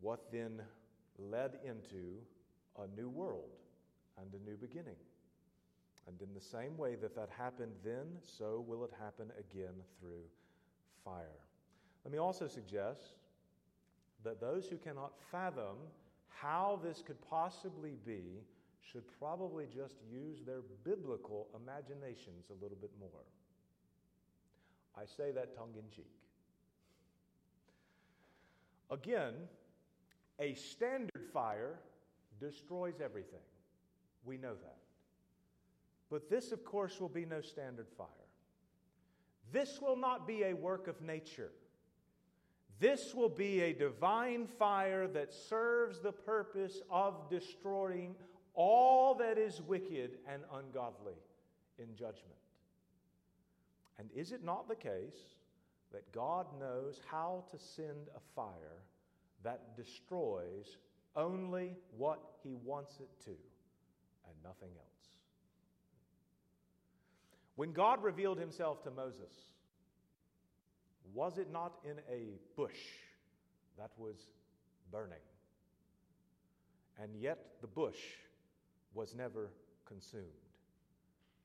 what 0.00 0.30
then 0.32 0.60
led 1.18 1.58
into 1.64 2.18
a 2.78 2.86
new 3.00 3.08
world 3.08 3.50
and 4.18 4.28
a 4.34 4.48
new 4.48 4.56
beginning. 4.56 4.96
And 6.06 6.20
in 6.22 6.32
the 6.34 6.40
same 6.40 6.76
way 6.76 6.94
that 6.96 7.16
that 7.16 7.28
happened 7.36 7.72
then, 7.84 8.06
so 8.22 8.64
will 8.66 8.84
it 8.84 8.92
happen 8.98 9.30
again 9.38 9.74
through 9.98 10.22
fire. 11.04 11.40
Let 12.04 12.12
me 12.12 12.18
also 12.18 12.46
suggest 12.46 13.16
that 14.24 14.40
those 14.40 14.66
who 14.68 14.76
cannot 14.76 15.12
fathom 15.30 15.76
how 16.28 16.78
this 16.84 17.02
could 17.04 17.20
possibly 17.28 17.96
be 18.04 18.42
should 18.80 19.04
probably 19.18 19.66
just 19.66 19.96
use 20.10 20.38
their 20.46 20.60
biblical 20.84 21.48
imaginations 21.56 22.46
a 22.50 22.62
little 22.62 22.78
bit 22.80 22.92
more. 23.00 23.24
I 24.96 25.04
say 25.04 25.32
that 25.32 25.56
tongue 25.56 25.74
in 25.74 25.90
cheek. 25.94 26.10
Again, 28.90 29.34
a 30.38 30.54
standard 30.54 31.24
fire 31.32 31.80
destroys 32.40 33.00
everything. 33.02 33.40
We 34.24 34.36
know 34.38 34.54
that. 34.54 34.85
But 36.10 36.30
this, 36.30 36.52
of 36.52 36.64
course, 36.64 37.00
will 37.00 37.08
be 37.08 37.24
no 37.24 37.40
standard 37.40 37.88
fire. 37.96 38.06
This 39.52 39.80
will 39.80 39.96
not 39.96 40.26
be 40.26 40.44
a 40.44 40.54
work 40.54 40.88
of 40.88 41.00
nature. 41.00 41.50
This 42.78 43.14
will 43.14 43.28
be 43.28 43.62
a 43.62 43.72
divine 43.72 44.46
fire 44.46 45.08
that 45.08 45.32
serves 45.32 46.00
the 46.00 46.12
purpose 46.12 46.82
of 46.90 47.30
destroying 47.30 48.14
all 48.54 49.14
that 49.14 49.38
is 49.38 49.62
wicked 49.62 50.18
and 50.28 50.42
ungodly 50.52 51.14
in 51.78 51.94
judgment. 51.94 52.36
And 53.98 54.10
is 54.14 54.32
it 54.32 54.44
not 54.44 54.68
the 54.68 54.76
case 54.76 55.36
that 55.92 56.12
God 56.12 56.46
knows 56.60 57.00
how 57.06 57.44
to 57.50 57.58
send 57.58 58.08
a 58.14 58.20
fire 58.34 58.82
that 59.42 59.76
destroys 59.76 60.76
only 61.14 61.76
what 61.96 62.20
He 62.42 62.54
wants 62.64 63.00
it 63.00 63.08
to 63.24 63.30
and 63.30 64.34
nothing 64.44 64.70
else. 64.76 64.95
When 67.56 67.72
God 67.72 68.02
revealed 68.02 68.38
Himself 68.38 68.82
to 68.84 68.90
Moses, 68.90 69.32
was 71.14 71.38
it 71.38 71.50
not 71.50 71.72
in 71.84 71.98
a 72.10 72.38
bush 72.56 72.78
that 73.78 73.90
was 73.96 74.16
burning? 74.92 75.18
And 77.02 77.16
yet 77.16 77.38
the 77.60 77.66
bush 77.66 77.98
was 78.94 79.14
never 79.14 79.50
consumed. 79.86 80.24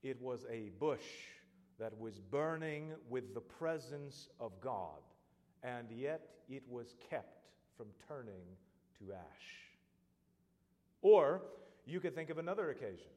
It 0.03 0.21
was 0.21 0.45
a 0.49 0.71
bush 0.79 1.05
that 1.79 1.97
was 1.97 2.19
burning 2.19 2.91
with 3.09 3.33
the 3.33 3.41
presence 3.41 4.29
of 4.39 4.51
God, 4.61 4.99
and 5.63 5.89
yet 5.91 6.21
it 6.49 6.63
was 6.69 6.95
kept 7.09 7.47
from 7.77 7.87
turning 8.07 8.43
to 8.99 9.13
ash. 9.13 9.61
Or 11.01 11.41
you 11.85 11.99
could 11.99 12.15
think 12.15 12.29
of 12.29 12.37
another 12.37 12.69
occasion. 12.69 13.11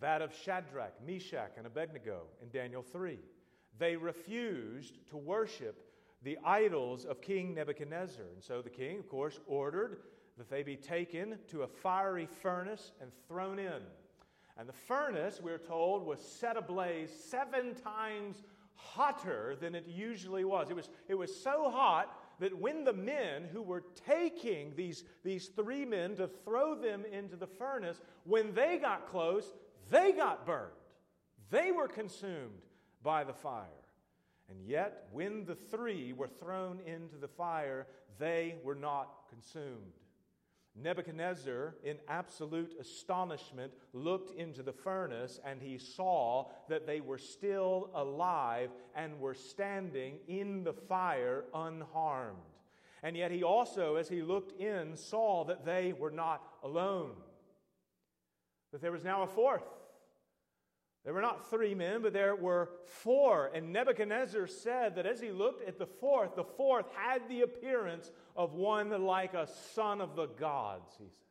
That 0.00 0.22
of 0.22 0.34
Shadrach, 0.34 0.94
Meshach, 1.06 1.52
and 1.56 1.66
Abednego 1.66 2.22
in 2.42 2.48
Daniel 2.50 2.82
3. 2.82 3.18
They 3.78 3.96
refused 3.96 4.98
to 5.10 5.16
worship 5.16 5.82
the 6.22 6.38
idols 6.44 7.04
of 7.04 7.20
King 7.20 7.54
Nebuchadnezzar. 7.54 8.24
And 8.34 8.42
so 8.42 8.62
the 8.62 8.70
king, 8.70 8.98
of 8.98 9.08
course, 9.08 9.38
ordered 9.46 9.98
that 10.38 10.50
they 10.50 10.62
be 10.62 10.76
taken 10.76 11.38
to 11.48 11.62
a 11.62 11.66
fiery 11.66 12.26
furnace 12.26 12.92
and 13.00 13.10
thrown 13.28 13.58
in. 13.58 13.82
And 14.58 14.68
the 14.68 14.72
furnace, 14.72 15.40
we're 15.42 15.58
told, 15.58 16.04
was 16.04 16.20
set 16.20 16.56
ablaze 16.56 17.10
seven 17.10 17.74
times 17.74 18.42
hotter 18.74 19.56
than 19.60 19.74
it 19.74 19.86
usually 19.86 20.44
was. 20.44 20.70
It 20.70 20.76
was, 20.76 20.88
it 21.08 21.14
was 21.14 21.34
so 21.34 21.70
hot 21.70 22.18
that 22.40 22.58
when 22.58 22.84
the 22.84 22.92
men 22.92 23.44
who 23.52 23.62
were 23.62 23.84
taking 24.06 24.74
these, 24.76 25.04
these 25.24 25.48
three 25.48 25.84
men 25.84 26.16
to 26.16 26.28
throw 26.28 26.74
them 26.74 27.04
into 27.10 27.36
the 27.36 27.46
furnace, 27.46 28.00
when 28.24 28.54
they 28.54 28.78
got 28.78 29.08
close, 29.08 29.52
they 29.90 30.12
got 30.12 30.46
burned. 30.46 30.72
They 31.50 31.70
were 31.72 31.88
consumed 31.88 32.62
by 33.02 33.24
the 33.24 33.32
fire. 33.32 33.66
And 34.48 34.64
yet, 34.64 35.08
when 35.12 35.44
the 35.44 35.54
three 35.54 36.12
were 36.12 36.28
thrown 36.28 36.80
into 36.86 37.16
the 37.16 37.28
fire, 37.28 37.86
they 38.18 38.56
were 38.62 38.74
not 38.74 39.28
consumed. 39.28 39.92
Nebuchadnezzar, 40.78 41.74
in 41.84 41.96
absolute 42.06 42.74
astonishment, 42.78 43.72
looked 43.92 44.38
into 44.38 44.62
the 44.62 44.72
furnace 44.72 45.40
and 45.44 45.60
he 45.60 45.78
saw 45.78 46.50
that 46.68 46.86
they 46.86 47.00
were 47.00 47.18
still 47.18 47.90
alive 47.94 48.70
and 48.94 49.18
were 49.18 49.34
standing 49.34 50.18
in 50.28 50.64
the 50.64 50.74
fire 50.74 51.44
unharmed. 51.54 52.36
And 53.02 53.16
yet 53.16 53.30
he 53.30 53.42
also, 53.42 53.96
as 53.96 54.08
he 54.08 54.20
looked 54.20 54.60
in, 54.60 54.96
saw 54.96 55.44
that 55.44 55.64
they 55.64 55.92
were 55.92 56.10
not 56.10 56.42
alone, 56.62 57.12
that 58.72 58.82
there 58.82 58.92
was 58.92 59.04
now 59.04 59.22
a 59.22 59.26
fourth 59.26 59.64
there 61.06 61.14
were 61.14 61.22
not 61.22 61.48
three 61.48 61.72
men, 61.72 62.02
but 62.02 62.12
there 62.12 62.34
were 62.34 62.70
four. 62.84 63.52
And 63.54 63.72
Nebuchadnezzar 63.72 64.48
said 64.48 64.96
that 64.96 65.06
as 65.06 65.20
he 65.20 65.30
looked 65.30 65.66
at 65.66 65.78
the 65.78 65.86
fourth, 65.86 66.34
the 66.34 66.42
fourth 66.42 66.86
had 66.96 67.28
the 67.28 67.42
appearance 67.42 68.10
of 68.34 68.54
one 68.54 68.90
like 68.90 69.32
a 69.32 69.46
son 69.72 70.00
of 70.00 70.16
the 70.16 70.26
gods, 70.26 70.96
he 70.98 71.04
said. 71.04 71.22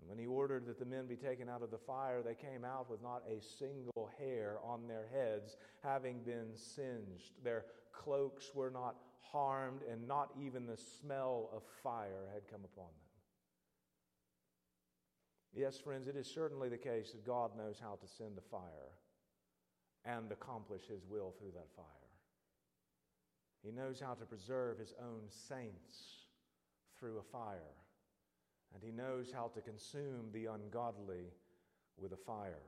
And 0.00 0.08
when 0.08 0.18
he 0.18 0.26
ordered 0.26 0.66
that 0.66 0.80
the 0.80 0.84
men 0.84 1.06
be 1.06 1.14
taken 1.14 1.48
out 1.48 1.62
of 1.62 1.70
the 1.70 1.78
fire, 1.78 2.22
they 2.22 2.34
came 2.34 2.64
out 2.64 2.90
with 2.90 3.00
not 3.04 3.22
a 3.30 3.40
single 3.40 4.10
hair 4.18 4.56
on 4.64 4.88
their 4.88 5.06
heads, 5.12 5.56
having 5.84 6.24
been 6.24 6.56
singed. 6.56 7.34
Their 7.44 7.66
cloaks 7.92 8.52
were 8.52 8.72
not 8.72 8.96
harmed, 9.20 9.82
and 9.88 10.08
not 10.08 10.30
even 10.44 10.66
the 10.66 10.76
smell 10.76 11.50
of 11.54 11.62
fire 11.84 12.28
had 12.34 12.48
come 12.50 12.64
upon 12.64 12.86
them. 12.86 13.01
Yes, 15.54 15.78
friends, 15.78 16.08
it 16.08 16.16
is 16.16 16.26
certainly 16.26 16.70
the 16.70 16.78
case 16.78 17.12
that 17.12 17.26
God 17.26 17.50
knows 17.56 17.78
how 17.78 17.98
to 18.00 18.08
send 18.08 18.38
a 18.38 18.50
fire 18.50 18.96
and 20.04 20.32
accomplish 20.32 20.84
His 20.88 21.04
will 21.04 21.34
through 21.38 21.52
that 21.52 21.68
fire. 21.76 21.86
He 23.62 23.70
knows 23.70 24.00
how 24.00 24.14
to 24.14 24.24
preserve 24.24 24.78
His 24.78 24.94
own 24.98 25.28
saints 25.28 26.26
through 26.98 27.18
a 27.18 27.22
fire, 27.22 27.76
and 28.72 28.82
He 28.82 28.92
knows 28.92 29.30
how 29.30 29.48
to 29.54 29.60
consume 29.60 30.30
the 30.32 30.46
ungodly 30.46 31.34
with 31.98 32.12
a 32.12 32.16
fire. 32.16 32.62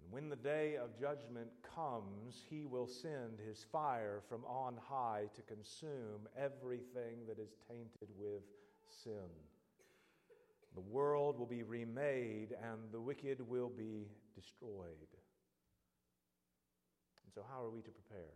And 0.00 0.12
when 0.12 0.28
the 0.28 0.36
day 0.36 0.76
of 0.76 0.98
judgment 0.98 1.48
comes, 1.74 2.44
He 2.48 2.64
will 2.64 2.86
send 2.86 3.40
His 3.44 3.66
fire 3.72 4.20
from 4.28 4.44
on 4.44 4.76
high 4.88 5.24
to 5.34 5.42
consume 5.42 6.28
everything 6.38 7.26
that 7.26 7.40
is 7.40 7.56
tainted 7.68 8.08
with 8.16 8.44
sin. 9.02 9.28
The 10.76 10.82
world 10.82 11.38
will 11.38 11.46
be 11.46 11.62
remade 11.62 12.54
and 12.62 12.92
the 12.92 13.00
wicked 13.00 13.40
will 13.40 13.70
be 13.70 14.08
destroyed. 14.34 15.08
And 17.24 17.32
so, 17.34 17.40
how 17.50 17.64
are 17.64 17.70
we 17.70 17.80
to 17.80 17.90
prepare? 17.90 18.34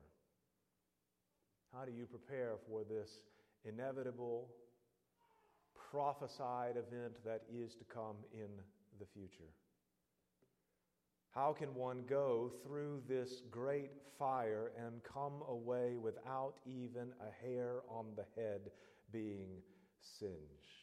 How 1.73 1.85
do 1.85 1.93
you 1.93 2.07
prepare 2.07 2.55
for 2.67 2.83
this 2.83 3.11
inevitable, 3.65 4.49
prophesied 5.93 6.77
event 6.77 7.23
that 7.27 7.43
is 7.53 7.75
to 7.75 7.85
come 7.85 8.17
in 8.33 8.49
the 8.99 9.07
future? 9.13 9.53
How 11.33 11.53
can 11.53 11.75
one 11.75 12.05
go 12.09 12.51
through 12.65 13.03
this 13.07 13.43
great 13.51 13.91
fire 14.19 14.73
and 14.83 15.03
come 15.05 15.43
away 15.47 15.97
without 15.97 16.55
even 16.65 17.13
a 17.21 17.47
hair 17.47 17.83
on 17.89 18.07
the 18.17 18.25
head 18.35 18.71
being 19.13 19.61
singed? 20.19 20.80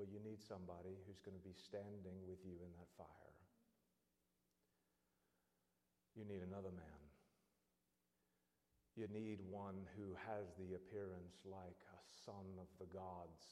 Well, 0.00 0.08
you 0.08 0.24
need 0.24 0.40
somebody 0.40 0.96
who's 1.04 1.20
going 1.20 1.36
to 1.36 1.44
be 1.44 1.52
standing 1.52 2.24
with 2.24 2.40
you 2.40 2.56
in 2.64 2.72
that 2.80 2.88
fire. 2.96 3.36
You 6.16 6.24
need 6.24 6.40
another 6.40 6.72
man. 6.72 7.04
You 8.96 9.12
need 9.12 9.44
one 9.44 9.84
who 10.00 10.16
has 10.24 10.56
the 10.56 10.72
appearance 10.72 11.44
like 11.44 11.76
a 11.92 12.00
son 12.24 12.48
of 12.56 12.72
the 12.80 12.88
gods, 12.88 13.44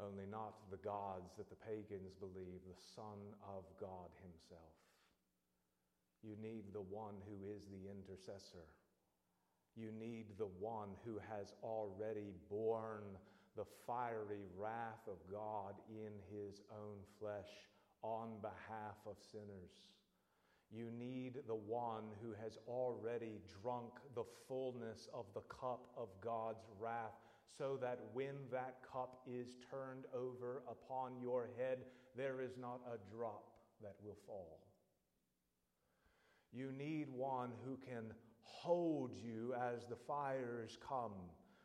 only 0.00 0.24
not 0.24 0.56
the 0.72 0.80
gods 0.80 1.36
that 1.36 1.52
the 1.52 1.60
pagans 1.68 2.16
believe, 2.16 2.64
the 2.64 2.80
Son 2.96 3.36
of 3.44 3.68
God 3.76 4.08
Himself. 4.24 4.72
You 6.24 6.32
need 6.40 6.72
the 6.72 6.88
one 6.88 7.20
who 7.28 7.44
is 7.44 7.68
the 7.68 7.92
intercessor. 7.92 8.72
You 9.76 9.92
need 9.92 10.40
the 10.40 10.48
one 10.56 10.96
who 11.04 11.20
has 11.28 11.52
already 11.60 12.32
borne 12.48 13.20
the 13.56 13.64
fiery 13.86 14.44
wrath 14.56 15.06
of 15.06 15.18
God 15.30 15.74
in 15.88 16.12
his 16.30 16.60
own 16.70 16.98
flesh 17.18 17.50
on 18.02 18.40
behalf 18.40 18.96
of 19.06 19.16
sinners. 19.32 19.70
You 20.70 20.90
need 20.96 21.38
the 21.48 21.54
one 21.54 22.04
who 22.22 22.32
has 22.42 22.58
already 22.68 23.40
drunk 23.62 23.92
the 24.14 24.24
fullness 24.46 25.08
of 25.12 25.26
the 25.34 25.42
cup 25.42 25.90
of 25.96 26.08
God's 26.20 26.64
wrath, 26.78 27.18
so 27.58 27.76
that 27.80 27.98
when 28.12 28.34
that 28.52 28.76
cup 28.92 29.20
is 29.26 29.56
turned 29.68 30.04
over 30.14 30.62
upon 30.70 31.20
your 31.20 31.48
head, 31.58 31.78
there 32.16 32.40
is 32.40 32.56
not 32.56 32.80
a 32.86 33.14
drop 33.14 33.50
that 33.82 33.96
will 34.04 34.16
fall. 34.26 34.60
You 36.52 36.72
need 36.72 37.08
one 37.10 37.50
who 37.64 37.76
can 37.76 38.12
hold 38.42 39.12
you 39.14 39.54
as 39.54 39.84
the 39.86 39.96
fires 39.96 40.78
come 40.86 41.12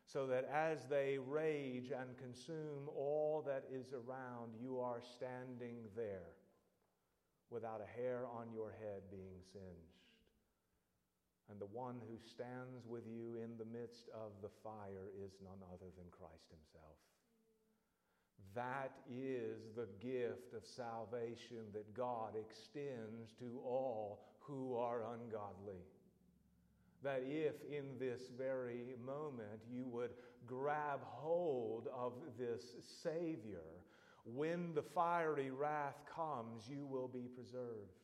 so 0.05 0.27
that 0.27 0.47
as 0.53 0.85
they 0.85 1.17
rage 1.17 1.91
and 1.91 2.17
consume 2.17 2.87
all 2.95 3.43
that 3.45 3.63
is 3.73 3.93
around, 3.93 4.53
you 4.61 4.79
are 4.79 5.01
standing 5.15 5.77
there 5.95 6.33
without 7.49 7.81
a 7.81 7.99
hair 7.99 8.25
on 8.37 8.51
your 8.53 8.71
head 8.79 9.01
being 9.09 9.41
singed. 9.51 9.95
And 11.49 11.59
the 11.59 11.73
one 11.73 12.01
who 12.09 12.17
stands 12.17 12.85
with 12.87 13.03
you 13.05 13.37
in 13.43 13.57
the 13.57 13.65
midst 13.65 14.09
of 14.13 14.31
the 14.41 14.49
fire 14.63 15.09
is 15.13 15.33
none 15.43 15.61
other 15.73 15.91
than 15.97 16.05
Christ 16.09 16.49
Himself. 16.49 16.97
That 18.55 18.91
is 19.09 19.69
the 19.75 19.87
gift 19.99 20.53
of 20.55 20.65
salvation 20.65 21.69
that 21.73 21.93
God 21.93 22.33
extends 22.35 23.33
to 23.39 23.59
all 23.63 24.25
who 24.39 24.75
are 24.77 25.01
ungodly 25.13 25.83
that 27.03 27.23
if 27.25 27.55
in 27.69 27.97
this 27.99 28.21
very 28.37 28.95
moment 29.05 29.61
you 29.71 29.85
would 29.87 30.11
grab 30.47 30.99
hold 31.03 31.87
of 31.95 32.13
this 32.37 32.61
Savior, 33.03 33.63
when 34.25 34.73
the 34.73 34.81
fiery 34.81 35.51
wrath 35.51 36.01
comes, 36.13 36.63
you 36.67 36.85
will 36.85 37.07
be 37.07 37.27
preserved. 37.35 37.99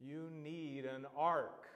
You 0.00 0.30
need 0.32 0.84
an 0.84 1.06
ark 1.16 1.66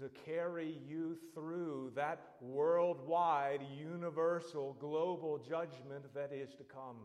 to 0.00 0.10
carry 0.24 0.78
you 0.86 1.16
through 1.34 1.92
that 1.94 2.34
worldwide, 2.40 3.60
universal, 3.78 4.76
global 4.78 5.38
judgment 5.38 6.04
that 6.14 6.32
is 6.32 6.50
to 6.54 6.64
come 6.64 6.96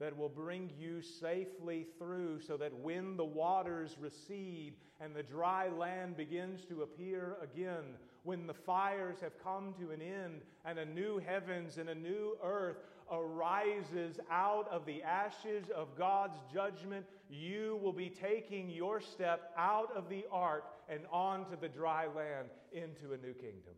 that 0.00 0.16
will 0.16 0.30
bring 0.30 0.70
you 0.78 1.02
safely 1.02 1.86
through 1.98 2.40
so 2.40 2.56
that 2.56 2.74
when 2.74 3.16
the 3.16 3.24
waters 3.24 3.96
recede 4.00 4.74
and 4.98 5.14
the 5.14 5.22
dry 5.22 5.68
land 5.68 6.16
begins 6.16 6.64
to 6.64 6.82
appear 6.82 7.36
again, 7.42 7.84
when 8.22 8.46
the 8.46 8.54
fires 8.54 9.16
have 9.20 9.32
come 9.42 9.74
to 9.78 9.90
an 9.90 10.00
end 10.00 10.40
and 10.64 10.78
a 10.78 10.84
new 10.84 11.18
heavens 11.18 11.76
and 11.76 11.90
a 11.90 11.94
new 11.94 12.36
earth 12.42 12.78
arises 13.12 14.18
out 14.30 14.68
of 14.70 14.86
the 14.86 15.02
ashes 15.02 15.66
of 15.74 15.88
God's 15.98 16.38
judgment, 16.52 17.04
you 17.28 17.78
will 17.82 17.92
be 17.92 18.08
taking 18.08 18.70
your 18.70 19.00
step 19.00 19.52
out 19.56 19.94
of 19.94 20.08
the 20.08 20.24
ark 20.32 20.64
and 20.88 21.00
onto 21.12 21.58
the 21.60 21.68
dry 21.68 22.06
land 22.06 22.48
into 22.72 23.12
a 23.12 23.18
new 23.18 23.34
kingdom. 23.34 23.74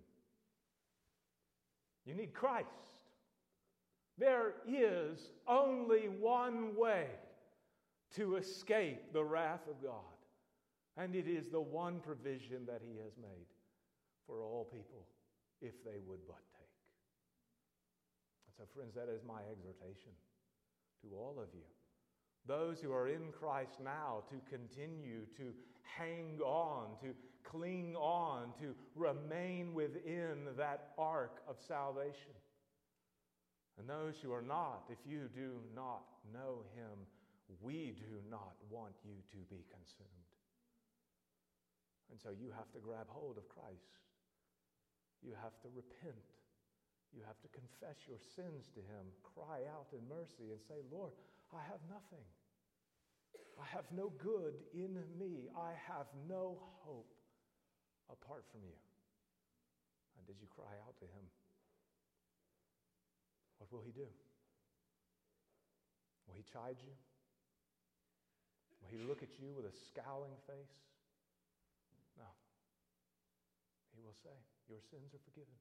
You 2.04 2.14
need 2.14 2.32
Christ. 2.32 2.68
There 4.18 4.54
is 4.68 5.30
only 5.48 6.08
one 6.08 6.76
way 6.76 7.06
to 8.16 8.36
escape 8.36 9.12
the 9.12 9.24
wrath 9.24 9.66
of 9.68 9.82
God, 9.82 10.18
and 10.96 11.14
it 11.14 11.26
is 11.26 11.48
the 11.48 11.60
one 11.60 12.00
provision 12.00 12.66
that 12.66 12.82
He 12.84 12.98
has 12.98 13.12
made 13.16 13.46
for 14.26 14.42
all 14.42 14.68
people 14.70 15.06
if 15.60 15.82
they 15.84 15.98
would 16.06 16.20
but 16.26 16.42
take. 16.52 16.68
And 18.46 18.54
so, 18.56 18.64
friends, 18.74 18.94
that 18.94 19.08
is 19.12 19.22
my 19.26 19.40
exhortation 19.50 20.12
to 21.02 21.16
all 21.16 21.36
of 21.40 21.48
you. 21.54 21.64
Those 22.46 22.80
who 22.80 22.92
are 22.92 23.08
in 23.08 23.32
Christ 23.32 23.78
now 23.82 24.24
to 24.28 24.36
continue 24.50 25.26
to 25.36 25.54
hang 25.82 26.40
on, 26.44 26.96
to 27.00 27.14
cling 27.44 27.94
on, 27.96 28.52
to 28.60 28.74
remain 28.94 29.74
within 29.74 30.48
that 30.56 30.90
ark 30.98 31.42
of 31.48 31.56
salvation. 31.66 32.32
And 33.78 33.88
those 33.88 34.20
who 34.20 34.32
are 34.32 34.44
not, 34.44 34.84
if 34.90 35.00
you 35.08 35.28
do 35.34 35.60
not 35.74 36.04
know 36.32 36.64
him, 36.76 37.08
we 37.60 37.96
do 37.96 38.20
not 38.30 38.56
want 38.70 38.94
you 39.04 39.16
to 39.32 39.38
be 39.48 39.64
consumed. 39.72 40.32
And 42.10 42.20
so 42.20 42.28
you 42.28 42.52
have 42.52 42.68
to 42.76 42.80
grab 42.80 43.08
hold 43.08 43.40
of 43.40 43.48
Christ. 43.48 43.96
You 45.24 45.32
have 45.40 45.56
to 45.64 45.68
repent. 45.72 46.28
You 47.16 47.24
have 47.24 47.40
to 47.40 47.48
confess 47.52 47.96
your 48.08 48.20
sins 48.36 48.68
to 48.76 48.80
him, 48.80 49.08
cry 49.20 49.64
out 49.68 49.88
in 49.92 50.04
mercy, 50.08 50.52
and 50.52 50.60
say, 50.68 50.80
Lord, 50.92 51.12
I 51.52 51.60
have 51.68 51.80
nothing. 51.88 52.24
I 53.60 53.68
have 53.68 53.84
no 53.92 54.12
good 54.20 54.56
in 54.72 54.96
me. 55.16 55.48
I 55.56 55.76
have 55.88 56.08
no 56.28 56.60
hope 56.84 57.12
apart 58.08 58.44
from 58.52 58.64
you. 58.64 58.76
And 60.16 60.26
did 60.26 60.40
you 60.40 60.48
cry 60.52 60.72
out 60.84 60.96
to 61.00 61.08
him? 61.08 61.24
What 63.62 63.70
will 63.70 63.86
he 63.86 63.94
do? 63.94 64.10
Will 66.26 66.34
he 66.34 66.42
chide 66.42 66.82
you? 66.82 66.90
Will 68.82 68.90
he 68.90 68.98
look 69.06 69.22
at 69.22 69.38
you 69.38 69.54
with 69.54 69.70
a 69.70 69.74
scowling 69.86 70.34
face? 70.50 70.74
No. 72.18 72.26
He 73.94 74.02
will 74.02 74.18
say, 74.18 74.34
Your 74.66 74.82
sins 74.90 75.14
are 75.14 75.22
forgiven. 75.22 75.54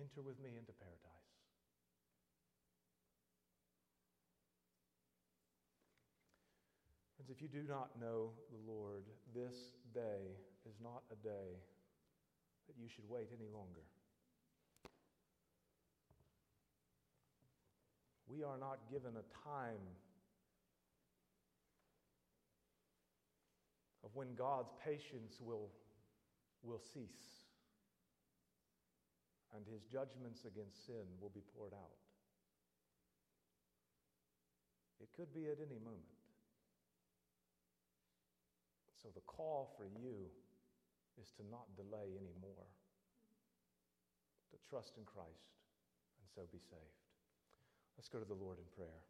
Enter 0.00 0.24
with 0.24 0.40
me 0.40 0.56
into 0.56 0.72
paradise. 0.80 1.28
Friends, 7.12 7.28
if 7.28 7.44
you 7.44 7.52
do 7.52 7.68
not 7.68 7.92
know 8.00 8.32
the 8.48 8.64
Lord, 8.64 9.04
this 9.36 9.76
day 9.92 10.32
is 10.64 10.80
not 10.80 11.04
a 11.12 11.16
day 11.20 11.60
that 12.70 12.80
you 12.80 12.88
should 12.88 13.08
wait 13.10 13.26
any 13.34 13.50
longer. 13.50 13.82
We 18.28 18.44
are 18.44 18.58
not 18.58 18.78
given 18.88 19.10
a 19.18 19.26
time 19.42 19.82
of 24.04 24.10
when 24.14 24.36
God's 24.36 24.70
patience 24.84 25.40
will, 25.40 25.66
will 26.62 26.78
cease 26.94 27.42
and 29.56 29.66
his 29.66 29.82
judgments 29.82 30.44
against 30.46 30.86
sin 30.86 31.10
will 31.20 31.32
be 31.34 31.42
poured 31.56 31.74
out. 31.74 31.98
It 35.02 35.08
could 35.16 35.34
be 35.34 35.46
at 35.46 35.58
any 35.58 35.80
moment. 35.82 36.06
So 39.02 39.08
the 39.12 39.22
call 39.26 39.74
for 39.76 39.86
you 39.86 40.30
is 41.20 41.30
to 41.38 41.42
not 41.50 41.64
delay 41.76 42.16
anymore, 42.16 42.68
to 44.50 44.56
trust 44.68 44.98
in 44.98 45.04
Christ 45.04 45.56
and 46.20 46.28
so 46.34 46.42
be 46.52 46.58
saved. 46.58 47.00
Let's 47.96 48.08
go 48.08 48.18
to 48.18 48.24
the 48.24 48.34
Lord 48.34 48.58
in 48.58 48.64
prayer. 48.76 49.00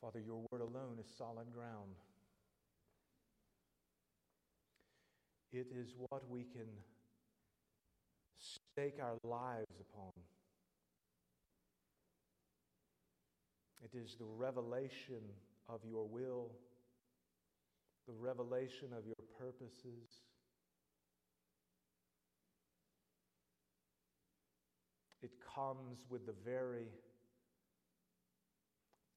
Father, 0.00 0.20
your 0.20 0.40
word 0.50 0.62
alone 0.62 0.96
is 0.98 1.06
solid 1.18 1.52
ground. 1.52 1.92
It 5.52 5.66
is 5.76 5.92
what 6.08 6.22
we 6.30 6.44
can 6.44 6.68
stake 8.38 8.98
our 9.02 9.18
lives 9.22 9.80
upon. 9.80 10.12
It 13.84 13.96
is 13.96 14.16
the 14.18 14.24
revelation 14.24 15.22
of 15.68 15.80
your 15.88 16.06
will, 16.06 16.50
the 18.06 18.14
revelation 18.14 18.88
of 18.96 19.06
your 19.06 19.14
purposes. 19.38 20.22
It 25.22 25.30
comes 25.54 25.98
with 26.10 26.26
the 26.26 26.34
very 26.44 26.88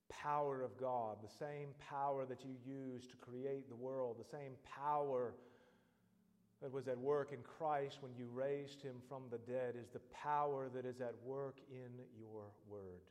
power 0.10 0.62
of 0.62 0.78
God, 0.80 1.18
the 1.24 1.46
same 1.46 1.70
power 1.90 2.26
that 2.26 2.44
you 2.44 2.56
used 2.66 3.10
to 3.12 3.18
create 3.18 3.70
the 3.70 3.76
world, 3.76 4.18
the 4.20 4.38
same 4.38 4.54
power 4.84 5.34
that 6.62 6.72
was 6.72 6.88
at 6.88 6.98
work 6.98 7.32
in 7.32 7.40
Christ 7.58 7.98
when 8.02 8.12
you 8.16 8.28
raised 8.32 8.82
him 8.82 8.96
from 9.10 9.24
the 9.32 9.40
dead 9.52 9.76
is 9.82 9.90
the 9.90 10.02
power 10.14 10.70
that 10.76 10.86
is 10.86 11.02
at 11.02 11.16
work 11.26 11.58
in 11.72 11.90
your 12.20 12.44
word. 12.70 13.02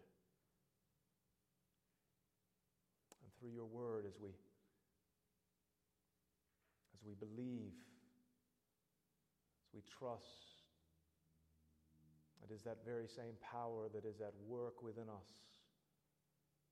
Through 3.40 3.50
your 3.50 3.64
word 3.64 4.04
as 4.06 4.20
we 4.20 4.28
as 6.94 7.00
we 7.06 7.14
believe, 7.14 7.72
as 9.64 9.74
we 9.74 9.80
trust. 9.98 10.60
It 12.44 12.52
is 12.52 12.62
that 12.64 12.78
very 12.84 13.06
same 13.08 13.34
power 13.40 13.88
that 13.94 14.04
is 14.04 14.20
at 14.20 14.34
work 14.46 14.82
within 14.82 15.08
us 15.08 15.30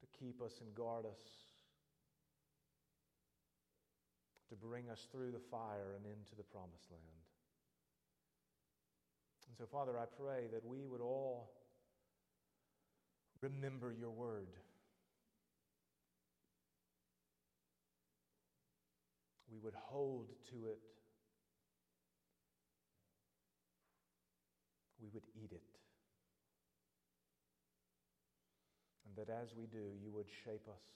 to 0.00 0.06
keep 0.18 0.42
us 0.42 0.60
and 0.60 0.74
guard 0.74 1.06
us, 1.06 1.22
to 4.50 4.56
bring 4.56 4.90
us 4.90 5.06
through 5.10 5.32
the 5.32 5.42
fire 5.50 5.94
and 5.96 6.04
into 6.04 6.34
the 6.36 6.42
promised 6.42 6.90
land. 6.90 7.24
And 9.48 9.56
so, 9.56 9.64
Father, 9.70 9.98
I 9.98 10.04
pray 10.20 10.48
that 10.52 10.64
we 10.64 10.86
would 10.86 11.00
all 11.00 11.50
remember 13.40 13.94
your 13.98 14.10
word. 14.10 14.48
We 19.58 19.64
would 19.64 19.74
hold 19.74 20.28
to 20.50 20.56
it, 20.70 20.78
we 25.02 25.08
would 25.12 25.26
eat 25.34 25.50
it. 25.50 25.62
And 29.06 29.16
that 29.16 29.32
as 29.32 29.54
we 29.56 29.66
do, 29.66 29.82
you 30.00 30.12
would 30.12 30.28
shape 30.44 30.68
us 30.68 30.86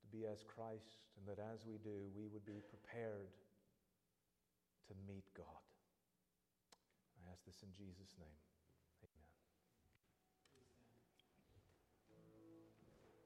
to 0.00 0.06
be 0.16 0.24
as 0.24 0.44
Christ, 0.48 1.04
and 1.18 1.28
that 1.28 1.42
as 1.52 1.66
we 1.66 1.76
do, 1.84 2.08
we 2.16 2.26
would 2.32 2.46
be 2.46 2.62
prepared 2.64 3.28
to 4.88 4.94
meet 5.06 5.24
God. 5.36 5.60
I 7.20 7.32
ask 7.32 7.44
this 7.44 7.60
in 7.62 7.68
Jesus' 7.76 8.16
name. 8.18 8.47